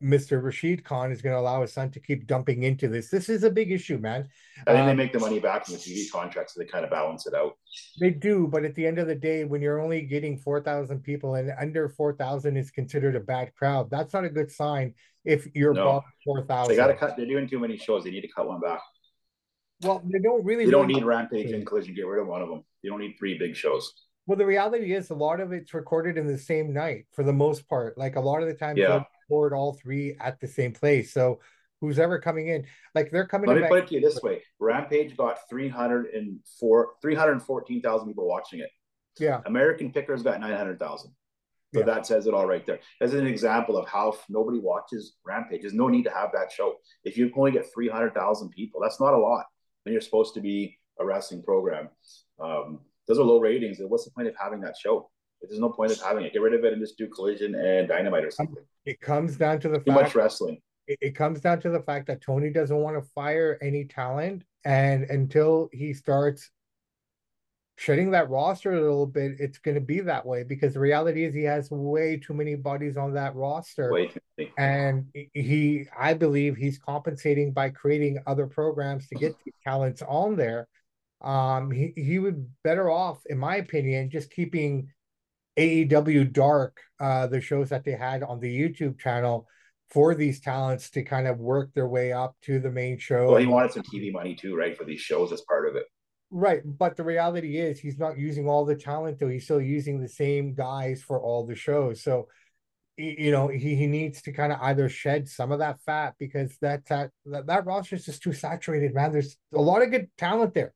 Mr. 0.02 0.42
Shahid 0.42 0.84
Khan 0.84 1.10
is 1.10 1.22
going 1.22 1.34
to 1.34 1.40
allow 1.40 1.62
his 1.62 1.72
son 1.72 1.90
to 1.92 2.00
keep 2.00 2.26
dumping 2.26 2.64
into 2.64 2.88
this. 2.88 3.08
This 3.08 3.28
is 3.28 3.44
a 3.44 3.50
big 3.50 3.72
issue, 3.72 3.98
man. 3.98 4.28
I 4.66 4.72
think 4.72 4.80
um, 4.80 4.86
they 4.88 4.94
make 4.94 5.12
the 5.12 5.18
money 5.18 5.38
back 5.38 5.64
from 5.64 5.74
the 5.74 5.80
TV 5.80 6.10
contracts, 6.10 6.54
so 6.54 6.60
they 6.60 6.66
kind 6.66 6.84
of 6.84 6.90
balance 6.90 7.26
it 7.26 7.34
out. 7.34 7.56
They 7.98 8.10
do, 8.10 8.46
but 8.46 8.64
at 8.64 8.74
the 8.74 8.86
end 8.86 8.98
of 8.98 9.06
the 9.06 9.14
day, 9.14 9.44
when 9.44 9.62
you're 9.62 9.80
only 9.80 10.02
getting 10.02 10.36
four 10.36 10.60
thousand 10.60 11.02
people 11.02 11.36
and 11.36 11.52
under 11.58 11.88
four 11.88 12.14
thousand 12.14 12.56
is 12.56 12.70
considered 12.70 13.16
a 13.16 13.20
bad 13.20 13.54
crowd, 13.54 13.90
that's 13.90 14.12
not 14.12 14.24
a 14.24 14.30
good 14.30 14.50
sign. 14.50 14.94
If 15.24 15.48
you're 15.54 15.74
no. 15.74 16.04
four 16.24 16.42
thousand, 16.44 16.72
they 16.72 16.76
got 16.76 16.88
to 16.88 16.94
cut. 16.94 17.16
They're 17.16 17.26
doing 17.26 17.48
too 17.48 17.58
many 17.58 17.78
shows. 17.78 18.04
They 18.04 18.10
need 18.10 18.22
to 18.22 18.28
cut 18.28 18.46
one 18.46 18.60
back. 18.60 18.80
Well, 19.82 20.02
they 20.04 20.18
don't 20.18 20.44
really. 20.44 20.66
They 20.66 20.70
don't 20.70 20.88
need 20.88 21.04
Rampage 21.04 21.52
and 21.52 21.66
Collision. 21.66 21.94
Get 21.94 22.06
rid 22.06 22.20
of 22.20 22.28
one 22.28 22.42
of 22.42 22.48
them. 22.48 22.64
You 22.86 22.92
don't 22.92 23.00
need 23.00 23.16
three 23.18 23.36
big 23.36 23.54
shows. 23.54 23.92
Well, 24.26 24.38
the 24.38 24.46
reality 24.46 24.94
is 24.94 25.10
a 25.10 25.14
lot 25.14 25.40
of 25.40 25.52
it's 25.52 25.74
recorded 25.74 26.16
in 26.16 26.26
the 26.26 26.38
same 26.38 26.72
night 26.72 27.06
for 27.12 27.22
the 27.22 27.32
most 27.32 27.68
part. 27.68 27.98
Like 27.98 28.16
a 28.16 28.20
lot 28.20 28.42
of 28.42 28.48
the 28.48 28.54
time, 28.54 28.76
yeah 28.76 29.02
record 29.28 29.52
all 29.52 29.74
three 29.74 30.16
at 30.20 30.40
the 30.40 30.48
same 30.48 30.72
place. 30.72 31.12
So 31.12 31.40
who's 31.80 31.98
ever 31.98 32.18
coming 32.18 32.48
in, 32.48 32.64
like 32.94 33.10
they're 33.10 33.26
coming. 33.26 33.48
Let 33.48 33.60
me 33.60 33.68
put 33.68 33.84
it 33.84 33.88
to 33.88 33.94
you 33.94 34.00
this 34.00 34.20
way: 34.22 34.42
Rampage 34.58 35.16
got 35.16 35.38
304, 35.48 36.88
314,000 37.02 38.08
people 38.08 38.28
watching 38.28 38.60
it. 38.60 38.70
Yeah. 39.18 39.40
American 39.46 39.92
Pickers 39.92 40.22
got 40.22 40.40
900,000. 40.40 41.10
So 41.74 41.80
yeah. 41.80 41.86
that 41.86 42.06
says 42.06 42.26
it 42.26 42.34
all 42.34 42.46
right 42.46 42.64
there. 42.64 42.78
As 43.00 43.14
an 43.14 43.26
example 43.26 43.76
of 43.76 43.88
how 43.88 44.16
nobody 44.28 44.58
watches 44.58 45.16
Rampage, 45.24 45.62
there's 45.62 45.74
no 45.74 45.88
need 45.88 46.04
to 46.04 46.10
have 46.10 46.30
that 46.32 46.52
show. 46.52 46.74
If 47.02 47.16
you 47.16 47.30
only 47.36 47.50
get 47.50 47.72
300,000 47.72 48.50
people, 48.50 48.80
that's 48.80 49.00
not 49.00 49.14
a 49.14 49.18
lot 49.18 49.46
when 49.82 49.92
you're 49.92 50.00
supposed 50.00 50.34
to 50.34 50.40
be 50.40 50.78
wrestling 51.04 51.42
program. 51.42 51.88
Um, 52.40 52.80
those 53.06 53.18
are 53.18 53.24
low 53.24 53.38
ratings. 53.38 53.78
What's 53.80 54.04
the 54.04 54.10
point 54.10 54.28
of 54.28 54.34
having 54.40 54.60
that 54.62 54.76
show? 54.76 55.10
There's 55.42 55.60
no 55.60 55.68
point 55.68 55.92
of 55.92 56.00
having 56.00 56.24
it. 56.24 56.32
Get 56.32 56.42
rid 56.42 56.54
of 56.54 56.64
it 56.64 56.72
and 56.72 56.82
just 56.82 56.96
do 56.96 57.06
collision 57.08 57.54
and 57.54 57.86
dynamite 57.86 58.24
or 58.24 58.30
something. 58.30 58.64
It 58.84 59.00
comes 59.00 59.36
down 59.36 59.60
to 59.60 59.68
the 59.68 59.78
too 59.78 59.92
fact, 59.92 60.02
much 60.02 60.14
wrestling. 60.14 60.58
It, 60.88 60.98
it 61.00 61.14
comes 61.14 61.40
down 61.40 61.60
to 61.60 61.68
the 61.68 61.80
fact 61.80 62.06
that 62.06 62.22
Tony 62.22 62.50
doesn't 62.50 62.76
want 62.76 62.96
to 62.96 63.08
fire 63.14 63.58
any 63.60 63.84
talent, 63.84 64.44
and 64.64 65.04
until 65.04 65.68
he 65.72 65.92
starts 65.92 66.50
shedding 67.78 68.10
that 68.12 68.30
roster 68.30 68.72
a 68.72 68.80
little 68.80 69.06
bit, 69.06 69.32
it's 69.38 69.58
going 69.58 69.74
to 69.74 69.80
be 69.80 70.00
that 70.00 70.24
way 70.24 70.42
because 70.42 70.72
the 70.74 70.80
reality 70.80 71.24
is 71.24 71.34
he 71.34 71.42
has 71.42 71.70
way 71.70 72.16
too 72.16 72.32
many 72.32 72.54
bodies 72.54 72.96
on 72.96 73.12
that 73.12 73.34
roster. 73.34 73.90
And 74.56 75.06
he, 75.34 75.84
I 75.96 76.14
believe, 76.14 76.56
he's 76.56 76.78
compensating 76.78 77.52
by 77.52 77.68
creating 77.70 78.18
other 78.26 78.46
programs 78.46 79.06
to 79.08 79.14
get 79.14 79.36
these 79.44 79.54
talents 79.62 80.02
on 80.08 80.36
there. 80.36 80.66
Um, 81.20 81.70
he 81.70 81.92
he 81.96 82.18
would 82.18 82.48
better 82.62 82.90
off, 82.90 83.20
in 83.26 83.38
my 83.38 83.56
opinion, 83.56 84.10
just 84.10 84.30
keeping 84.30 84.88
AEW 85.56 86.32
Dark, 86.32 86.80
uh, 87.00 87.26
the 87.26 87.40
shows 87.40 87.70
that 87.70 87.84
they 87.84 87.92
had 87.92 88.22
on 88.22 88.40
the 88.40 88.60
YouTube 88.60 88.98
channel 88.98 89.46
for 89.90 90.14
these 90.14 90.40
talents 90.40 90.90
to 90.90 91.02
kind 91.02 91.26
of 91.26 91.38
work 91.38 91.72
their 91.74 91.88
way 91.88 92.12
up 92.12 92.36
to 92.42 92.58
the 92.58 92.70
main 92.70 92.98
show. 92.98 93.30
Well, 93.30 93.40
he 93.40 93.46
wanted 93.46 93.72
some 93.72 93.82
TV 93.82 94.12
money 94.12 94.34
too, 94.34 94.56
right, 94.56 94.76
for 94.76 94.84
these 94.84 95.00
shows 95.00 95.32
as 95.32 95.40
part 95.42 95.68
of 95.68 95.76
it. 95.76 95.86
Right, 96.30 96.60
but 96.64 96.96
the 96.96 97.04
reality 97.04 97.56
is 97.56 97.78
he's 97.78 97.98
not 97.98 98.18
using 98.18 98.48
all 98.48 98.64
the 98.64 98.74
talent 98.74 99.18
though. 99.18 99.28
He's 99.28 99.44
still 99.44 99.60
using 99.60 100.00
the 100.00 100.08
same 100.08 100.54
guys 100.54 101.02
for 101.02 101.20
all 101.20 101.46
the 101.46 101.54
shows. 101.54 102.02
So, 102.02 102.26
you 102.96 103.30
know, 103.30 103.46
he, 103.46 103.76
he 103.76 103.86
needs 103.86 104.22
to 104.22 104.32
kind 104.32 104.52
of 104.52 104.58
either 104.60 104.88
shed 104.88 105.28
some 105.28 105.52
of 105.52 105.60
that 105.60 105.80
fat 105.82 106.14
because 106.18 106.56
that 106.62 106.84
that 106.86 107.10
that 107.24 107.64
roster 107.64 107.94
is 107.94 108.04
just 108.04 108.22
too 108.22 108.32
saturated, 108.32 108.92
man. 108.92 109.12
There's 109.12 109.36
a 109.54 109.60
lot 109.60 109.82
of 109.82 109.90
good 109.90 110.08
talent 110.18 110.52
there 110.52 110.74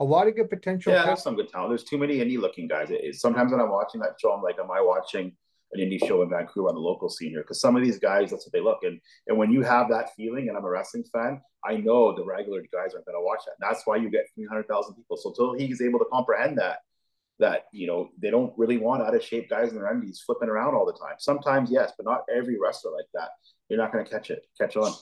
a 0.00 0.04
lot 0.04 0.28
of 0.28 0.36
good 0.36 0.48
potential. 0.48 0.92
Yeah, 0.92 1.04
there's 1.06 1.22
some 1.22 1.34
good 1.34 1.48
talent. 1.48 1.70
There's 1.70 1.84
too 1.84 1.98
many 1.98 2.18
indie 2.18 2.38
looking 2.38 2.68
guys. 2.68 2.90
It 2.90 3.04
is. 3.04 3.20
Sometimes 3.20 3.52
when 3.52 3.60
I'm 3.60 3.70
watching 3.70 4.00
that 4.00 4.14
show, 4.20 4.32
I'm 4.32 4.42
like, 4.42 4.58
am 4.58 4.70
I 4.70 4.80
watching 4.80 5.32
an 5.72 5.80
indie 5.80 5.98
show 6.06 6.22
in 6.22 6.30
Vancouver 6.30 6.68
on 6.68 6.74
the 6.74 6.80
local 6.80 7.08
scene 7.08 7.30
here? 7.30 7.42
Because 7.42 7.60
some 7.60 7.76
of 7.76 7.82
these 7.82 7.98
guys, 7.98 8.30
that's 8.30 8.46
what 8.46 8.52
they 8.52 8.60
look. 8.60 8.78
And 8.82 9.00
and 9.26 9.36
when 9.36 9.50
you 9.50 9.62
have 9.62 9.88
that 9.90 10.14
feeling, 10.16 10.48
and 10.48 10.56
I'm 10.56 10.64
a 10.64 10.70
wrestling 10.70 11.04
fan, 11.12 11.40
I 11.64 11.76
know 11.76 12.14
the 12.14 12.24
regular 12.24 12.60
guys 12.72 12.94
aren't 12.94 13.06
going 13.06 13.18
to 13.18 13.24
watch 13.24 13.40
that. 13.46 13.54
And 13.60 13.70
that's 13.70 13.86
why 13.86 13.96
you 13.96 14.10
get 14.10 14.26
300,000 14.34 14.94
people. 14.94 15.16
So 15.16 15.30
until 15.30 15.54
he's 15.54 15.82
able 15.82 15.98
to 15.98 16.06
comprehend 16.12 16.58
that, 16.58 16.78
that 17.40 17.64
you 17.72 17.86
know 17.86 18.10
they 18.20 18.30
don't 18.30 18.52
really 18.56 18.78
want 18.78 19.02
out 19.02 19.14
of 19.14 19.22
shape 19.22 19.48
guys 19.48 19.70
in 19.70 19.76
their 19.76 19.86
undies 19.86 20.22
flipping 20.24 20.48
around 20.48 20.74
all 20.74 20.86
the 20.86 20.92
time. 20.92 21.16
Sometimes 21.18 21.70
yes, 21.70 21.92
but 21.96 22.04
not 22.04 22.22
every 22.34 22.56
wrestler 22.58 22.92
like 22.92 23.06
that. 23.14 23.30
You're 23.68 23.78
not 23.78 23.92
going 23.92 24.04
to 24.04 24.10
catch 24.10 24.30
it, 24.30 24.44
catch 24.58 24.76
on. 24.76 24.92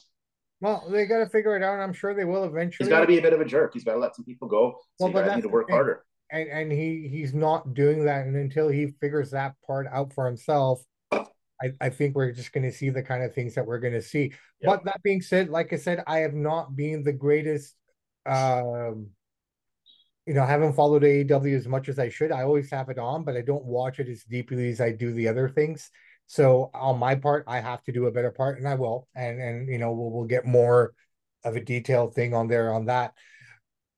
Well, 0.61 0.85
they 0.91 1.05
got 1.07 1.19
to 1.19 1.27
figure 1.29 1.57
it 1.57 1.63
out. 1.63 1.81
I'm 1.81 1.93
sure 1.93 2.15
they 2.15 2.25
will 2.25 2.45
eventually. 2.45 2.87
He's 2.87 2.91
got 2.91 3.01
to 3.01 3.07
be 3.07 3.19
a 3.19 3.23
bit 3.23 3.33
of 3.33 3.41
a 3.41 3.45
jerk. 3.45 3.75
He's 3.75 3.85
got 3.85 3.93
to 3.93 3.99
let 3.99 4.17
some 4.17 4.25
people 4.25 4.49
go. 4.49 4.79
So 4.99 5.07
well, 5.07 5.13
but 5.13 5.35
need 5.35 5.43
to 5.43 5.49
work 5.49 5.71
harder. 5.71 6.05
And 6.31 6.49
and 6.49 6.73
he 6.73 7.09
he's 7.11 7.35
not 7.35 7.75
doing 7.75 8.05
that. 8.07 8.27
And 8.27 8.37
until 8.37 8.69
he 8.69 8.95
figures 9.01 9.31
that 9.33 9.55
part 9.67 9.87
out 9.93 10.13
for 10.13 10.27
himself, 10.27 10.83
I, 11.13 11.73
I 11.81 11.89
think 11.91 12.15
we're 12.15 12.33
just 12.33 12.53
going 12.53 12.65
to 12.65 12.73
see 12.73 12.91
the 12.91 13.03
kind 13.03 13.23
of 13.23 13.35
things 13.35 13.55
that 13.55 13.67
we're 13.67 13.79
going 13.79 13.95
to 13.95 14.03
see. 14.03 14.33
But 14.63 14.85
that 14.85 15.03
being 15.03 15.21
said, 15.21 15.49
like 15.49 15.73
I 15.73 15.77
said, 15.77 16.03
I 16.07 16.19
have 16.19 16.35
not 16.35 16.75
been 16.75 17.05
the 17.05 17.13
greatest. 17.13 17.75
Um, 18.25 19.11
you 20.27 20.35
know, 20.35 20.43
I 20.43 20.47
haven't 20.47 20.73
followed 20.73 21.03
AEW 21.03 21.57
as 21.57 21.69
much 21.69 21.89
as 21.89 21.99
I 21.99 22.09
should. 22.09 22.33
I 22.33 22.43
always 22.43 22.71
have 22.71 22.89
it 22.89 22.99
on, 22.99 23.23
but 23.25 23.37
I 23.37 23.43
don't 23.43 23.65
watch 23.65 24.01
it 24.01 24.09
as 24.09 24.25
deeply 24.25 24.71
as 24.71 24.81
I 24.81 24.91
do 24.91 25.13
the 25.13 25.29
other 25.29 25.49
things. 25.49 25.91
So 26.27 26.71
on 26.75 26.99
my 26.99 27.15
part, 27.15 27.45
I 27.47 27.61
have 27.61 27.83
to 27.85 27.93
do 27.93 28.07
a 28.07 28.13
better 28.13 28.31
part, 28.31 28.59
and 28.59 28.69
I 28.69 28.75
will. 28.75 29.09
And 29.15 29.41
and 29.41 29.69
you 29.69 29.79
know, 29.79 29.93
we'll 29.93 30.11
we'll 30.11 30.25
get 30.25 30.47
more 30.47 30.93
of 31.45 31.57
a 31.57 31.61
detailed 31.61 32.15
thing 32.15 32.35
on 32.35 32.49
there 32.49 32.73
on 32.73 32.87
that. 32.87 33.15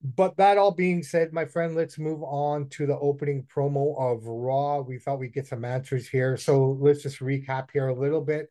But 0.02 0.36
that 0.36 0.58
all 0.58 0.70
being 0.70 1.02
said, 1.02 1.32
my 1.32 1.44
friend, 1.44 1.74
let's 1.74 1.98
move 1.98 2.22
on 2.22 2.68
to 2.70 2.86
the 2.86 2.98
opening 2.98 3.46
promo 3.52 3.98
of 3.98 4.24
Raw. 4.24 4.80
We 4.80 4.98
thought 4.98 5.18
we'd 5.18 5.32
get 5.32 5.48
some 5.48 5.64
answers 5.64 6.06
here. 6.06 6.36
So 6.36 6.78
let's 6.80 7.02
just 7.02 7.18
recap 7.18 7.70
here 7.72 7.88
a 7.88 7.98
little 7.98 8.20
bit. 8.20 8.48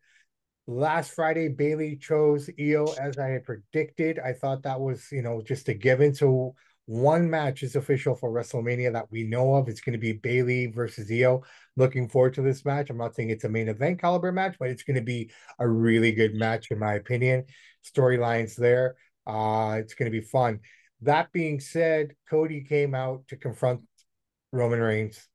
Last 0.66 1.12
Friday, 1.12 1.48
Bayley 1.48 1.96
chose 1.96 2.50
Io 2.60 2.92
as 3.00 3.16
I 3.16 3.28
had 3.28 3.44
predicted. 3.44 4.18
I 4.18 4.34
thought 4.34 4.64
that 4.64 4.78
was, 4.78 5.10
you 5.10 5.22
know, 5.22 5.40
just 5.40 5.68
a 5.70 5.74
given. 5.74 6.14
So 6.14 6.54
one 6.88 7.28
match 7.28 7.62
is 7.62 7.76
official 7.76 8.14
for 8.14 8.30
WrestleMania 8.30 8.90
that 8.94 9.10
we 9.10 9.22
know 9.22 9.56
of. 9.56 9.68
It's 9.68 9.82
going 9.82 9.92
to 9.92 9.98
be 9.98 10.14
Bayley 10.14 10.68
versus 10.68 11.10
Io. 11.12 11.42
Looking 11.76 12.08
forward 12.08 12.32
to 12.34 12.42
this 12.42 12.64
match. 12.64 12.88
I'm 12.88 12.96
not 12.96 13.14
saying 13.14 13.28
it's 13.28 13.44
a 13.44 13.48
main 13.50 13.68
event 13.68 14.00
caliber 14.00 14.32
match, 14.32 14.56
but 14.58 14.70
it's 14.70 14.84
going 14.84 14.96
to 14.96 15.02
be 15.02 15.30
a 15.58 15.68
really 15.68 16.12
good 16.12 16.34
match, 16.34 16.70
in 16.70 16.78
my 16.78 16.94
opinion. 16.94 17.44
Storylines 17.84 18.56
there. 18.56 18.96
Uh, 19.26 19.76
it's 19.78 19.92
going 19.92 20.10
to 20.10 20.18
be 20.18 20.24
fun. 20.24 20.60
That 21.02 21.30
being 21.30 21.60
said, 21.60 22.14
Cody 22.30 22.62
came 22.62 22.94
out 22.94 23.28
to 23.28 23.36
confront 23.36 23.82
Roman 24.50 24.80
Reigns 24.80 25.28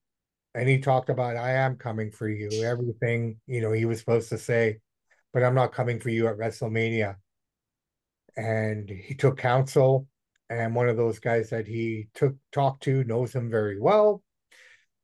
and 0.55 0.67
he 0.67 0.79
talked 0.79 1.09
about, 1.09 1.37
I 1.37 1.51
am 1.51 1.75
coming 1.75 2.09
for 2.09 2.27
you. 2.27 2.63
Everything, 2.63 3.39
you 3.45 3.61
know, 3.61 3.73
he 3.73 3.85
was 3.85 3.99
supposed 3.99 4.29
to 4.29 4.39
say, 4.39 4.79
but 5.31 5.43
I'm 5.43 5.53
not 5.53 5.71
coming 5.71 5.99
for 5.99 6.09
you 6.09 6.27
at 6.27 6.37
WrestleMania. 6.39 7.17
And 8.35 8.89
he 8.89 9.13
took 9.13 9.37
counsel 9.37 10.07
and 10.49 10.75
one 10.75 10.89
of 10.89 10.97
those 10.97 11.19
guys 11.19 11.49
that 11.49 11.67
he 11.67 12.07
took 12.13 12.35
talked 12.51 12.83
to 12.83 13.03
knows 13.03 13.33
him 13.33 13.49
very 13.49 13.79
well. 13.79 14.23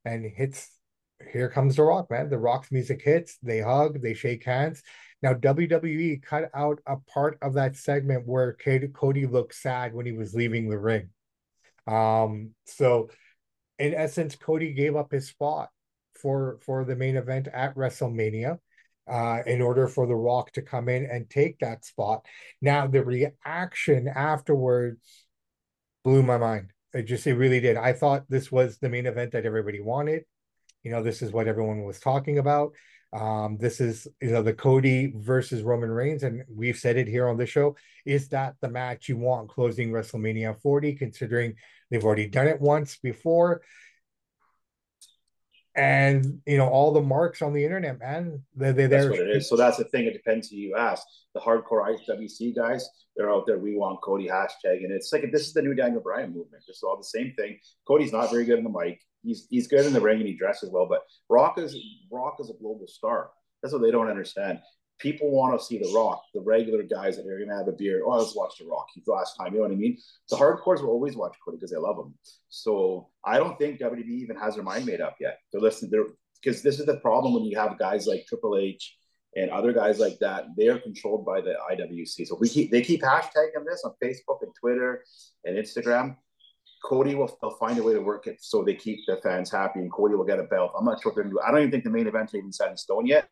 And 0.06 0.25
hits 0.25 0.69
here 1.32 1.49
comes 1.49 1.75
the 1.75 1.84
rock 1.84 2.10
man. 2.10 2.30
The 2.30 2.38
rock's 2.38 2.71
music 2.71 3.02
hits. 3.04 3.38
They 3.43 3.60
hug 3.60 4.02
they 4.02 4.13
shake 4.13 4.43
hands. 4.45 4.82
Now 5.21 5.34
wwe 5.34 6.23
cut 6.23 6.49
out 6.54 6.80
a 6.86 6.97
part 6.97 7.38
of 7.41 7.54
that 7.56 7.75
segment 7.75 8.25
where 8.25 8.56
cody 8.93 9.28
looked 9.28 9.56
sad 9.56 9.93
when 9.93 10.06
he 10.06 10.13
was 10.13 10.34
leaving 10.34 10.69
the 10.69 10.80
ring. 10.80 11.10
Um 11.88 12.52
so 12.65 13.10
in 13.78 13.93
essence 13.93 14.36
cody 14.36 14.73
gave 14.73 14.95
up 14.95 15.12
his 15.12 15.28
spot 15.28 15.69
for 16.13 16.60
for 16.65 16.86
the 16.86 16.95
main 16.95 17.15
event 17.17 17.47
at 17.47 17.75
wrestlemania 17.75 18.60
uh, 19.10 19.39
in 19.45 19.62
order 19.62 19.88
for 19.88 20.06
The 20.06 20.15
Rock 20.15 20.52
to 20.52 20.62
come 20.62 20.88
in 20.88 21.06
and 21.06 21.30
take 21.30 21.60
that 21.60 21.84
spot. 21.84 22.25
Now, 22.62 22.86
the 22.88 23.04
reaction 23.04 24.08
afterwards 24.08 24.99
blew 26.04 26.24
my 26.24 26.38
mind. 26.38 26.72
It 26.94 27.04
just 27.04 27.28
it 27.28 27.36
really 27.36 27.60
did. 27.60 27.78
I 27.78 27.94
thought 27.94 28.26
this 28.30 28.52
was 28.52 28.78
the 28.78 28.90
main 28.90 29.06
event 29.06 29.32
that 29.32 29.46
everybody 29.46 29.80
wanted. 29.80 30.24
You 30.84 30.92
know, 30.92 31.04
this 31.04 31.22
is 31.22 31.32
what 31.32 31.48
everyone 31.48 31.84
was 31.84 32.00
talking 32.00 32.40
about. 32.40 32.74
Um, 33.12 33.58
this 33.60 33.82
is 33.82 34.08
you 34.22 34.32
know 34.32 34.44
the 34.44 34.54
Cody 34.54 35.12
versus 35.16 35.64
Roman 35.64 35.90
Reigns, 35.90 36.24
and 36.24 36.44
we've 36.48 36.78
said 36.78 36.98
it 36.98 37.08
here 37.08 37.28
on 37.28 37.38
the 37.38 37.46
show. 37.46 37.76
Is 38.06 38.30
that 38.30 38.56
the 38.62 38.70
match 38.70 39.10
you 39.10 39.18
want 39.18 39.50
closing 39.50 39.92
WrestleMania 39.92 40.62
40? 40.62 40.96
Considering 40.96 41.56
they've 41.90 42.04
already 42.04 42.28
done 42.28 42.48
it 42.48 42.62
once 42.62 42.98
before, 42.98 43.62
and 45.76 46.42
you 46.46 46.58
know 46.58 46.68
all 46.68 46.92
the 46.92 47.02
marks 47.02 47.42
on 47.42 47.54
the 47.54 47.64
internet, 47.64 48.00
man. 48.00 48.44
They, 48.56 48.72
they, 48.72 48.88
that's 48.88 49.10
what 49.10 49.20
it 49.20 49.30
is. 49.30 49.50
So 49.50 49.56
that's 49.56 49.78
the 49.78 49.86
thing. 49.86 50.06
It 50.06 50.14
depends 50.14 50.50
who 50.50 50.58
you 50.58 50.76
ask. 50.76 51.04
The 51.34 51.40
hardcore 51.40 51.96
IWC 52.10 52.56
guys, 52.56 52.88
they're 53.16 53.32
out 53.32 53.46
there. 53.46 53.60
We 53.60 53.78
want 53.78 54.02
Cody 54.02 54.28
hashtag, 54.28 54.84
and 54.84 54.92
it's 54.92 55.12
like 55.14 55.32
this 55.32 55.48
is 55.48 55.54
the 55.54 55.62
new 55.62 55.76
Daniel 55.76 56.02
Bryan 56.02 56.34
movement. 56.34 56.64
Just 56.66 56.84
all 56.84 56.98
the 56.98 57.04
same 57.04 57.34
thing. 57.38 57.60
Cody's 57.88 58.12
not 58.12 58.32
very 58.32 58.46
good 58.46 58.58
in 58.58 58.64
the 58.64 58.70
mic. 58.70 59.00
He's 59.24 59.48
he's 59.50 59.68
good 59.68 59.86
in 59.86 59.94
the 59.94 60.02
ring 60.02 60.20
and 60.20 60.28
he 60.28 60.36
dresses 60.36 60.70
well, 60.72 60.88
but 60.88 61.02
Rock 61.30 61.60
is 61.60 61.76
Rock 62.12 62.38
is 62.40 62.50
a 62.50 62.54
global 62.54 62.88
star. 62.88 63.32
That's 63.62 63.74
what 63.74 63.82
they 63.82 63.92
don't 63.92 64.10
understand. 64.10 64.60
People 65.00 65.32
want 65.32 65.60
to 65.60 65.66
see 65.66 65.78
The 65.78 65.92
Rock, 65.96 66.22
the 66.34 66.42
regular 66.42 66.84
guys 66.84 67.16
that 67.16 67.26
are 67.26 67.38
going 67.38 67.50
to 67.50 67.56
have 67.56 67.68
a 67.68 67.72
beer. 67.72 68.04
Oh, 68.06 68.18
let's 68.18 68.36
watch 68.36 68.58
The 68.60 68.66
Rock. 68.66 68.88
He's 68.94 69.06
the 69.06 69.12
last 69.12 69.36
time. 69.38 69.54
You 69.54 69.60
know 69.60 69.66
what 69.68 69.72
I 69.72 69.76
mean? 69.76 69.98
The 70.30 70.36
hardcores 70.36 70.82
will 70.82 70.90
always 70.90 71.16
watch 71.16 71.36
Cody 71.44 71.58
because 71.58 71.72
they 71.72 71.78
love 71.78 71.98
him. 71.98 72.14
So 72.50 73.10
I 73.26 73.38
don't 73.38 73.58
think 73.58 73.80
WWE 73.80 74.08
even 74.08 74.36
has 74.38 74.56
their 74.56 74.64
mind 74.64 74.86
made 74.86 75.02
up 75.02 75.16
yet. 75.20 75.40
They're 75.52 75.62
listening. 75.62 75.92
They're 75.92 76.06
because 76.42 76.62
this 76.62 76.80
is 76.80 76.86
the 76.86 76.98
problem 76.98 77.34
when 77.34 77.44
you 77.44 77.58
have 77.58 77.78
guys 77.78 78.08
like 78.08 78.26
Triple 78.26 78.58
H 78.58 78.96
and 79.36 79.52
other 79.52 79.74
guys 79.74 80.00
like 80.00 80.18
that. 80.20 80.46
They 80.58 80.68
are 80.68 80.80
controlled 80.80 81.26
by 81.26 81.42
the 81.42 81.56
IWC. 81.72 82.28
So 82.28 82.38
we 82.40 82.50
keep 82.50 82.72
they 82.72 82.82
keep 82.82 83.02
hashtagging 83.02 83.66
this 83.66 83.84
on 83.84 83.94
Facebook 84.04 84.42
and 84.42 84.52
Twitter 84.60 85.04
and 85.46 85.58
Instagram. 85.58 86.16
Cody 86.84 87.15
will 87.15 87.38
they'll 87.42 87.58
find 87.58 87.78
a 87.78 87.84
way 87.84 87.94
to 87.94 88.00
work 88.00 88.28
it 88.28 88.38
so 88.39 88.63
they 88.63 88.76
keep 88.76 89.00
the 89.08 89.18
fans 89.22 89.52
happy, 89.52 89.80
and 89.80 89.92
Cody 89.92 90.15
will 90.15 90.26
get 90.26 90.39
a 90.39 90.44
belt. 90.44 90.72
I'm 90.78 90.86
not 90.86 91.02
sure 91.02 91.12
what 91.12 91.15
they're 91.15 91.24
going 91.24 91.36
to 91.36 91.42
do. 91.42 91.46
I 91.46 91.52
don't 91.52 91.60
even 91.60 91.72
think 91.72 91.84
the 91.84 91.89
main 91.89 92.08
event's 92.08 92.34
even 92.34 92.52
set 92.52 92.72
in 92.72 92.78
stone 92.78 93.06
yet. 93.06 93.28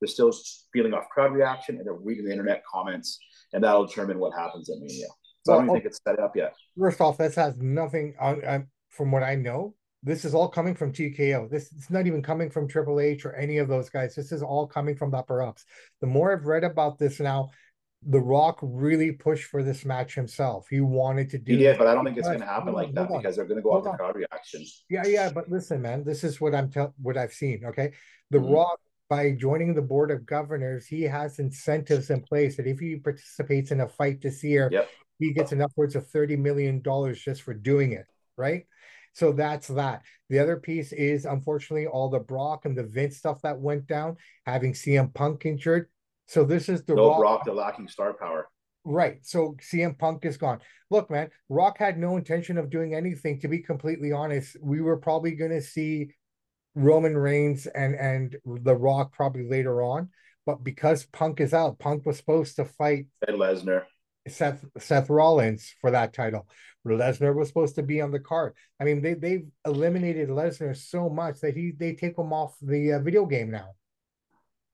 They're 0.00 0.08
still 0.08 0.32
feeling 0.72 0.94
off 0.94 1.08
crowd 1.10 1.32
reaction, 1.32 1.76
and 1.76 1.86
they're 1.86 1.94
reading 1.94 2.24
the 2.24 2.32
internet 2.32 2.62
comments, 2.64 3.18
and 3.52 3.62
that'll 3.62 3.86
determine 3.86 4.18
what 4.18 4.32
happens 4.32 4.70
at 4.70 4.78
Mania. 4.78 5.06
So 5.44 5.52
well, 5.52 5.58
I 5.58 5.60
don't 5.60 5.64
even 5.64 5.70
oh 5.70 5.74
think 5.74 5.86
it's 5.86 6.00
set 6.06 6.18
up 6.18 6.36
yet. 6.36 6.54
First 6.78 7.00
off, 7.00 7.18
this 7.18 7.34
has 7.34 7.56
nothing 7.58 8.14
on, 8.20 8.44
on 8.44 8.66
from 8.88 9.12
what 9.12 9.22
I 9.22 9.34
know. 9.34 9.74
This 10.02 10.24
is 10.24 10.34
all 10.34 10.48
coming 10.48 10.74
from 10.74 10.92
TKO. 10.92 11.50
This 11.50 11.72
is 11.72 11.90
not 11.90 12.06
even 12.06 12.22
coming 12.22 12.48
from 12.48 12.68
Triple 12.68 13.00
H 13.00 13.24
or 13.24 13.34
any 13.34 13.58
of 13.58 13.68
those 13.68 13.90
guys. 13.90 14.14
This 14.14 14.30
is 14.30 14.42
all 14.42 14.66
coming 14.66 14.96
from 14.96 15.10
the 15.10 15.18
upper 15.18 15.42
ups. 15.42 15.64
The 16.00 16.06
more 16.06 16.32
I've 16.32 16.46
read 16.46 16.64
about 16.64 16.98
this 16.98 17.18
now, 17.18 17.50
the 18.08 18.20
Rock 18.20 18.58
really 18.62 19.12
pushed 19.12 19.44
for 19.44 19.62
this 19.62 19.84
match 19.84 20.14
himself. 20.14 20.68
He 20.70 20.80
wanted 20.80 21.28
to 21.30 21.38
do. 21.38 21.52
He 21.52 21.58
did, 21.58 21.76
but 21.76 21.88
I 21.88 21.94
don't 21.94 22.04
think 22.04 22.16
it's 22.16 22.28
going 22.28 22.40
to 22.40 22.46
happen 22.46 22.72
like 22.72 22.94
that 22.94 23.08
because 23.08 23.36
they're 23.36 23.44
going 23.44 23.56
to 23.56 23.62
go 23.62 23.72
off 23.72 23.84
the 23.84 23.90
crowd 23.90 24.14
reaction. 24.14 24.64
Yeah, 24.88 25.06
yeah, 25.06 25.30
but 25.32 25.50
listen, 25.50 25.82
man, 25.82 26.04
this 26.04 26.22
is 26.22 26.40
what 26.40 26.54
I'm 26.54 26.70
tell 26.70 26.94
what 27.02 27.16
I've 27.16 27.32
seen. 27.32 27.64
Okay, 27.64 27.92
the 28.30 28.38
mm-hmm. 28.38 28.52
Rock 28.52 28.78
by 29.08 29.32
joining 29.32 29.74
the 29.74 29.82
board 29.82 30.10
of 30.10 30.26
governors, 30.26 30.86
he 30.86 31.02
has 31.02 31.38
incentives 31.38 32.10
in 32.10 32.20
place 32.20 32.56
that 32.56 32.66
if 32.66 32.78
he 32.78 32.96
participates 32.96 33.70
in 33.70 33.80
a 33.80 33.88
fight 33.88 34.20
this 34.20 34.42
year, 34.42 34.68
yep. 34.72 34.88
he 35.18 35.32
gets 35.32 35.52
an 35.52 35.62
upwards 35.62 35.96
of 35.96 36.06
thirty 36.08 36.36
million 36.36 36.80
dollars 36.82 37.20
just 37.20 37.42
for 37.42 37.54
doing 37.54 37.92
it. 37.92 38.06
Right. 38.36 38.66
So 39.14 39.32
that's 39.32 39.68
that. 39.68 40.02
The 40.28 40.38
other 40.38 40.58
piece 40.58 40.92
is 40.92 41.24
unfortunately 41.24 41.86
all 41.86 42.10
the 42.10 42.20
Brock 42.20 42.66
and 42.66 42.76
the 42.76 42.84
Vince 42.84 43.16
stuff 43.16 43.40
that 43.42 43.58
went 43.58 43.86
down, 43.86 44.16
having 44.44 44.74
CM 44.74 45.12
Punk 45.14 45.46
injured. 45.46 45.88
So 46.26 46.44
this 46.44 46.68
is 46.68 46.84
the 46.84 46.94
no 46.94 47.18
Rock, 47.18 47.44
the 47.44 47.52
lacking 47.52 47.88
star 47.88 48.14
power. 48.14 48.48
Right. 48.84 49.18
So 49.22 49.56
CM 49.60 49.98
Punk 49.98 50.24
is 50.24 50.36
gone. 50.36 50.60
Look, 50.90 51.10
man, 51.10 51.30
Rock 51.48 51.78
had 51.78 51.98
no 51.98 52.16
intention 52.16 52.58
of 52.58 52.70
doing 52.70 52.94
anything. 52.94 53.40
To 53.40 53.48
be 53.48 53.58
completely 53.58 54.12
honest, 54.12 54.56
we 54.60 54.80
were 54.80 54.96
probably 54.96 55.32
going 55.32 55.50
to 55.50 55.60
see 55.60 56.10
Roman 56.74 57.16
Reigns 57.16 57.66
and 57.66 57.94
and 57.94 58.36
The 58.44 58.74
Rock 58.74 59.12
probably 59.12 59.48
later 59.48 59.82
on, 59.82 60.10
but 60.44 60.62
because 60.62 61.06
Punk 61.06 61.40
is 61.40 61.54
out, 61.54 61.78
Punk 61.78 62.06
was 62.06 62.18
supposed 62.18 62.56
to 62.56 62.64
fight 62.64 63.06
Ed 63.26 63.34
Lesnar, 63.34 63.84
Seth 64.28 64.64
Seth 64.78 65.10
Rollins 65.10 65.74
for 65.80 65.90
that 65.90 66.12
title. 66.12 66.46
Lesnar 66.86 67.34
was 67.34 67.48
supposed 67.48 67.74
to 67.76 67.82
be 67.82 68.00
on 68.00 68.12
the 68.12 68.20
card. 68.20 68.54
I 68.80 68.84
mean, 68.84 69.02
they 69.02 69.14
they've 69.14 69.46
eliminated 69.64 70.28
Lesnar 70.28 70.76
so 70.76 71.08
much 71.08 71.40
that 71.40 71.56
he 71.56 71.72
they 71.76 71.94
take 71.94 72.18
him 72.18 72.32
off 72.32 72.56
the 72.60 72.92
uh, 72.92 73.00
video 73.00 73.26
game 73.26 73.50
now 73.50 73.70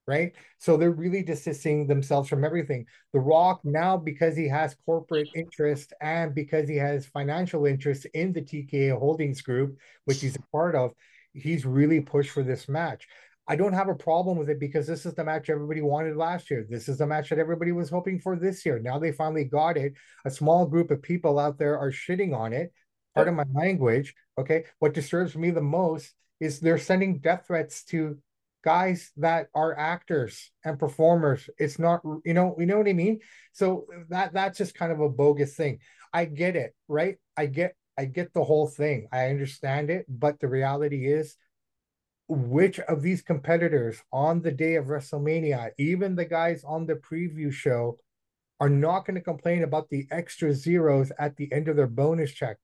right? 0.06 0.32
So 0.58 0.76
they're 0.76 0.90
really 0.90 1.22
distancing 1.22 1.86
themselves 1.86 2.28
from 2.28 2.44
everything. 2.44 2.86
The 3.12 3.20
Rock 3.20 3.60
now, 3.64 3.96
because 3.96 4.36
he 4.36 4.48
has 4.48 4.76
corporate 4.84 5.28
interest 5.34 5.92
and 6.00 6.34
because 6.34 6.68
he 6.68 6.76
has 6.76 7.06
financial 7.06 7.66
interest 7.66 8.06
in 8.14 8.32
the 8.32 8.42
TKO 8.42 8.98
Holdings 8.98 9.42
Group, 9.42 9.76
which 10.04 10.20
he's 10.20 10.36
a 10.36 10.42
part 10.50 10.74
of, 10.74 10.92
he's 11.32 11.64
really 11.64 12.00
pushed 12.00 12.30
for 12.30 12.42
this 12.42 12.68
match. 12.68 13.06
I 13.48 13.56
don't 13.56 13.72
have 13.72 13.88
a 13.88 13.94
problem 13.94 14.38
with 14.38 14.50
it 14.50 14.60
because 14.60 14.86
this 14.86 15.04
is 15.04 15.14
the 15.14 15.24
match 15.24 15.50
everybody 15.50 15.82
wanted 15.82 16.16
last 16.16 16.50
year. 16.50 16.64
This 16.68 16.88
is 16.88 16.98
the 16.98 17.06
match 17.06 17.28
that 17.30 17.40
everybody 17.40 17.72
was 17.72 17.90
hoping 17.90 18.20
for 18.20 18.36
this 18.36 18.64
year. 18.64 18.78
Now 18.78 18.98
they 18.98 19.12
finally 19.12 19.44
got 19.44 19.76
it. 19.76 19.94
A 20.24 20.30
small 20.30 20.64
group 20.64 20.90
of 20.90 21.02
people 21.02 21.38
out 21.38 21.58
there 21.58 21.78
are 21.78 21.90
shitting 21.90 22.36
on 22.36 22.52
it. 22.52 22.72
Part 23.14 23.28
of 23.28 23.34
my 23.34 23.44
language. 23.52 24.14
Okay. 24.38 24.64
What 24.78 24.94
disturbs 24.94 25.36
me 25.36 25.50
the 25.50 25.60
most 25.60 26.14
is 26.40 26.60
they're 26.60 26.78
sending 26.78 27.18
death 27.18 27.44
threats 27.46 27.84
to 27.84 28.16
guys 28.62 29.11
that 29.16 29.48
are 29.55 29.77
actors 29.77 30.51
and 30.64 30.79
performers. 30.79 31.48
It's 31.59 31.79
not, 31.79 32.01
you 32.25 32.35
know, 32.35 32.57
you 32.59 32.66
know 32.66 32.79
what 32.79 32.88
I 32.88 32.92
mean? 32.92 33.20
So 33.53 33.87
that 34.09 34.33
that's 34.33 34.59
just 34.59 34.75
kind 34.75 34.92
of 34.92 35.01
a 35.01 35.09
bogus 35.09 35.55
thing. 35.55 35.79
I 36.12 36.25
get 36.27 36.57
it, 36.57 36.75
right? 36.88 37.16
I 37.37 37.46
get 37.46 37.75
I 37.98 38.07
get 38.07 38.33
the 38.33 38.44
whole 38.44 38.66
thing. 38.66 39.09
I 39.12 39.29
understand 39.29 39.90
it, 39.90 40.07
but 40.09 40.40
the 40.40 40.48
reality 40.48 41.07
is 41.07 41.37
which 42.29 42.79
of 42.81 43.03
these 43.03 43.20
competitors 43.20 44.03
on 44.12 44.40
the 44.40 44.53
day 44.53 44.77
of 44.77 44.87
WrestleMania, 44.87 45.70
even 45.79 46.14
the 46.14 46.25
guys 46.25 46.64
on 46.64 46.87
the 46.87 46.94
preview 46.94 47.53
show, 47.53 47.98
are 48.61 48.70
not 48.70 49.05
going 49.05 49.16
to 49.16 49.20
complain 49.20 49.64
about 49.64 49.88
the 49.90 50.07
extra 50.11 50.55
zeros 50.55 51.11
at 51.18 51.37
the 51.37 51.53
end 51.53 51.68
of 51.68 51.77
their 51.77 51.88
bonus 51.88 52.33
check. 52.33 52.59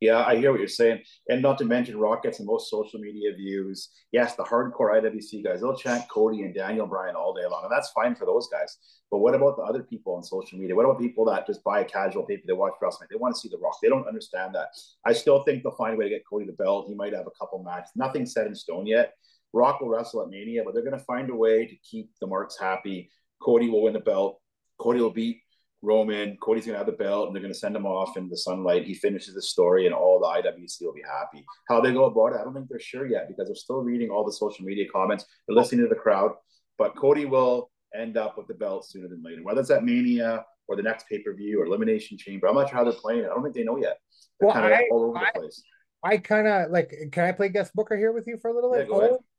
Yeah, 0.00 0.24
I 0.24 0.36
hear 0.36 0.50
what 0.50 0.60
you're 0.60 0.68
saying. 0.68 1.02
And 1.28 1.40
not 1.40 1.58
to 1.58 1.64
mention, 1.64 1.98
Rock 1.98 2.22
gets 2.22 2.38
the 2.38 2.44
most 2.44 2.70
social 2.70 3.00
media 3.00 3.34
views. 3.34 3.88
Yes, 4.12 4.36
the 4.36 4.44
hardcore 4.44 4.92
IWC 4.92 5.42
guys, 5.42 5.60
they'll 5.60 5.76
chant 5.76 6.08
Cody 6.08 6.42
and 6.42 6.54
Daniel 6.54 6.86
Bryan 6.86 7.16
all 7.16 7.32
day 7.32 7.46
long. 7.50 7.62
And 7.64 7.72
that's 7.72 7.90
fine 7.90 8.14
for 8.14 8.26
those 8.26 8.48
guys. 8.52 8.76
But 9.10 9.18
what 9.18 9.34
about 9.34 9.56
the 9.56 9.62
other 9.62 9.82
people 9.82 10.14
on 10.14 10.22
social 10.22 10.58
media? 10.58 10.74
What 10.74 10.84
about 10.84 11.00
people 11.00 11.24
that 11.26 11.46
just 11.46 11.64
buy 11.64 11.80
a 11.80 11.84
casual 11.84 12.24
paper? 12.24 12.42
They 12.46 12.52
watch 12.52 12.74
wrestling. 12.80 13.08
They 13.10 13.16
want 13.16 13.34
to 13.34 13.40
see 13.40 13.48
The 13.48 13.58
Rock. 13.58 13.76
They 13.82 13.88
don't 13.88 14.06
understand 14.06 14.54
that. 14.54 14.68
I 15.06 15.12
still 15.12 15.42
think 15.44 15.62
they'll 15.62 15.72
find 15.72 15.94
a 15.94 15.96
way 15.96 16.04
to 16.04 16.10
get 16.10 16.22
Cody 16.28 16.46
the 16.46 16.52
belt. 16.52 16.86
He 16.88 16.94
might 16.94 17.14
have 17.14 17.26
a 17.26 17.38
couple 17.38 17.62
matches. 17.62 17.92
Nothing 17.96 18.26
set 18.26 18.46
in 18.46 18.54
stone 18.54 18.86
yet. 18.86 19.14
Rock 19.52 19.80
will 19.80 19.88
wrestle 19.88 20.22
at 20.22 20.28
Mania, 20.28 20.62
but 20.64 20.74
they're 20.74 20.84
going 20.84 20.98
to 20.98 21.04
find 21.04 21.30
a 21.30 21.34
way 21.34 21.66
to 21.66 21.76
keep 21.76 22.10
the 22.20 22.26
marks 22.26 22.58
happy. 22.58 23.10
Cody 23.40 23.70
will 23.70 23.82
win 23.82 23.94
the 23.94 24.00
belt. 24.00 24.40
Cody 24.78 25.00
will 25.00 25.10
beat 25.10 25.40
Roman, 25.82 26.36
Cody's 26.42 26.66
gonna 26.66 26.78
have 26.78 26.86
the 26.86 26.92
belt, 26.92 27.26
and 27.26 27.34
they're 27.34 27.42
gonna 27.42 27.54
send 27.54 27.76
him 27.76 27.86
off 27.86 28.16
in 28.16 28.28
the 28.28 28.36
sunlight. 28.36 28.84
He 28.84 28.94
finishes 28.94 29.34
the 29.34 29.42
story, 29.42 29.86
and 29.86 29.94
all 29.94 30.18
the 30.20 30.26
IWC 30.26 30.84
will 30.84 30.94
be 30.94 31.02
happy. 31.02 31.44
How 31.68 31.80
they 31.80 31.92
go 31.92 32.04
about 32.04 32.34
it, 32.34 32.40
I 32.40 32.44
don't 32.44 32.54
think 32.54 32.68
they're 32.68 32.80
sure 32.80 33.06
yet 33.06 33.28
because 33.28 33.48
they're 33.48 33.54
still 33.54 33.82
reading 33.82 34.10
all 34.10 34.24
the 34.24 34.32
social 34.32 34.64
media 34.64 34.86
comments. 34.92 35.26
They're 35.46 35.56
listening 35.56 35.82
to 35.82 35.88
the 35.88 36.00
crowd, 36.00 36.32
but 36.78 36.96
Cody 36.96 37.24
will 37.24 37.70
end 37.94 38.16
up 38.16 38.36
with 38.36 38.46
the 38.46 38.54
belt 38.54 38.88
sooner 38.88 39.08
than 39.08 39.22
later, 39.22 39.42
whether 39.42 39.60
it's 39.60 39.70
at 39.70 39.84
Mania 39.84 40.44
or 40.68 40.76
the 40.76 40.82
next 40.82 41.08
pay 41.08 41.22
per 41.22 41.34
view 41.34 41.60
or 41.60 41.66
Elimination 41.66 42.18
Chamber. 42.18 42.48
I'm 42.48 42.54
not 42.54 42.68
sure 42.68 42.78
how 42.78 42.84
they're 42.84 42.92
playing 42.92 43.20
it. 43.20 43.26
I 43.26 43.34
don't 43.34 43.42
think 43.42 43.54
they 43.54 43.64
know 43.64 43.76
yet. 43.76 43.98
They're 44.40 44.48
well, 44.48 44.54
kind 44.54 44.72
of 44.72 44.80
all 44.90 45.04
over 45.04 45.18
I, 45.18 45.30
the 45.34 45.40
place. 45.40 45.62
I 46.02 46.16
kind 46.18 46.46
of 46.46 46.70
like. 46.70 46.92
Can 47.12 47.24
I 47.24 47.32
play 47.32 47.48
guest 47.48 47.72
booker 47.74 47.96
here 47.96 48.12
with 48.12 48.26
you 48.26 48.38
for 48.40 48.50
a 48.50 48.54
little 48.54 48.72
bit? 48.72 48.88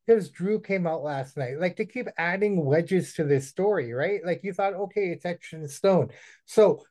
Because 0.07 0.29
Drew 0.29 0.61
came 0.61 0.87
out 0.87 1.03
last 1.03 1.35
night. 1.35 1.59
Like 1.59 1.75
to 1.75 1.85
keep 1.85 2.07
adding 2.17 2.63
wedges 2.63 3.13
to 3.15 3.25
this 3.25 3.47
story, 3.47 3.91
right? 3.91 4.21
Like 4.25 4.41
you 4.43 4.53
thought, 4.53 4.73
okay, 4.73 5.09
it's 5.09 5.25
etched 5.25 5.53
stone. 5.69 6.09
So 6.45 6.83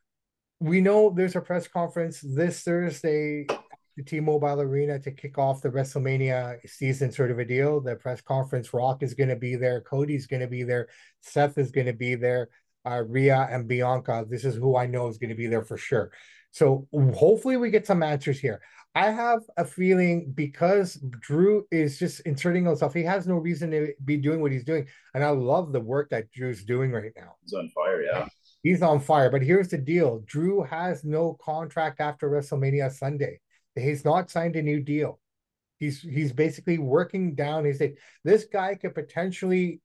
we 0.59 0.81
know 0.81 1.09
there's 1.09 1.35
a 1.35 1.41
press 1.41 1.67
conference 1.67 2.21
this 2.21 2.61
Thursday 2.61 3.45
at 3.49 3.59
the 3.95 4.03
T-Mobile 4.03 4.61
Arena 4.61 4.99
to 4.99 5.11
kick 5.11 5.37
off 5.37 5.61
the 5.61 5.69
WrestleMania 5.69 6.57
season, 6.67 7.11
sort 7.11 7.31
of 7.31 7.39
a 7.39 7.45
deal. 7.45 7.81
The 7.81 7.95
press 7.95 8.21
conference, 8.21 8.73
Rock 8.73 9.01
is 9.01 9.15
going 9.15 9.29
to 9.29 9.35
be 9.35 9.55
there, 9.55 9.81
Cody's 9.81 10.27
going 10.27 10.41
to 10.41 10.47
be 10.47 10.63
there, 10.63 10.87
Seth 11.21 11.57
is 11.57 11.71
going 11.71 11.87
to 11.87 11.93
be 11.93 12.15
there, 12.15 12.49
uh, 12.85 13.03
Rhea 13.07 13.47
and 13.51 13.67
Bianca. 13.67 14.25
This 14.29 14.45
is 14.45 14.55
who 14.55 14.77
I 14.77 14.85
know 14.85 15.07
is 15.07 15.17
going 15.17 15.29
to 15.29 15.35
be 15.35 15.47
there 15.47 15.63
for 15.63 15.77
sure. 15.77 16.11
So 16.51 16.87
hopefully 16.93 17.57
we 17.57 17.69
get 17.71 17.85
some 17.85 18.01
answers 18.03 18.39
here. 18.39 18.61
I 18.97 19.11
have 19.11 19.43
a 19.57 19.63
feeling 19.63 20.31
because 20.33 20.95
Drew 21.19 21.67
is 21.69 21.99
just 21.99 22.21
inserting 22.21 22.65
himself, 22.65 22.95
he 22.95 23.03
has 23.03 23.27
no 23.27 23.35
reason 23.35 23.69
to 23.69 23.93
be 24.03 24.17
doing 24.17 24.41
what 24.41 24.51
he's 24.51 24.63
doing. 24.63 24.87
And 25.13 25.23
I 25.23 25.29
love 25.29 25.71
the 25.71 25.79
work 25.79 26.09
that 26.09 26.31
Drew's 26.31 26.63
doing 26.63 26.91
right 26.91 27.11
now. 27.15 27.35
He's 27.43 27.53
on 27.53 27.69
fire, 27.75 28.01
yeah. 28.01 28.27
He's 28.63 28.81
on 28.81 28.99
fire. 28.99 29.29
But 29.29 29.43
here's 29.43 29.67
the 29.67 29.77
deal 29.77 30.23
Drew 30.25 30.63
has 30.63 31.03
no 31.03 31.37
contract 31.39 32.01
after 32.01 32.27
WrestleMania 32.27 32.91
Sunday. 32.91 33.39
He's 33.75 34.03
not 34.03 34.31
signed 34.31 34.55
a 34.55 34.63
new 34.63 34.81
deal. 34.81 35.19
He's 35.77 36.01
he's 36.01 36.33
basically 36.33 36.79
working 36.79 37.35
down. 37.35 37.65
He's 37.65 37.79
like, 37.79 37.99
this 38.23 38.45
guy 38.45 38.73
could 38.73 38.95
potentially 38.95 39.79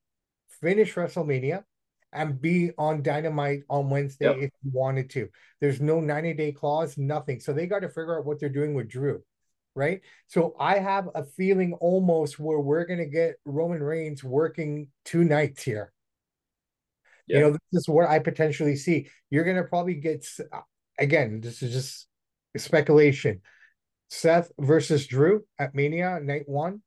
finish 0.62 0.94
WrestleMania 0.94 1.64
and 2.12 2.40
be 2.40 2.70
on 2.78 3.02
Dynamite 3.02 3.62
on 3.70 3.90
Wednesday 3.90 4.26
yep. 4.26 4.36
if 4.36 4.50
you 4.62 4.70
wanted 4.72 5.10
to. 5.10 5.28
There's 5.60 5.80
no 5.80 6.00
90 6.00 6.34
day 6.34 6.52
clause, 6.52 6.98
nothing. 6.98 7.40
So 7.40 7.52
they 7.52 7.66
got 7.66 7.80
to 7.80 7.88
figure 7.88 8.18
out 8.18 8.24
what 8.24 8.40
they're 8.40 8.48
doing 8.48 8.74
with 8.74 8.88
Drew, 8.88 9.22
right? 9.74 10.00
So 10.26 10.54
I 10.58 10.78
have 10.78 11.08
a 11.14 11.24
feeling 11.24 11.72
almost 11.74 12.38
where 12.38 12.60
we're 12.60 12.84
going 12.84 12.98
to 12.98 13.06
get 13.06 13.36
Roman 13.44 13.82
Reigns 13.82 14.22
working 14.22 14.88
two 15.04 15.24
nights 15.24 15.62
here. 15.62 15.92
Yep. 17.28 17.36
You 17.36 17.40
know, 17.40 17.50
this 17.52 17.82
is 17.82 17.88
what 17.88 18.08
I 18.08 18.18
potentially 18.18 18.76
see. 18.76 19.08
You're 19.30 19.44
going 19.44 19.56
to 19.56 19.64
probably 19.64 19.94
get, 19.94 20.26
again, 20.98 21.40
this 21.40 21.62
is 21.62 21.72
just 21.72 22.08
speculation. 22.56 23.40
Seth 24.10 24.52
versus 24.58 25.06
Drew 25.06 25.44
at 25.58 25.74
Mania 25.74 26.20
night 26.20 26.46
one, 26.46 26.82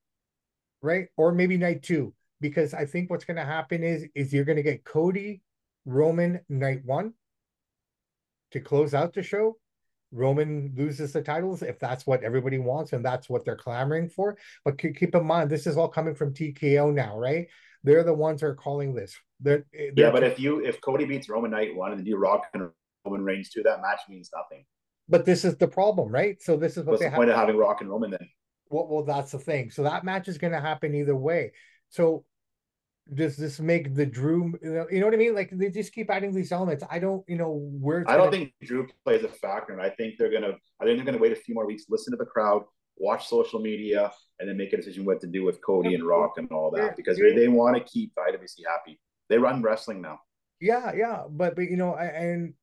right? 0.81 1.07
Or 1.17 1.31
maybe 1.31 1.57
night 1.57 1.81
two 1.81 2.13
because 2.49 2.73
I 2.73 2.85
think 2.85 3.09
what's 3.09 3.25
going 3.25 3.37
to 3.37 3.45
happen 3.45 3.83
is 3.83 4.05
is 4.13 4.33
you're 4.33 4.45
going 4.45 4.57
to 4.57 4.63
get 4.63 4.83
Cody 4.83 5.41
Roman 5.85 6.39
night 6.49 6.81
one 6.83 7.13
to 8.51 8.59
close 8.59 8.93
out 8.93 9.13
the 9.13 9.23
show, 9.23 9.57
Roman 10.11 10.73
loses 10.75 11.13
the 11.13 11.21
titles 11.21 11.61
if 11.61 11.79
that's 11.79 12.05
what 12.07 12.23
everybody 12.23 12.57
wants 12.57 12.93
and 12.93 13.03
that's 13.03 13.29
what 13.29 13.45
they're 13.45 13.55
clamoring 13.55 14.09
for. 14.09 14.37
But 14.63 14.77
keep 14.77 15.15
in 15.15 15.25
mind, 15.25 15.49
this 15.49 15.67
is 15.67 15.77
all 15.77 15.89
coming 15.89 16.15
from 16.15 16.33
TKO 16.33 16.93
now, 16.93 17.17
right? 17.17 17.47
They're 17.83 18.03
the 18.03 18.13
ones 18.13 18.41
that 18.41 18.47
are 18.47 18.55
calling 18.55 18.93
this. 18.93 19.15
They're, 19.39 19.65
eh, 19.73 19.91
they're 19.95 20.05
yeah, 20.05 20.11
but 20.11 20.23
if 20.23 20.39
you 20.39 20.63
if 20.63 20.81
Cody 20.81 21.05
beats 21.05 21.29
Roman 21.29 21.51
night 21.51 21.75
one 21.75 21.91
and 21.91 21.99
then 21.99 22.05
you 22.05 22.17
Rock 22.17 22.47
and 22.53 22.69
Roman 23.05 23.23
Reigns 23.23 23.49
two, 23.49 23.63
that 23.63 23.81
match 23.81 23.99
means 24.09 24.29
nothing. 24.35 24.65
But 25.07 25.25
this 25.25 25.45
is 25.45 25.57
the 25.57 25.67
problem, 25.67 26.11
right? 26.11 26.41
So 26.41 26.57
this 26.57 26.77
is 26.77 26.85
what 26.85 26.93
What's 26.93 27.03
they 27.03 27.09
the 27.09 27.15
point 27.15 27.29
of 27.29 27.35
having 27.35 27.57
Rock 27.57 27.81
and 27.81 27.89
Roman 27.89 28.11
then? 28.11 28.27
Well, 28.69 28.87
well, 28.89 29.03
that's 29.03 29.31
the 29.31 29.39
thing. 29.39 29.69
So 29.69 29.83
that 29.83 30.03
match 30.03 30.27
is 30.27 30.39
going 30.39 30.53
to 30.53 30.61
happen 30.61 30.95
either 30.95 31.15
way. 31.15 31.51
So 31.89 32.25
does 33.13 33.37
this 33.37 33.59
make 33.59 33.93
the 33.93 34.05
Drew? 34.05 34.53
You 34.61 34.69
know, 34.71 34.85
you 34.89 34.99
know 34.99 35.05
what 35.05 35.13
I 35.13 35.17
mean? 35.17 35.35
Like 35.35 35.51
they 35.51 35.69
just 35.69 35.93
keep 35.93 36.09
adding 36.09 36.33
these 36.33 36.51
elements. 36.51 36.83
I 36.89 36.99
don't, 36.99 37.23
you 37.27 37.37
know, 37.37 37.69
where. 37.79 38.03
I 38.09 38.17
don't 38.17 38.31
think 38.31 38.53
Drew 38.63 38.87
plays 39.03 39.23
a 39.23 39.27
factor, 39.27 39.73
and 39.73 39.81
I 39.81 39.89
think 39.89 40.15
they're 40.17 40.31
gonna. 40.31 40.53
I 40.81 40.85
think 40.85 40.97
they're 40.97 41.05
gonna 41.05 41.19
wait 41.19 41.31
a 41.31 41.35
few 41.35 41.53
more 41.53 41.67
weeks, 41.67 41.85
listen 41.89 42.11
to 42.11 42.17
the 42.17 42.25
crowd, 42.25 42.63
watch 42.97 43.27
social 43.27 43.59
media, 43.59 44.11
and 44.39 44.49
then 44.49 44.57
make 44.57 44.73
a 44.73 44.77
decision 44.77 45.05
what 45.05 45.21
to 45.21 45.27
do 45.27 45.43
with 45.43 45.61
Cody 45.61 45.93
and 45.93 46.03
Rock 46.03 46.33
and 46.37 46.51
all 46.51 46.71
that 46.71 46.95
because 46.95 47.17
they, 47.17 47.33
they 47.33 47.47
want 47.47 47.77
to 47.77 47.83
keep 47.83 48.13
IWC 48.15 48.61
happy. 48.67 48.99
They 49.29 49.37
run 49.37 49.61
wrestling 49.61 50.01
now. 50.01 50.19
Yeah, 50.59 50.91
yeah, 50.95 51.23
but 51.29 51.55
but 51.55 51.63
you 51.63 51.77
know, 51.77 51.93
I, 51.93 52.05
and 52.05 52.53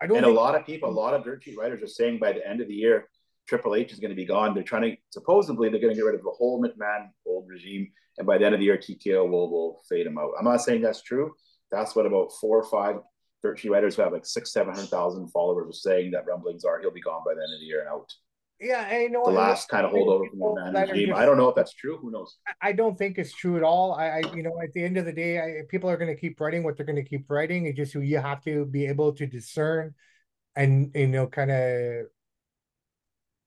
I 0.00 0.06
don't. 0.06 0.18
And 0.18 0.26
think... 0.26 0.36
a 0.36 0.40
lot 0.40 0.54
of 0.54 0.64
people, 0.64 0.88
a 0.88 0.92
lot 0.92 1.14
of 1.14 1.24
dirt 1.24 1.42
sheet 1.42 1.58
writers 1.58 1.82
are 1.82 1.88
saying 1.88 2.18
by 2.20 2.32
the 2.32 2.46
end 2.46 2.60
of 2.60 2.68
the 2.68 2.74
year, 2.74 3.08
Triple 3.46 3.74
H 3.74 3.92
is 3.92 4.00
going 4.00 4.10
to 4.10 4.16
be 4.16 4.24
gone. 4.24 4.54
They're 4.54 4.62
trying 4.62 4.82
to 4.82 4.96
supposedly 5.10 5.68
they're 5.68 5.80
going 5.80 5.92
to 5.92 5.96
get 5.96 6.06
rid 6.06 6.14
of 6.14 6.22
the 6.22 6.30
whole 6.30 6.62
McMahon 6.62 7.08
old 7.26 7.48
regime, 7.48 7.90
and 8.18 8.26
by 8.26 8.38
the 8.38 8.46
end 8.46 8.54
of 8.54 8.60
the 8.60 8.66
year, 8.66 8.78
TKO 8.78 9.28
will 9.28 9.50
will 9.50 9.82
fade 9.88 10.06
him 10.06 10.18
out. 10.18 10.30
I'm 10.38 10.44
not 10.44 10.62
saying 10.62 10.82
that's 10.82 11.02
true. 11.02 11.32
That's 11.70 11.94
what 11.94 12.06
about 12.06 12.30
four 12.40 12.58
or 12.58 12.64
five 12.64 12.96
sheet 13.56 13.70
writers 13.70 13.96
who 13.96 14.02
have 14.02 14.12
like 14.12 14.24
six, 14.24 14.52
seven 14.52 14.74
hundred 14.74 14.88
thousand 14.88 15.28
followers 15.28 15.68
are 15.68 15.72
saying 15.72 16.12
that 16.12 16.26
rumblings 16.26 16.64
are 16.64 16.80
he'll 16.80 16.90
be 16.90 17.00
gone 17.00 17.22
by 17.26 17.34
the 17.34 17.40
end 17.40 17.54
of 17.54 17.60
the 17.60 17.66
year 17.66 17.80
and 17.80 17.88
out. 17.88 18.10
Yeah, 18.60 18.88
I 18.88 19.08
know 19.08 19.24
the 19.26 19.32
last 19.32 19.68
kind 19.68 19.84
of 19.84 19.92
holdover 19.92 20.30
from 20.30 20.38
the 20.38 20.72
man 20.72 20.88
regime. 20.88 21.08
Just, 21.08 21.18
I 21.18 21.26
don't 21.26 21.36
know 21.36 21.48
if 21.48 21.54
that's 21.54 21.74
true. 21.74 21.98
Who 21.98 22.10
knows? 22.10 22.38
I 22.62 22.72
don't 22.72 22.96
think 22.96 23.18
it's 23.18 23.34
true 23.34 23.56
at 23.56 23.62
all. 23.62 23.92
I, 23.94 24.06
I 24.06 24.34
you 24.34 24.42
know, 24.42 24.52
at 24.62 24.72
the 24.72 24.84
end 24.84 24.96
of 24.96 25.04
the 25.04 25.12
day, 25.12 25.38
I, 25.38 25.62
people 25.68 25.90
are 25.90 25.96
going 25.96 26.14
to 26.14 26.18
keep 26.18 26.40
writing 26.40 26.62
what 26.62 26.76
they're 26.76 26.86
going 26.86 27.02
to 27.02 27.04
keep 27.04 27.28
writing. 27.28 27.66
It's 27.66 27.76
just 27.76 27.94
you 27.94 28.18
have 28.18 28.42
to 28.44 28.64
be 28.64 28.86
able 28.86 29.12
to 29.14 29.26
discern, 29.26 29.94
and 30.54 30.92
you 30.94 31.08
know, 31.08 31.26
kind 31.26 31.50
of 31.50 32.06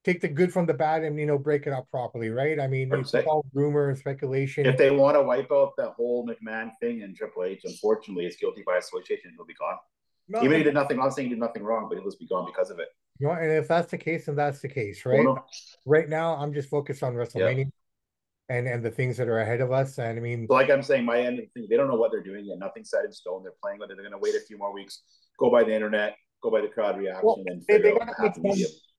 take 0.07 0.21
the 0.21 0.27
good 0.27 0.53
from 0.53 0.65
the 0.65 0.73
bad 0.73 1.03
and 1.03 1.19
you 1.19 1.25
know 1.25 1.37
break 1.37 1.67
it 1.67 1.73
up 1.73 1.89
properly, 1.91 2.29
right? 2.29 2.59
I 2.59 2.67
mean, 2.67 2.93
it's 2.93 3.13
all 3.13 3.45
rumor 3.53 3.89
and 3.89 3.97
speculation. 3.97 4.65
If 4.65 4.77
they 4.77 4.89
want 4.89 5.15
to 5.17 5.21
wipe 5.21 5.51
out 5.51 5.73
that 5.77 5.89
whole 5.97 6.25
McMahon 6.25 6.71
thing 6.79 7.03
and 7.03 7.15
Triple 7.15 7.43
H, 7.43 7.61
unfortunately, 7.65 8.25
is 8.25 8.37
guilty 8.37 8.63
by 8.65 8.77
association. 8.77 9.33
He'll 9.35 9.45
be 9.45 9.53
gone. 9.55 9.77
No, 10.29 10.43
Even 10.43 10.57
he 10.57 10.63
did 10.63 10.73
nothing. 10.73 10.97
I'm 10.97 11.05
not 11.05 11.13
saying 11.13 11.27
he 11.27 11.33
did 11.35 11.39
nothing 11.39 11.63
wrong, 11.63 11.87
but 11.89 11.97
he'll 11.97 12.07
just 12.07 12.19
be 12.19 12.27
gone 12.27 12.45
because 12.45 12.69
of 12.69 12.79
it. 12.79 12.87
You 13.19 13.27
know, 13.27 13.33
and 13.33 13.51
if 13.51 13.67
that's 13.67 13.91
the 13.91 13.97
case, 13.97 14.27
then 14.27 14.35
that's 14.35 14.61
the 14.61 14.69
case, 14.69 15.01
oh, 15.05 15.09
right? 15.09 15.19
Oh, 15.19 15.33
no. 15.33 15.45
Right 15.85 16.07
now, 16.07 16.35
I'm 16.35 16.53
just 16.53 16.69
focused 16.69 17.03
on 17.03 17.13
WrestleMania. 17.13 17.69
And, 18.49 18.65
and 18.65 18.81
the 18.81 18.91
things 18.91 19.17
that 19.17 19.27
are 19.27 19.39
ahead 19.39 19.59
of 19.59 19.73
us. 19.73 19.97
And 19.97 20.17
I 20.17 20.21
mean, 20.21 20.47
like 20.49 20.69
I'm 20.69 20.81
saying, 20.81 21.03
my 21.03 21.19
end 21.19 21.39
of 21.39 21.45
the 21.45 21.51
thing, 21.53 21.67
they 21.69 21.75
don't 21.75 21.89
know 21.89 21.97
what 21.97 22.11
they're 22.13 22.23
doing 22.23 22.45
yet. 22.45 22.59
Nothing's 22.59 22.89
set 22.89 23.03
in 23.03 23.11
stone. 23.11 23.43
They're 23.43 23.51
playing 23.61 23.79
with 23.79 23.91
it. 23.91 23.97
They're 23.97 24.09
going 24.09 24.17
to 24.17 24.23
wait 24.23 24.35
a 24.35 24.45
few 24.47 24.57
more 24.57 24.73
weeks, 24.73 25.01
go 25.37 25.51
by 25.51 25.65
the 25.65 25.75
internet, 25.75 26.15
go 26.41 26.49
by 26.49 26.61
the 26.61 26.69
crowd 26.69 26.97
reaction, 26.97 27.25
well, 27.25 27.43
and 27.45 27.61
they, 27.67 27.79
they 27.79 27.91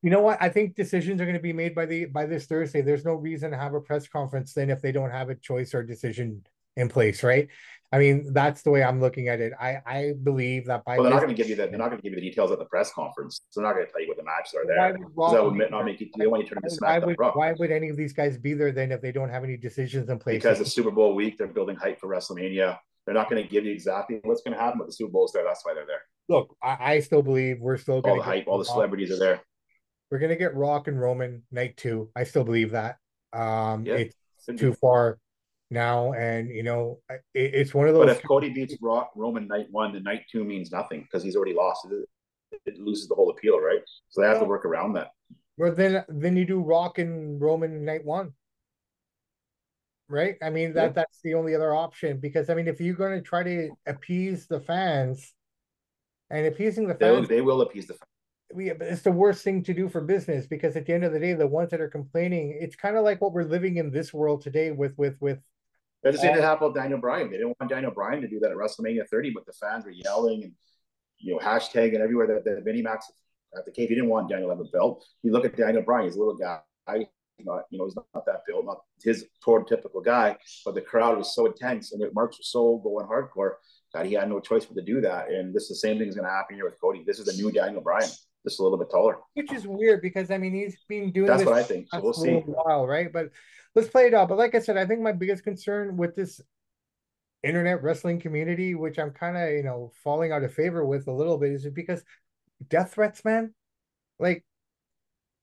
you 0.03 0.11
know 0.11 0.21
what? 0.21 0.39
I 0.41 0.49
think 0.49 0.77
decisions 0.77 1.21
are 1.21 1.25
going 1.25 1.37
to 1.37 1.43
be 1.43 1.53
made 1.53 1.75
by 1.75 1.87
the 1.87 2.05
by 2.07 2.27
this 2.27 2.47
Thursday. 2.47 2.83
There's 2.83 3.05
no 3.05 3.15
reason 3.15 3.51
to 3.51 3.57
have 3.57 3.75
a 3.75 3.81
press 3.81 4.07
conference 4.07 4.53
then 4.55 4.71
if 4.71 4.81
they 4.81 4.93
don't 4.93 5.11
have 5.11 5.29
a 5.29 5.35
choice 5.35 5.75
or 5.75 5.83
decision 5.83 6.45
in 6.77 6.89
place, 6.89 7.25
right? 7.25 7.49
I 7.91 7.99
mean, 7.99 8.33
that's 8.33 8.63
the 8.63 8.71
way 8.71 8.85
I'm 8.85 9.01
looking 9.01 9.29
at 9.29 9.41
it. 9.41 9.53
I 9.61 9.79
I 9.85 10.13
believe 10.23 10.67
that 10.67 10.85
by 10.85 10.97
well, 10.97 11.05
they're 11.05 11.13
not 11.13 11.23
going 11.23 11.35
to 11.35 11.35
give 11.35 11.49
you 11.49 11.57
that. 11.57 11.71
They're 11.71 11.79
not 11.79 11.89
going 11.89 11.99
to 11.99 12.03
give 12.03 12.13
you 12.13 12.21
the 12.21 12.29
details 12.29 12.53
at 12.53 12.61
the 12.61 12.67
press 12.67 12.93
conference. 12.93 13.41
So 13.51 13.61
they're 13.61 13.69
not 13.69 13.75
going 13.75 13.87
to 13.87 13.93
tell 13.93 14.03
you 14.03 14.09
what 14.09 14.19
the 14.19 14.25
matches 14.25 14.55
are 14.55 14.67
there. 14.67 14.97
Why 15.15 15.33
that 15.33 15.45
would 15.45 15.71
not 15.71 15.85
make 15.85 16.01
it. 16.01 16.11
They 16.17 16.27
want 16.29 16.45
you 16.45 16.49
to 16.49 16.55
turn 16.55 16.71
why 16.79 16.99
would, 16.99 17.17
why 17.19 17.53
would 17.59 17.73
any 17.73 17.89
of 17.89 17.97
these 17.97 18.13
guys 18.13 18.37
be 18.37 18.55
there 18.55 18.71
then 18.71 18.93
if 18.93 19.01
they 19.01 19.11
don't 19.11 19.31
have 19.31 19.43
any 19.43 19.57
decisions 19.57 20.09
in 20.11 20.19
place? 20.19 20.37
Because 20.37 20.59
the 20.59 20.67
Super 20.67 20.91
Bowl 20.93 21.15
week, 21.15 21.39
they're 21.39 21.49
building 21.49 21.77
hype 21.77 21.99
for 21.99 22.09
WrestleMania. 22.09 22.79
They're 23.05 23.15
not 23.15 23.31
going 23.31 23.43
to 23.43 23.49
give 23.49 23.65
you 23.65 23.73
exactly 23.73 24.21
what's 24.23 24.43
going 24.43 24.55
to 24.55 24.61
happen, 24.63 24.79
but 24.79 24.87
the 24.87 24.93
Super 24.93 25.11
Bowl's 25.11 25.33
there. 25.33 25.43
That's 25.43 25.65
why 25.65 25.73
they're 25.75 25.87
there. 25.87 26.03
Look, 26.29 26.55
I, 26.63 26.77
I 26.81 27.01
still 27.01 27.23
believe 27.23 27.59
we're 27.59 27.79
still 27.79 28.03
all 28.05 28.17
the 28.17 28.23
hype. 28.23 28.47
All 28.47 28.59
the 28.59 28.67
celebrities 28.67 29.11
are 29.11 29.19
there. 29.19 29.41
We're 30.11 30.19
gonna 30.19 30.37
get 30.37 30.55
Rock 30.55 30.89
and 30.89 31.01
Roman 31.01 31.43
night 31.51 31.77
two. 31.77 32.11
I 32.17 32.25
still 32.25 32.45
believe 32.45 32.71
that. 32.73 32.97
Um, 33.33 33.85
yeah. 33.85 33.95
it's 33.95 34.15
too 34.57 34.73
far 34.75 35.19
now, 35.71 36.13
and 36.13 36.49
you 36.49 36.63
know, 36.63 37.01
it, 37.11 37.21
it's 37.35 37.75
one 37.75 37.89
of 37.89 37.95
those. 37.95 38.07
But 38.07 38.17
if 38.17 38.23
Cody 38.23 38.51
beats 38.51 38.77
Rock 38.81 39.11
Roman 39.15 39.47
night 39.47 39.67
one, 39.71 39.93
the 39.93 40.01
night 40.01 40.23
two 40.31 40.45
means 40.45 40.73
nothing 40.73 41.03
because 41.03 41.23
he's 41.23 41.37
already 41.37 41.55
lost. 41.55 41.87
It, 41.91 42.59
it 42.65 42.79
loses 42.79 43.09
the 43.09 43.15
whole 43.15 43.31
appeal, 43.31 43.61
right? 43.61 43.81
So 44.09 44.23
they 44.23 44.29
have 44.29 44.39
to 44.39 44.47
work 44.47 44.65
around 44.65 44.95
that. 44.95 45.09
Well, 45.59 45.75
then 45.75 46.05
then 46.09 46.37
you 46.37 46.47
do 46.47 46.61
Rock 46.61 46.99
and 46.99 47.41
Roman 47.41 47.85
night 47.85 48.05
one, 48.05 48.33
right? 50.09 50.37
I 50.43 50.49
mean 50.49 50.73
that 50.73 50.83
yeah. 50.83 50.93
that's 50.93 51.21
the 51.23 51.35
only 51.35 51.55
other 51.55 51.75
option 51.75 52.19
because 52.19 52.49
I 52.49 52.55
mean 52.55 52.69
if 52.69 52.81
you're 52.81 52.95
going 52.95 53.19
to 53.19 53.23
try 53.23 53.43
to 53.43 53.71
appease 53.87 54.47
the 54.47 54.61
fans, 54.61 55.35
and 56.31 56.47
appeasing 56.47 56.89
the 56.89 56.95
fans, 56.95 57.29
they, 57.29 57.37
they 57.37 57.41
will 57.43 57.61
appease 57.61 57.87
the 57.87 57.95
fans 57.95 58.09
we 58.55 58.71
it's 58.71 59.03
the 59.03 59.13
worst 59.13 59.45
thing 59.45 59.63
to 59.65 59.75
do 59.75 59.89
for 59.89 60.01
business 60.01 60.47
because 60.47 60.77
at 60.77 60.87
the 60.87 60.95
end 60.95 61.05
of 61.05 61.13
the 61.13 61.21
day, 61.21 61.35
the 61.35 61.47
ones 61.47 61.71
that 61.71 61.81
are 61.81 61.89
complaining, 61.89 62.57
it's 62.61 62.77
kind 62.77 62.97
of 62.97 63.05
like 63.05 63.21
what 63.21 63.33
we're 63.33 63.45
living 63.45 63.77
in 63.77 63.91
this 63.91 64.13
world 64.13 64.43
today 64.43 64.71
with 64.71 64.97
with 64.97 65.17
with. 65.21 65.39
That's 66.03 66.17
the 66.17 66.23
same 66.23 66.37
that 66.37 66.43
happened 66.43 66.73
with 66.73 66.83
Daniel 66.83 67.01
Bryan. 67.01 67.31
They 67.31 67.39
didn't 67.39 67.57
want 67.61 67.71
Daniel 67.71 67.91
Bryan 67.91 68.23
to 68.23 68.29
do 68.29 68.39
that 68.41 68.53
at 68.53 68.57
WrestleMania 68.57 69.09
30, 69.09 69.33
but 69.35 69.45
the 69.47 69.53
fans 69.53 69.85
were 69.85 69.91
yelling 69.91 70.45
and 70.45 70.53
you 71.19 71.35
know 71.35 71.41
hashtag 71.41 71.95
and 71.95 72.03
everywhere 72.03 72.27
that 72.29 72.45
the 72.45 72.63
mini 72.65 72.83
Max 72.83 73.11
at 73.57 73.65
the 73.65 73.73
cave. 73.73 73.89
He 73.89 73.95
didn't 73.95 74.11
want 74.11 74.31
Daniel 74.31 74.49
to 74.49 74.57
have 74.57 74.65
a 74.65 74.71
belt. 74.71 75.05
You 75.23 75.33
look 75.33 75.45
at 75.45 75.57
Daniel 75.57 75.83
Bryan; 75.83 76.05
he's 76.05 76.17
a 76.17 76.19
little 76.19 76.37
guy. 76.37 76.61
Not, 77.41 77.67
you 77.71 77.79
know, 77.79 77.85
he's 77.85 77.95
not 77.95 78.27
that 78.27 78.41
built, 78.49 78.65
not 78.65 78.79
his 79.05 79.27
prototypical 79.47 80.05
guy. 80.05 80.37
But 80.65 80.75
the 80.75 80.81
crowd 80.81 81.19
was 81.19 81.37
so 81.37 81.47
intense, 81.47 81.93
and 81.93 82.03
the 82.03 82.11
marks 82.13 82.37
were 82.37 82.43
so 82.43 82.79
going 82.79 83.07
hardcore 83.07 83.53
that 83.95 84.07
he 84.07 84.15
had 84.15 84.29
no 84.29 84.41
choice 84.41 84.65
but 84.65 84.75
to 84.75 84.83
do 84.83 85.01
that. 85.03 85.31
And 85.31 85.55
this 85.55 85.65
is 85.65 85.69
the 85.69 85.75
same 85.77 85.99
thing 85.99 86.09
is 86.09 86.17
going 86.17 86.27
to 86.27 86.33
happen 86.33 86.57
here 86.57 86.65
with 86.65 86.81
Cody. 86.81 87.05
This 87.07 87.21
is 87.21 87.27
the 87.27 87.41
new 87.41 87.53
Daniel 87.53 87.81
Bryan 87.81 88.11
just 88.47 88.61
a 88.61 88.63
little 88.63 88.79
bit 88.79 88.91
taller. 88.91 89.19
Which 89.35 89.53
is 89.53 89.67
weird 89.67 90.03
because 90.03 90.31
I 90.31 90.39
mean 90.39 90.55
he's 90.55 90.77
been 90.89 91.13
doing 91.13 91.27
that's 91.27 91.45
what 91.45 91.55
I 91.55 91.63
think. 91.63 91.89
So 91.93 92.01
we'll 92.01 92.13
see. 92.13 92.31
A 92.31 92.41
while, 92.41 92.87
right? 92.87 93.13
But 93.13 93.31
let's 93.75 93.89
play 93.89 94.07
it 94.07 94.15
out. 94.15 94.29
But 94.29 94.39
like 94.39 94.55
I 94.55 94.61
said, 94.61 94.77
I 94.77 94.87
think 94.87 95.01
my 95.01 95.13
biggest 95.13 95.45
concern 95.45 95.97
with 95.97 96.15
this 96.15 96.41
internet 97.43 97.83
wrestling 97.83 98.21
community, 98.21 98.75
which 98.75 98.99
I'm 98.99 99.11
kind 99.11 99.37
of 99.37 99.51
you 99.51 99.63
know 99.63 99.93
falling 100.03 100.33
out 100.33 100.45
of 100.45 100.55
favor 100.55 100.85
with 100.85 101.07
a 101.09 101.13
little 101.13 101.39
bit, 101.39 101.53
is 101.53 101.67
because 101.67 102.03
death 102.69 102.95
threats, 102.95 103.25
man. 103.25 103.55
Like, 104.19 104.45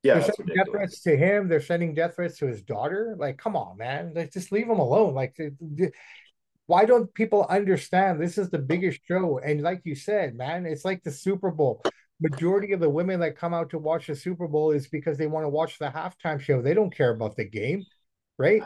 yeah, 0.04 0.16
they're 0.16 0.32
sending 0.34 0.56
death 0.56 0.68
threats 0.72 1.02
to 1.02 1.16
him. 1.16 1.48
They're 1.48 1.62
sending 1.62 1.94
death 1.94 2.16
threats 2.16 2.38
to 2.40 2.48
his 2.48 2.62
daughter. 2.62 3.16
Like, 3.18 3.38
come 3.38 3.56
on, 3.56 3.78
man. 3.78 4.14
Like, 4.16 4.34
just 4.34 4.52
leave 4.52 4.68
him 4.68 4.80
alone. 4.80 5.14
Like, 5.14 5.38
why 6.68 6.86
don't 6.86 7.14
people 7.14 7.46
understand 7.50 8.20
this 8.20 8.38
is 8.38 8.50
the 8.50 8.60
biggest 8.60 9.00
show? 9.08 9.40
And 9.40 9.62
like 9.62 9.82
you 9.84 9.96
said, 9.96 10.36
man, 10.36 10.66
it's 10.66 10.84
like 10.84 11.04
the 11.04 11.12
Super 11.12 11.52
Bowl 11.52 11.84
majority 12.20 12.72
of 12.74 12.80
the 12.80 12.90
women 12.90 13.20
that 13.20 13.38
come 13.38 13.54
out 13.54 13.70
to 13.72 13.78
watch 13.78 14.08
the 14.08 14.16
Super 14.16 14.48
Bowl 14.48 14.72
is 14.72 14.88
because 14.88 15.18
they 15.18 15.28
want 15.28 15.44
to 15.44 15.50
watch 15.50 15.80
the 15.80 15.90
halftime 15.90 16.40
show. 16.40 16.62
They 16.62 16.74
don't 16.74 16.96
care 16.96 17.12
about 17.12 17.36
the 17.36 17.46
game, 17.46 17.86
right? 18.38 18.62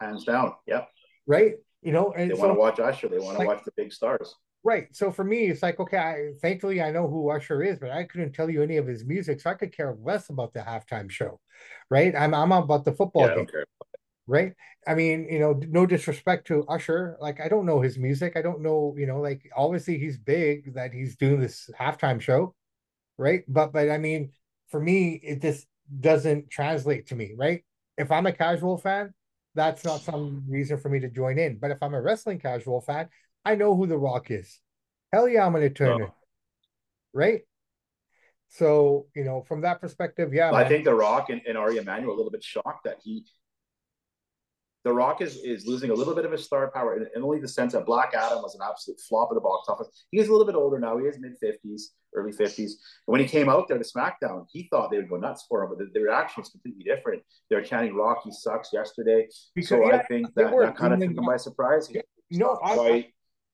Hands 0.00 0.24
down. 0.24 0.52
Yep. 0.66 0.88
Right. 1.26 1.54
You 1.82 1.92
know, 1.92 2.12
and 2.12 2.30
they 2.30 2.34
so, 2.34 2.40
want 2.40 2.52
to 2.52 2.58
watch 2.58 2.80
Usher. 2.80 3.08
They 3.08 3.18
want 3.18 3.34
to 3.34 3.38
like, 3.38 3.48
watch 3.48 3.64
the 3.64 3.72
big 3.76 3.92
stars. 3.92 4.34
Right. 4.62 4.88
So 4.92 5.12
for 5.12 5.24
me, 5.24 5.46
it's 5.46 5.62
like, 5.62 5.78
okay, 5.78 5.98
I, 5.98 6.32
thankfully 6.42 6.82
I 6.82 6.90
know 6.90 7.08
who 7.08 7.30
Usher 7.30 7.62
is, 7.62 7.78
but 7.78 7.90
I 7.90 8.04
couldn't 8.04 8.32
tell 8.32 8.50
you 8.50 8.62
any 8.62 8.78
of 8.78 8.86
his 8.86 9.04
music. 9.04 9.40
So 9.40 9.50
I 9.50 9.54
could 9.54 9.76
care 9.76 9.96
less 10.00 10.28
about 10.28 10.52
the 10.52 10.60
halftime 10.60 11.10
show. 11.10 11.40
Right. 11.90 12.14
I'm, 12.16 12.34
I'm 12.34 12.52
about 12.52 12.84
the 12.84 12.92
football 12.92 13.28
yeah, 13.28 13.36
game. 13.36 13.46
Right. 14.28 14.52
I 14.88 14.94
mean, 14.94 15.28
you 15.30 15.38
know, 15.38 15.60
no 15.68 15.86
disrespect 15.86 16.48
to 16.48 16.64
Usher. 16.66 17.16
Like, 17.20 17.40
I 17.40 17.48
don't 17.48 17.66
know 17.66 17.80
his 17.80 17.96
music. 17.96 18.36
I 18.36 18.42
don't 18.42 18.60
know, 18.60 18.94
you 18.98 19.06
know, 19.06 19.20
like 19.20 19.48
obviously 19.56 19.98
he's 19.98 20.18
big 20.18 20.74
that 20.74 20.92
he's 20.92 21.16
doing 21.16 21.40
this 21.40 21.70
halftime 21.78 22.20
show 22.20 22.54
right? 23.18 23.42
But 23.48 23.72
but 23.72 23.90
I 23.90 23.98
mean, 23.98 24.32
for 24.68 24.80
me, 24.80 25.14
it 25.22 25.42
just 25.42 25.66
doesn't 26.00 26.50
translate 26.50 27.08
to 27.08 27.14
me, 27.14 27.34
right? 27.36 27.64
If 27.96 28.10
I'm 28.10 28.26
a 28.26 28.32
casual 28.32 28.78
fan, 28.78 29.14
that's 29.54 29.84
not 29.84 30.02
some 30.02 30.44
reason 30.48 30.78
for 30.78 30.88
me 30.88 31.00
to 31.00 31.08
join 31.08 31.38
in. 31.38 31.58
But 31.58 31.70
if 31.70 31.78
I'm 31.82 31.94
a 31.94 32.00
wrestling 32.00 32.38
casual 32.38 32.80
fan, 32.80 33.08
I 33.44 33.54
know 33.54 33.74
who 33.74 33.86
The 33.86 33.96
Rock 33.96 34.30
is. 34.30 34.60
Hell 35.12 35.28
yeah, 35.28 35.46
I'm 35.46 35.52
gonna 35.52 35.70
turn 35.70 36.02
oh. 36.02 36.04
it. 36.04 36.10
Right? 37.14 37.40
So, 38.48 39.06
you 39.14 39.24
know, 39.24 39.44
from 39.48 39.62
that 39.62 39.80
perspective, 39.80 40.32
yeah. 40.32 40.50
Well, 40.50 40.60
I 40.60 40.68
think 40.68 40.84
The 40.84 40.94
Rock 40.94 41.30
and, 41.30 41.42
and 41.46 41.58
Ari 41.58 41.78
Emanuel 41.78 42.14
a 42.14 42.16
little 42.16 42.30
bit 42.30 42.44
shocked 42.44 42.84
that 42.84 42.98
he 43.02 43.24
the 44.86 44.92
Rock 44.92 45.20
is, 45.20 45.38
is 45.38 45.66
losing 45.66 45.90
a 45.90 45.94
little 45.94 46.14
bit 46.14 46.24
of 46.24 46.30
his 46.30 46.44
star 46.44 46.70
power 46.70 46.96
in, 46.96 47.08
in, 47.16 47.24
only 47.24 47.40
the 47.40 47.48
sense 47.48 47.72
that 47.72 47.84
Black 47.84 48.14
Adam 48.14 48.40
was 48.40 48.54
an 48.54 48.60
absolute 48.64 49.00
flop 49.00 49.30
at 49.32 49.34
the 49.34 49.40
box 49.40 49.68
office. 49.68 49.88
He's 50.12 50.28
a 50.28 50.30
little 50.30 50.46
bit 50.46 50.54
older 50.54 50.78
now. 50.78 50.96
He 50.96 51.06
is 51.06 51.18
mid 51.18 51.32
50s, 51.42 51.82
early 52.14 52.30
50s. 52.30 52.58
And 52.58 52.70
when 53.06 53.20
he 53.20 53.26
came 53.26 53.48
out 53.48 53.66
there 53.66 53.78
to 53.78 53.84
SmackDown, 53.84 54.46
he 54.48 54.68
thought 54.70 54.92
they 54.92 54.98
would 54.98 55.08
go 55.08 55.16
nuts 55.16 55.44
for 55.48 55.64
him, 55.64 55.70
but 55.70 55.78
the, 55.78 55.90
the 55.92 56.00
reaction 56.00 56.40
was 56.40 56.50
completely 56.50 56.84
different. 56.84 57.20
They 57.50 57.56
were 57.56 57.62
chanting 57.62 57.96
Rocky 57.96 58.30
sucks 58.30 58.72
yesterday. 58.72 59.26
Because, 59.56 59.70
so 59.70 59.84
yeah, 59.84 59.96
I 59.96 60.02
think 60.04 60.32
that, 60.36 60.52
that 60.56 60.76
kind 60.76 60.94
of 60.94 61.00
took 61.00 61.18
him 61.18 61.26
by 61.26 61.36
surprise. 61.36 61.88
He, 61.88 62.00
you 62.30 62.38
know, 62.38 62.56
I, 62.62 62.74
I, 62.74 63.08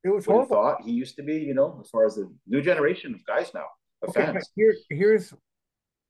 it 0.05 0.11
was 0.11 0.27
horrible. 0.27 0.45
He 0.45 0.53
thought 0.53 0.83
he 0.83 0.93
used 0.93 1.17
to 1.17 1.23
be, 1.23 1.37
you 1.37 1.55
know, 1.55 1.79
as 1.83 1.89
far 1.89 2.05
as 2.05 2.17
the 2.17 2.31
new 2.47 2.61
generation 2.61 3.15
of 3.15 3.25
guys 3.25 3.53
now, 3.55 3.65
of 4.03 4.11
okay, 4.11 4.27
fans. 4.27 4.51
Here, 4.55 4.75
here's 4.91 5.33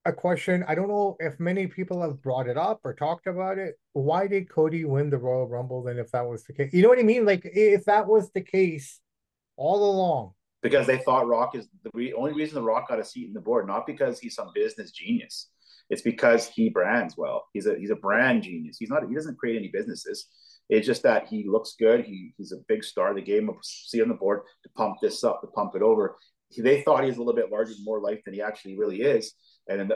a 0.04 0.12
question. 0.12 0.64
I 0.66 0.74
don't 0.74 0.88
know 0.88 1.16
if 1.20 1.38
many 1.38 1.66
people 1.66 2.02
have 2.02 2.20
brought 2.22 2.48
it 2.48 2.56
up 2.56 2.80
or 2.84 2.94
talked 2.94 3.26
about 3.26 3.58
it. 3.58 3.78
Why 3.92 4.26
did 4.26 4.50
Cody 4.50 4.84
win 4.84 5.10
the 5.10 5.18
Royal 5.18 5.48
Rumble 5.48 5.82
then 5.82 5.98
if 5.98 6.10
that 6.12 6.26
was 6.26 6.44
the 6.44 6.52
case? 6.52 6.72
You 6.72 6.82
know 6.82 6.88
what 6.88 6.98
I 6.98 7.02
mean? 7.02 7.24
Like 7.24 7.42
if 7.44 7.84
that 7.84 8.06
was 8.06 8.30
the 8.32 8.40
case 8.40 9.00
all 9.56 9.90
along. 9.90 10.32
Because 10.62 10.86
they 10.86 10.98
thought 10.98 11.26
Rock 11.26 11.56
is 11.56 11.68
the 11.82 11.90
re- 11.92 12.12
only 12.12 12.32
reason 12.32 12.54
the 12.54 12.62
Rock 12.62 12.88
got 12.88 13.00
a 13.00 13.04
seat 13.04 13.26
in 13.26 13.32
the 13.32 13.40
board, 13.40 13.66
not 13.66 13.86
because 13.86 14.20
he's 14.20 14.34
some 14.34 14.50
business 14.54 14.92
genius. 14.92 15.48
It's 15.90 16.02
because 16.02 16.48
he 16.48 16.68
brands 16.68 17.16
well. 17.16 17.46
He's 17.52 17.66
a 17.66 17.76
he's 17.76 17.90
a 17.90 17.96
brand 17.96 18.44
genius. 18.44 18.76
He's 18.78 18.88
not 18.88 19.06
he 19.08 19.14
doesn't 19.14 19.38
create 19.38 19.58
any 19.58 19.68
businesses. 19.68 20.26
It's 20.68 20.86
just 20.86 21.02
that 21.02 21.26
he 21.26 21.44
looks 21.48 21.74
good. 21.78 22.04
He 22.04 22.32
he's 22.38 22.52
a 22.52 22.62
big 22.68 22.84
star. 22.84 23.12
They 23.14 23.22
gave 23.22 23.42
him 23.42 23.50
a 23.50 23.54
seat 23.62 24.02
on 24.02 24.08
the 24.08 24.14
board 24.14 24.42
to 24.62 24.68
pump 24.76 24.96
this 25.02 25.24
up, 25.24 25.40
to 25.40 25.48
pump 25.48 25.74
it 25.74 25.82
over. 25.82 26.16
He, 26.48 26.62
they 26.62 26.82
thought 26.82 27.04
he's 27.04 27.16
a 27.16 27.18
little 27.18 27.34
bit 27.34 27.50
larger, 27.50 27.72
more 27.82 28.00
life 28.00 28.20
than 28.24 28.34
he 28.34 28.40
actually 28.40 28.78
really 28.78 29.02
is. 29.02 29.34
And 29.68 29.92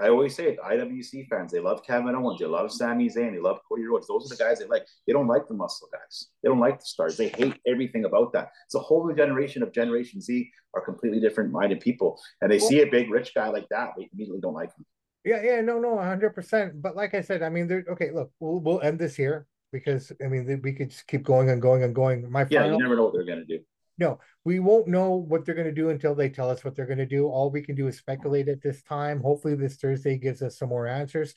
I 0.00 0.08
always 0.08 0.34
say 0.34 0.48
it, 0.48 0.58
IWC 0.60 1.28
fans, 1.28 1.52
they 1.52 1.60
love 1.60 1.86
Kevin 1.86 2.14
Owens, 2.14 2.40
they 2.40 2.46
love 2.46 2.70
Sami 2.70 3.08
Zayn, 3.08 3.32
they 3.32 3.40
love 3.40 3.60
Cody 3.68 3.84
Rhodes. 3.84 4.06
Those 4.06 4.26
are 4.26 4.36
the 4.36 4.42
guys 4.42 4.58
they 4.58 4.66
like. 4.66 4.86
They 5.06 5.12
don't 5.12 5.26
like 5.26 5.48
the 5.48 5.54
muscle 5.54 5.88
guys. 5.92 6.28
They 6.42 6.48
don't 6.48 6.60
like 6.60 6.80
the 6.80 6.84
stars. 6.86 7.16
They 7.16 7.28
hate 7.28 7.58
everything 7.66 8.04
about 8.04 8.32
that. 8.34 8.50
It's 8.66 8.74
a 8.74 8.80
whole 8.80 9.06
new 9.06 9.14
generation 9.14 9.62
of 9.62 9.72
Generation 9.72 10.20
Z 10.20 10.50
are 10.74 10.82
completely 10.82 11.20
different 11.20 11.50
minded 11.50 11.80
people. 11.80 12.20
And 12.42 12.50
they 12.50 12.58
see 12.58 12.82
a 12.82 12.86
big 12.86 13.10
rich 13.10 13.32
guy 13.34 13.48
like 13.48 13.68
that, 13.70 13.90
they 13.96 14.08
immediately 14.12 14.40
don't 14.40 14.54
like 14.54 14.68
him. 14.76 14.84
Yeah, 15.24 15.42
yeah, 15.42 15.60
no, 15.60 15.80
no, 15.80 15.98
hundred 15.98 16.34
percent. 16.34 16.80
But 16.80 16.94
like 16.94 17.14
I 17.14 17.20
said, 17.20 17.42
I 17.42 17.48
mean. 17.48 17.84
Okay, 17.90 18.12
look, 18.12 18.30
we'll 18.38 18.60
we'll 18.60 18.80
end 18.82 18.98
this 18.98 19.16
here 19.16 19.46
because 19.72 20.12
I 20.24 20.28
mean 20.28 20.60
we 20.62 20.72
could 20.72 20.90
just 20.90 21.06
keep 21.08 21.24
going 21.24 21.50
and 21.50 21.60
going 21.60 21.82
and 21.82 21.92
going. 21.94 22.30
My 22.30 22.46
yeah, 22.48 22.66
you 22.66 22.78
never 22.78 22.94
know 22.94 23.04
what 23.04 23.12
they're 23.12 23.24
gonna 23.24 23.44
do. 23.44 23.58
No, 23.98 24.20
we 24.44 24.58
won't 24.58 24.88
know 24.88 25.14
what 25.14 25.44
they're 25.44 25.54
going 25.54 25.66
to 25.66 25.72
do 25.72 25.88
until 25.88 26.14
they 26.14 26.28
tell 26.28 26.50
us 26.50 26.64
what 26.64 26.76
they're 26.76 26.86
going 26.86 26.98
to 26.98 27.06
do. 27.06 27.26
All 27.28 27.50
we 27.50 27.62
can 27.62 27.74
do 27.74 27.88
is 27.88 27.96
speculate 27.96 28.48
at 28.48 28.62
this 28.62 28.82
time. 28.82 29.22
Hopefully, 29.22 29.54
this 29.54 29.76
Thursday 29.76 30.18
gives 30.18 30.42
us 30.42 30.58
some 30.58 30.68
more 30.68 30.86
answers. 30.86 31.34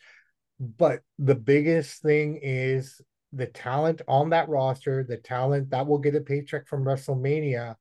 But 0.59 1.01
the 1.17 1.35
biggest 1.35 2.01
thing 2.01 2.39
is 2.41 2.99
the 3.31 3.45
talent 3.45 4.01
on 4.07 4.31
that 4.31 4.49
roster, 4.49 5.03
the 5.03 5.17
talent 5.17 5.69
that 5.69 5.87
will 5.87 5.99
get 5.99 6.15
a 6.15 6.21
paycheck 6.21 6.67
from 6.67 6.83
WrestleMania. 6.83 7.75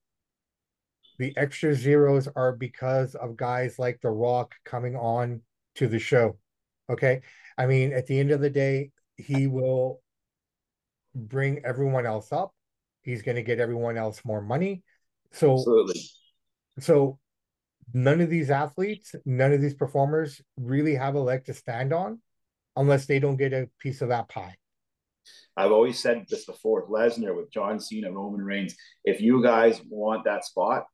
The 1.19 1.37
extra 1.37 1.75
zeros 1.75 2.29
are 2.37 2.53
because 2.53 3.17
of 3.17 3.37
guys 3.37 3.81
like 3.81 4.01
The 4.01 4.11
Rock 4.11 4.55
coming 4.65 4.95
on 4.95 5.41
to 5.75 5.89
the 5.89 5.99
show. 5.99 6.39
Okay. 6.89 7.23
I 7.57 7.67
mean, 7.67 7.93
at 7.93 8.07
the 8.07 8.21
end 8.21 8.31
of 8.31 8.41
the 8.41 8.51
day, 8.51 8.93
he 9.17 9.49
will 9.49 10.01
bring 11.17 11.65
everyone 11.65 12.07
else 12.07 12.31
up 12.31 12.55
He's 13.09 13.23
going 13.23 13.37
to 13.37 13.43
get 13.43 13.59
everyone 13.59 13.97
else 13.97 14.21
more 14.23 14.43
money. 14.43 14.83
So, 15.33 15.55
Absolutely. 15.55 15.99
so 16.79 17.19
none 17.95 18.21
of 18.21 18.29
these 18.29 18.51
athletes, 18.51 19.15
none 19.25 19.55
of 19.55 19.63
these 19.63 19.73
performers 19.73 20.43
really 20.59 20.95
have 20.95 21.15
a 21.15 21.21
leg 21.21 21.47
to 21.47 21.55
stand 21.55 21.95
on 21.95 22.21
unless 22.77 23.07
they 23.07 23.19
don't 23.19 23.39
get 23.39 23.55
a 23.55 23.71
piece 23.79 24.03
of 24.03 24.11
that 24.11 24.29
pie. 24.29 24.57
I've 25.57 25.73
always 25.73 25.99
said 25.99 26.27
this 26.29 26.45
before 26.45 26.87
Lesnar, 26.89 27.35
with 27.35 27.51
John 27.51 27.81
Cena, 27.81 28.13
Roman 28.13 28.43
Reigns. 28.43 28.77
If 29.05 29.23
you 29.23 29.43
guys 29.43 29.81
want 29.89 30.25
that 30.25 30.45
spot, 30.45 30.85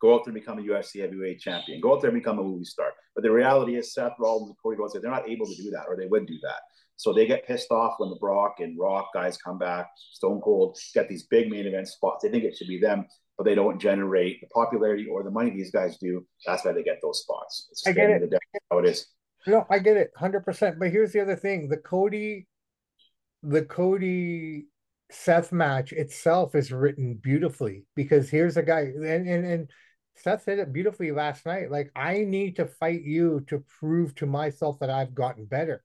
go 0.00 0.14
out 0.14 0.24
there 0.24 0.32
and 0.32 0.40
become 0.40 0.60
a 0.60 0.62
UFC 0.62 1.00
heavyweight 1.00 1.40
champion. 1.40 1.80
Go 1.80 1.96
out 1.96 2.02
there 2.02 2.10
and 2.10 2.20
become 2.20 2.38
a 2.38 2.44
movie 2.44 2.64
star. 2.64 2.92
But 3.16 3.24
the 3.24 3.32
reality 3.32 3.76
is, 3.76 3.92
Seth 3.92 4.12
Rollins 4.20 4.50
and 4.50 4.56
Cody 4.62 4.76
Rhodes, 4.78 4.92
they're 4.92 5.10
not 5.10 5.28
able 5.28 5.46
to 5.46 5.56
do 5.56 5.70
that, 5.72 5.86
or 5.88 5.96
they 5.96 6.06
would 6.06 6.26
do 6.26 6.38
that. 6.42 6.60
So 6.96 7.12
they 7.12 7.26
get 7.26 7.46
pissed 7.46 7.70
off 7.70 7.94
when 7.98 8.10
the 8.10 8.16
Brock 8.16 8.56
and 8.60 8.78
Rock 8.78 9.10
guys 9.12 9.36
come 9.36 9.58
back, 9.58 9.88
Stone 10.12 10.40
Cold, 10.42 10.78
get 10.94 11.08
these 11.08 11.26
big 11.26 11.50
main 11.50 11.66
event 11.66 11.88
spots. 11.88 12.22
They 12.22 12.30
think 12.30 12.44
it 12.44 12.56
should 12.56 12.68
be 12.68 12.78
them, 12.78 13.06
but 13.36 13.44
they 13.44 13.54
don't 13.54 13.80
generate 13.80 14.40
the 14.40 14.46
popularity 14.48 15.06
or 15.10 15.22
the 15.22 15.30
money 15.30 15.50
these 15.50 15.72
guys 15.72 15.98
do. 15.98 16.24
That's 16.46 16.64
why 16.64 16.72
they 16.72 16.82
get 16.82 17.00
those 17.02 17.22
spots. 17.22 17.68
It's 17.70 17.86
I 17.86 17.92
get 17.92 18.10
it. 18.10 18.30
The 18.30 18.38
how 18.70 18.78
it 18.78 18.86
is. 18.86 19.06
No, 19.46 19.66
I 19.68 19.78
get 19.78 19.96
it, 19.96 20.10
hundred 20.16 20.44
percent. 20.44 20.78
But 20.78 20.90
here's 20.90 21.12
the 21.12 21.20
other 21.20 21.36
thing: 21.36 21.68
the 21.68 21.76
Cody, 21.76 22.46
the 23.42 23.62
Cody 23.62 24.66
Seth 25.10 25.52
match 25.52 25.92
itself 25.92 26.54
is 26.54 26.72
written 26.72 27.18
beautifully 27.22 27.84
because 27.94 28.30
here's 28.30 28.56
a 28.56 28.62
guy, 28.62 28.80
and 28.80 29.28
and 29.28 29.44
and 29.44 29.70
Seth 30.16 30.44
said 30.44 30.60
it 30.60 30.72
beautifully 30.72 31.10
last 31.10 31.44
night. 31.44 31.70
Like 31.70 31.90
I 31.96 32.24
need 32.24 32.56
to 32.56 32.66
fight 32.66 33.02
you 33.02 33.44
to 33.48 33.64
prove 33.80 34.14
to 34.16 34.26
myself 34.26 34.78
that 34.78 34.90
I've 34.90 35.14
gotten 35.14 35.44
better. 35.44 35.82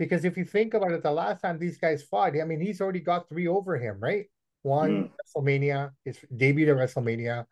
Because 0.00 0.24
if 0.24 0.38
you 0.38 0.46
think 0.46 0.72
about 0.72 0.92
it, 0.92 1.02
the 1.02 1.12
last 1.12 1.42
time 1.42 1.58
these 1.58 1.76
guys 1.76 2.02
fought, 2.02 2.32
I 2.40 2.44
mean, 2.44 2.58
he's 2.58 2.80
already 2.80 3.00
got 3.00 3.28
three 3.28 3.46
over 3.46 3.76
him, 3.76 4.00
right? 4.00 4.24
One 4.62 5.10
mm. 5.10 5.10
WrestleMania, 5.36 5.90
his 6.06 6.18
debut 6.34 6.70
at 6.70 6.74
WrestleMania. 6.74 7.44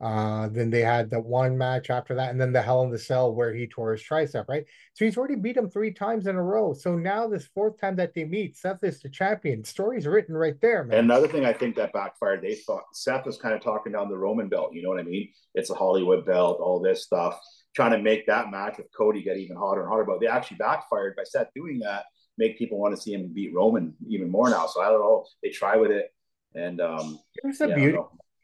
Uh, 0.00 0.48
then 0.48 0.70
they 0.70 0.80
had 0.80 1.08
the 1.08 1.20
one 1.20 1.56
match 1.56 1.90
after 1.90 2.16
that, 2.16 2.32
and 2.32 2.40
then 2.40 2.52
the 2.52 2.60
Hell 2.60 2.82
in 2.82 2.90
the 2.90 2.98
Cell 2.98 3.32
where 3.32 3.54
he 3.54 3.68
tore 3.68 3.92
his 3.92 4.02
tricep, 4.02 4.44
right? 4.48 4.64
So 4.94 5.04
he's 5.04 5.16
already 5.16 5.36
beat 5.36 5.56
him 5.56 5.70
three 5.70 5.92
times 5.92 6.26
in 6.26 6.34
a 6.34 6.42
row. 6.42 6.72
So 6.72 6.96
now 6.96 7.28
this 7.28 7.46
fourth 7.54 7.80
time 7.80 7.94
that 7.96 8.12
they 8.12 8.24
meet, 8.24 8.56
Seth 8.56 8.82
is 8.82 9.00
the 9.00 9.08
champion. 9.08 9.62
Story's 9.62 10.08
written 10.08 10.36
right 10.36 10.60
there, 10.60 10.82
man. 10.82 10.98
Another 10.98 11.28
thing 11.28 11.46
I 11.46 11.52
think 11.52 11.76
that 11.76 11.92
backfired, 11.92 12.42
they 12.42 12.56
thought 12.56 12.82
Seth 12.92 13.24
was 13.24 13.38
kind 13.38 13.54
of 13.54 13.62
talking 13.62 13.92
down 13.92 14.08
the 14.08 14.18
Roman 14.18 14.48
belt. 14.48 14.74
You 14.74 14.82
know 14.82 14.88
what 14.88 14.98
I 14.98 15.04
mean? 15.04 15.28
It's 15.54 15.70
a 15.70 15.74
Hollywood 15.74 16.26
belt, 16.26 16.58
all 16.60 16.80
this 16.80 17.04
stuff 17.04 17.40
trying 17.74 17.92
to 17.92 17.98
make 17.98 18.26
that 18.26 18.50
match 18.50 18.78
with 18.78 18.86
Cody 18.96 19.22
get 19.22 19.36
even 19.36 19.56
hotter 19.56 19.82
and 19.82 19.90
hotter. 19.90 20.04
But 20.04 20.20
they 20.20 20.26
actually 20.26 20.58
backfired 20.58 21.16
by 21.16 21.24
Seth 21.24 21.48
doing 21.54 21.80
that, 21.80 22.04
make 22.38 22.58
people 22.58 22.78
want 22.78 22.94
to 22.94 23.00
see 23.00 23.12
him 23.12 23.32
beat 23.32 23.54
Roman 23.54 23.94
even 24.08 24.30
more 24.30 24.48
now. 24.50 24.66
So 24.66 24.80
I 24.82 24.88
don't 24.88 25.00
know. 25.00 25.24
They 25.42 25.50
try 25.50 25.76
with 25.76 25.90
it. 25.90 26.12
And 26.54 26.80
um 26.80 27.18
it's 27.36 27.60
a 27.60 27.68
yeah, 27.68 27.74
beauty. 27.74 27.98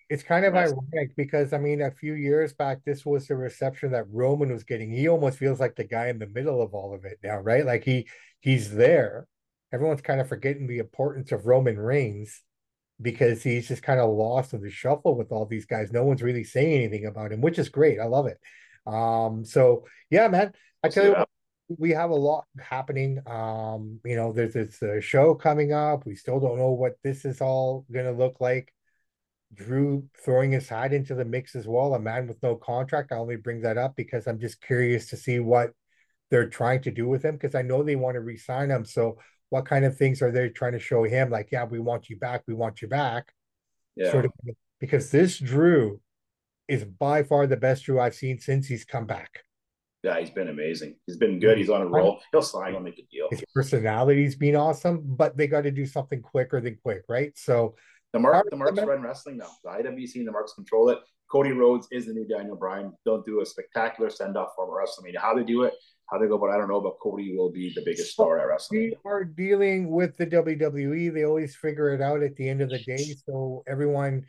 It's 0.09 0.25
kind 0.25 0.45
of 0.45 0.57
ironic 0.57 1.15
because 1.17 1.53
I 1.53 1.59
mean, 1.59 1.83
a 1.83 1.91
few 1.91 2.15
years 2.15 2.53
back, 2.53 2.79
this 2.85 3.07
was 3.07 3.29
the 3.29 3.37
reception 3.37 3.93
that 3.93 4.11
Roman 4.11 4.53
was 4.53 4.65
getting. 4.65 4.91
He 4.91 5.09
almost 5.09 5.39
feels 5.39 5.61
like 5.61 5.77
the 5.77 5.85
guy 5.85 6.09
in 6.09 6.19
the 6.19 6.27
middle 6.27 6.61
of 6.61 6.75
all 6.75 6.93
of 6.95 7.05
it 7.05 7.19
now, 7.23 7.39
right? 7.39 7.65
Like 7.65 7.85
he 7.85 8.09
he's 8.41 8.73
there. 8.73 9.27
Everyone's 9.73 10.01
kind 10.01 10.21
of 10.21 10.29
forgetting 10.29 10.67
the 10.67 10.79
importance 10.79 11.31
of 11.31 11.47
Roman 11.47 11.79
Reigns 11.79 12.43
because 13.01 13.43
he's 13.43 13.69
just 13.69 13.83
kind 13.83 14.01
of 14.01 14.11
lost 14.11 14.53
in 14.53 14.61
the 14.61 14.71
shuffle 14.71 15.17
with 15.17 15.31
all 15.31 15.47
these 15.47 15.65
guys. 15.65 15.93
No 15.93 16.05
one's 16.05 16.23
really 16.23 16.45
saying 16.45 16.75
anything 16.75 17.07
about 17.07 17.33
him, 17.33 17.41
which 17.41 17.59
is 17.59 17.69
great. 17.69 18.01
I 18.01 18.07
love 18.07 18.27
it. 18.27 18.39
Um, 18.87 19.45
so 19.45 19.85
yeah, 20.11 20.29
man, 20.29 20.53
I 20.83 20.89
tell 20.89 21.05
you 21.05 21.13
what, 21.13 21.29
we 21.79 21.91
have 21.91 22.11
a 22.11 22.17
lot 22.17 22.47
happening. 22.61 23.21
Um, 23.27 24.01
you 24.05 24.17
know, 24.17 24.33
there's 24.33 24.55
this 24.55 24.83
uh, 24.83 25.01
show 25.01 25.35
coming 25.35 25.73
up. 25.73 26.07
We 26.07 26.15
still 26.15 26.41
don't 26.41 26.59
know 26.59 26.71
what 26.71 26.97
this 27.05 27.25
is 27.25 27.41
all 27.41 27.87
gonna 27.93 28.13
look 28.13 28.41
like. 28.41 28.73
Drew 29.53 30.05
throwing 30.25 30.53
his 30.53 30.69
hat 30.69 30.93
into 30.93 31.15
the 31.15 31.25
mix 31.25 31.55
as 31.55 31.67
well. 31.67 31.95
A 31.95 31.99
man 31.99 32.27
with 32.27 32.43
no 32.43 32.55
contract. 32.57 33.13
I 33.13 33.17
only 33.17 33.37
bring 33.37 33.63
that 33.63 33.79
up 33.79 33.97
because 33.97 34.27
I'm 34.27 34.39
just 34.39 34.61
curious 34.61 35.09
to 35.11 35.17
see 35.17 35.41
what 35.41 35.73
they're 36.31 36.49
trying 36.49 36.83
to 36.83 36.91
do 36.93 37.09
with 37.09 37.25
him 37.25 37.35
because 37.35 37.57
I 37.57 37.63
know 37.63 37.83
they 37.83 37.97
want 37.97 38.15
to 38.15 38.21
re-sign 38.21 38.71
him. 38.71 38.85
So 38.85 39.19
what 39.49 39.67
kind 39.67 39.85
of 39.85 39.97
things 39.97 40.23
are 40.23 40.31
they 40.31 40.49
trying 40.49 40.73
to 40.73 40.79
show 40.79 41.03
him? 41.03 41.31
Like, 41.31 41.49
yeah, 41.51 41.65
we 41.65 41.81
want 41.81 42.09
you 42.09 42.17
back. 42.17 42.43
We 42.47 42.55
want 42.55 42.81
you 42.81 42.89
back. 42.89 43.33
Yeah. 43.97 44.13
Sort 44.13 44.25
of 44.25 44.33
because 44.79 45.11
this 45.11 45.39
Drew 45.39 46.01
is 46.71 46.85
by 46.85 47.23
far 47.23 47.47
the 47.47 47.57
best 47.57 47.85
Drew 47.85 48.01
I've 48.01 48.15
seen 48.15 48.39
since 48.39 48.67
he's 48.67 48.85
come 48.85 49.07
back. 49.07 49.45
Yeah, 50.03 50.19
he's 50.19 50.31
been 50.31 50.49
amazing. 50.49 50.97
He's 51.07 51.19
been 51.19 51.39
good. 51.39 51.59
He's 51.59 51.69
on 51.69 51.83
a 51.83 51.87
roll. 51.87 52.21
He'll 52.33 52.41
sign. 52.41 52.73
He'll 52.73 52.81
make 52.81 52.99
a 52.99 53.03
deal. 53.11 53.29
His 53.31 53.45
personality's 53.55 54.35
been 54.35 54.57
awesome, 54.57 55.03
but 55.05 55.37
they 55.37 55.47
got 55.47 55.63
to 55.63 55.71
do 55.71 55.85
something 55.85 56.23
quicker 56.23 56.61
than 56.61 56.79
quick, 56.83 57.03
right? 57.09 57.37
So 57.37 57.75
the 58.15 58.19
mark, 58.19 58.49
the 58.49 58.57
marks 58.57 58.81
run 58.81 59.03
wrestling 59.03 59.37
now. 59.37 59.51
The 59.63 59.71
IWC 59.71 60.17
and 60.17 60.29
the 60.29 60.33
marks 60.33 60.55
control 60.55 60.89
it. 60.89 60.99
Cody 61.31 61.53
Rhodes 61.53 61.87
is 61.93 62.07
the 62.07 62.13
new 62.13 62.27
Daniel 62.27 62.57
Bryan. 62.57 62.93
They'll 63.05 63.23
do 63.23 63.41
a 63.41 63.47
spectacular 63.47 64.11
send 64.11 64.37
off 64.37 64.51
for 64.57 64.67
WrestleMania. 64.69 65.19
How 65.19 65.35
they 65.35 65.45
do 65.45 65.65
it, 65.65 65.75
how 66.11 66.19
they 66.19 66.27
go, 66.27 66.39
but 66.39 66.51
I 66.51 66.57
don't 66.57 66.69
know. 66.69 66.81
But 66.81 66.95
Cody 67.01 67.37
will 67.37 67.53
be 67.53 67.73
the 67.75 67.83
biggest 67.85 68.13
star 68.13 68.39
at 68.39 68.47
WrestleMania. 68.49 68.71
We 68.73 68.97
are 69.05 69.25
dealing 69.25 69.91
with 69.91 70.17
the 70.17 70.27
WWE. 70.27 71.13
They 71.13 71.25
always 71.25 71.55
figure 71.57 71.91
it 71.95 72.01
out 72.01 72.23
at 72.23 72.37
the 72.37 72.49
end 72.49 72.63
of 72.63 72.71
the 72.71 72.83
day. 72.85 73.15
So 73.27 73.63
everyone 73.69 74.25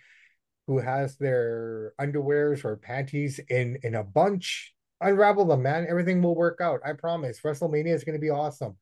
who 0.67 0.79
has 0.79 1.17
their 1.17 1.93
underwears 1.99 2.63
or 2.63 2.75
panties 2.77 3.39
in 3.49 3.77
in 3.83 3.95
a 3.95 4.03
bunch 4.03 4.73
unravel 5.01 5.45
them 5.45 5.63
man. 5.63 5.87
Everything 5.89 6.21
will 6.21 6.35
work 6.35 6.59
out 6.61 6.79
i 6.85 6.93
promise. 6.93 7.41
Wrestlemania 7.41 7.93
is 7.93 8.03
going 8.03 8.17
to 8.17 8.21
be 8.21 8.29
awesome. 8.29 8.77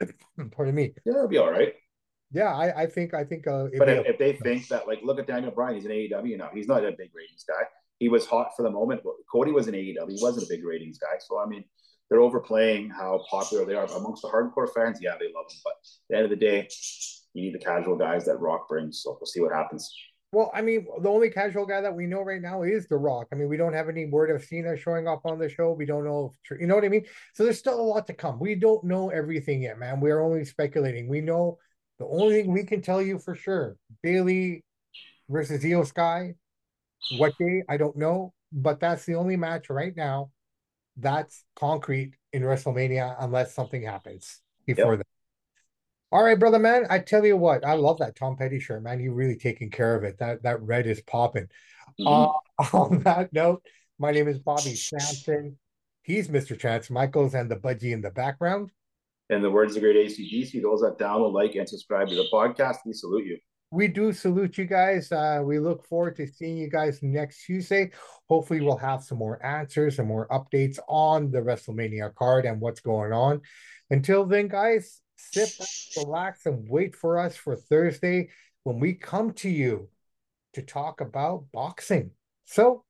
Pardon 0.52 0.74
me. 0.74 0.94
Yeah 1.04 1.14
it'll 1.14 1.28
be 1.28 1.38
all 1.38 1.50
right. 1.50 1.74
Yeah 2.32 2.54
i 2.54 2.82
i 2.82 2.86
think 2.86 3.14
i 3.14 3.22
think 3.24 3.46
uh 3.46 3.66
but 3.78 3.88
if, 3.88 4.06
if 4.06 4.18
they 4.18 4.32
think 4.32 4.68
that 4.68 4.88
like 4.88 5.00
look 5.04 5.18
at 5.20 5.26
daniel 5.26 5.52
bryan 5.52 5.76
he's 5.76 5.84
an 5.84 5.92
aew 5.92 6.38
now. 6.38 6.50
He's 6.52 6.68
not 6.68 6.84
a 6.84 6.92
big 6.92 7.10
ratings 7.14 7.44
guy. 7.46 7.64
He 7.98 8.08
was 8.08 8.26
hot 8.26 8.50
for 8.56 8.62
the 8.62 8.70
moment 8.70 9.02
but 9.04 9.14
cody 9.30 9.52
was 9.52 9.66
an 9.68 9.74
aew 9.74 10.08
he 10.08 10.18
wasn't 10.20 10.46
a 10.46 10.48
big 10.48 10.64
ratings 10.64 10.98
guy. 10.98 11.18
So 11.20 11.38
i 11.38 11.46
mean 11.46 11.64
they're 12.10 12.20
overplaying 12.20 12.90
how 12.90 13.24
popular 13.30 13.64
they 13.64 13.74
are. 13.74 13.86
Amongst 13.86 14.22
the 14.22 14.28
hardcore 14.28 14.72
fans 14.74 14.98
yeah 15.00 15.14
they 15.18 15.26
love 15.26 15.48
them 15.48 15.58
but 15.64 15.72
at 15.72 16.08
the 16.08 16.16
end 16.16 16.24
of 16.24 16.30
the 16.30 16.36
day 16.36 16.68
you 17.34 17.42
need 17.42 17.54
the 17.54 17.64
casual 17.64 17.96
guys 17.96 18.24
that 18.26 18.40
rock 18.40 18.68
brings. 18.68 19.02
So 19.02 19.16
we'll 19.20 19.26
see 19.26 19.40
what 19.40 19.52
happens 19.52 19.92
well, 20.34 20.50
I 20.54 20.60
mean, 20.60 20.86
the 21.00 21.08
only 21.08 21.30
casual 21.30 21.64
guy 21.66 21.80
that 21.80 21.94
we 21.94 22.06
know 22.06 22.22
right 22.22 22.42
now 22.42 22.62
is 22.62 22.86
The 22.86 22.96
Rock. 22.96 23.28
I 23.32 23.36
mean, 23.36 23.48
we 23.48 23.56
don't 23.56 23.72
have 23.72 23.88
any 23.88 24.06
word 24.06 24.30
of 24.30 24.44
Cena 24.44 24.76
showing 24.76 25.08
up 25.08 25.22
on 25.24 25.38
the 25.38 25.48
show. 25.48 25.72
We 25.72 25.86
don't 25.86 26.04
know, 26.04 26.32
if, 26.50 26.60
you 26.60 26.66
know 26.66 26.74
what 26.74 26.84
I 26.84 26.88
mean? 26.88 27.06
So 27.34 27.44
there's 27.44 27.58
still 27.58 27.80
a 27.80 27.82
lot 27.82 28.06
to 28.08 28.14
come. 28.14 28.38
We 28.38 28.54
don't 28.54 28.84
know 28.84 29.10
everything 29.10 29.62
yet, 29.62 29.78
man. 29.78 30.00
We 30.00 30.10
are 30.10 30.20
only 30.20 30.44
speculating. 30.44 31.08
We 31.08 31.20
know 31.20 31.58
the 31.98 32.06
only 32.06 32.42
thing 32.42 32.52
we 32.52 32.64
can 32.64 32.82
tell 32.82 33.00
you 33.00 33.18
for 33.18 33.34
sure 33.34 33.76
Bayley 34.02 34.64
versus 35.28 35.62
Iyo 35.62 35.86
Sky. 35.86 36.34
What 37.18 37.32
day? 37.38 37.62
I 37.68 37.76
don't 37.76 37.96
know. 37.96 38.34
But 38.52 38.80
that's 38.80 39.04
the 39.04 39.14
only 39.14 39.36
match 39.36 39.70
right 39.70 39.96
now 39.96 40.30
that's 40.96 41.44
concrete 41.56 42.14
in 42.32 42.42
WrestleMania 42.42 43.16
unless 43.18 43.54
something 43.54 43.82
happens 43.82 44.40
before 44.66 44.92
Yep. 44.92 44.98
that. 44.98 45.06
All 46.14 46.22
right, 46.22 46.38
brother 46.38 46.60
man. 46.60 46.86
I 46.90 47.00
tell 47.00 47.26
you 47.26 47.36
what, 47.36 47.66
I 47.66 47.74
love 47.74 47.98
that 47.98 48.14
Tom 48.14 48.36
Petty 48.36 48.60
shirt, 48.60 48.84
man. 48.84 49.00
You 49.00 49.12
really 49.12 49.34
taking 49.34 49.68
care 49.68 49.96
of 49.96 50.04
it. 50.04 50.16
That 50.20 50.44
that 50.44 50.62
red 50.62 50.86
is 50.86 51.00
popping. 51.00 51.48
Mhm. 51.98 52.32
Uh, 52.56 52.62
on 52.72 53.00
that 53.00 53.32
note, 53.32 53.66
my 53.98 54.12
name 54.12 54.28
is 54.28 54.38
Bobby 54.38 54.76
Sampson. 54.76 55.58
He's 56.02 56.28
Mr. 56.28 56.56
Chance 56.56 56.88
Michaels 56.88 57.34
and 57.34 57.50
the 57.50 57.56
budgie 57.56 57.92
in 57.92 58.00
the 58.00 58.12
background. 58.12 58.70
And 59.28 59.42
the 59.42 59.50
words 59.50 59.74
of 59.74 59.82
the 59.82 59.92
great 59.92 60.06
ACDC, 60.06 60.62
those 60.62 60.82
that 60.82 60.98
download, 60.98 61.32
like, 61.32 61.56
and 61.56 61.68
subscribe 61.68 62.06
to 62.10 62.14
the 62.14 62.28
podcast, 62.32 62.76
we 62.86 62.92
salute 62.92 63.26
you. 63.26 63.38
We 63.72 63.88
do 63.88 64.12
salute 64.12 64.56
you 64.56 64.66
guys. 64.66 65.10
Uh, 65.10 65.42
we 65.44 65.58
look 65.58 65.84
forward 65.84 66.14
to 66.18 66.28
seeing 66.28 66.56
you 66.56 66.70
guys 66.70 67.02
next 67.02 67.44
Tuesday. 67.44 67.90
Hopefully, 68.28 68.60
we'll 68.60 68.76
have 68.76 69.02
some 69.02 69.18
more 69.18 69.44
answers 69.44 69.98
and 69.98 70.06
more 70.06 70.28
updates 70.28 70.78
on 70.86 71.32
the 71.32 71.38
WrestleMania 71.38 72.14
card 72.14 72.46
and 72.46 72.60
what's 72.60 72.78
going 72.78 73.12
on. 73.12 73.40
Until 73.90 74.24
then, 74.26 74.46
guys, 74.46 75.00
sit 75.16 75.56
back, 75.58 75.68
relax, 75.96 76.46
and 76.46 76.68
wait 76.68 76.94
for 76.94 77.18
us 77.18 77.36
for 77.36 77.56
Thursday 77.56 78.30
when 78.64 78.78
we 78.78 78.94
come 78.94 79.32
to 79.34 79.48
you 79.48 79.88
to 80.54 80.62
talk 80.62 81.00
about 81.00 81.44
boxing. 81.52 82.10
So, 82.44 82.84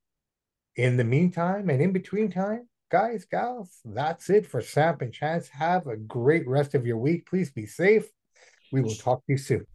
in 0.77 0.97
the 0.97 1.05
meantime 1.05 1.71
and 1.71 1.81
in 1.81 1.93
between 1.93 2.31
time, 2.31 2.69
guys, 2.91 3.25
gals, 3.25 3.81
that's 3.85 4.31
it 4.31 4.47
for 4.47 4.61
Samp 4.61 5.03
and 5.03 5.13
Chance. 5.13 5.49
Have 5.49 5.87
a 5.87 5.97
great 5.97 6.47
rest 6.47 6.75
of 6.75 6.87
your 6.87 6.99
week. 6.99 7.27
Please 7.27 7.51
be 7.51 7.67
safe. 7.67 8.07
We 8.73 8.83
will 8.83 8.95
talk 8.95 9.25
to 9.27 9.33
you 9.33 9.39
soon. 9.39 9.67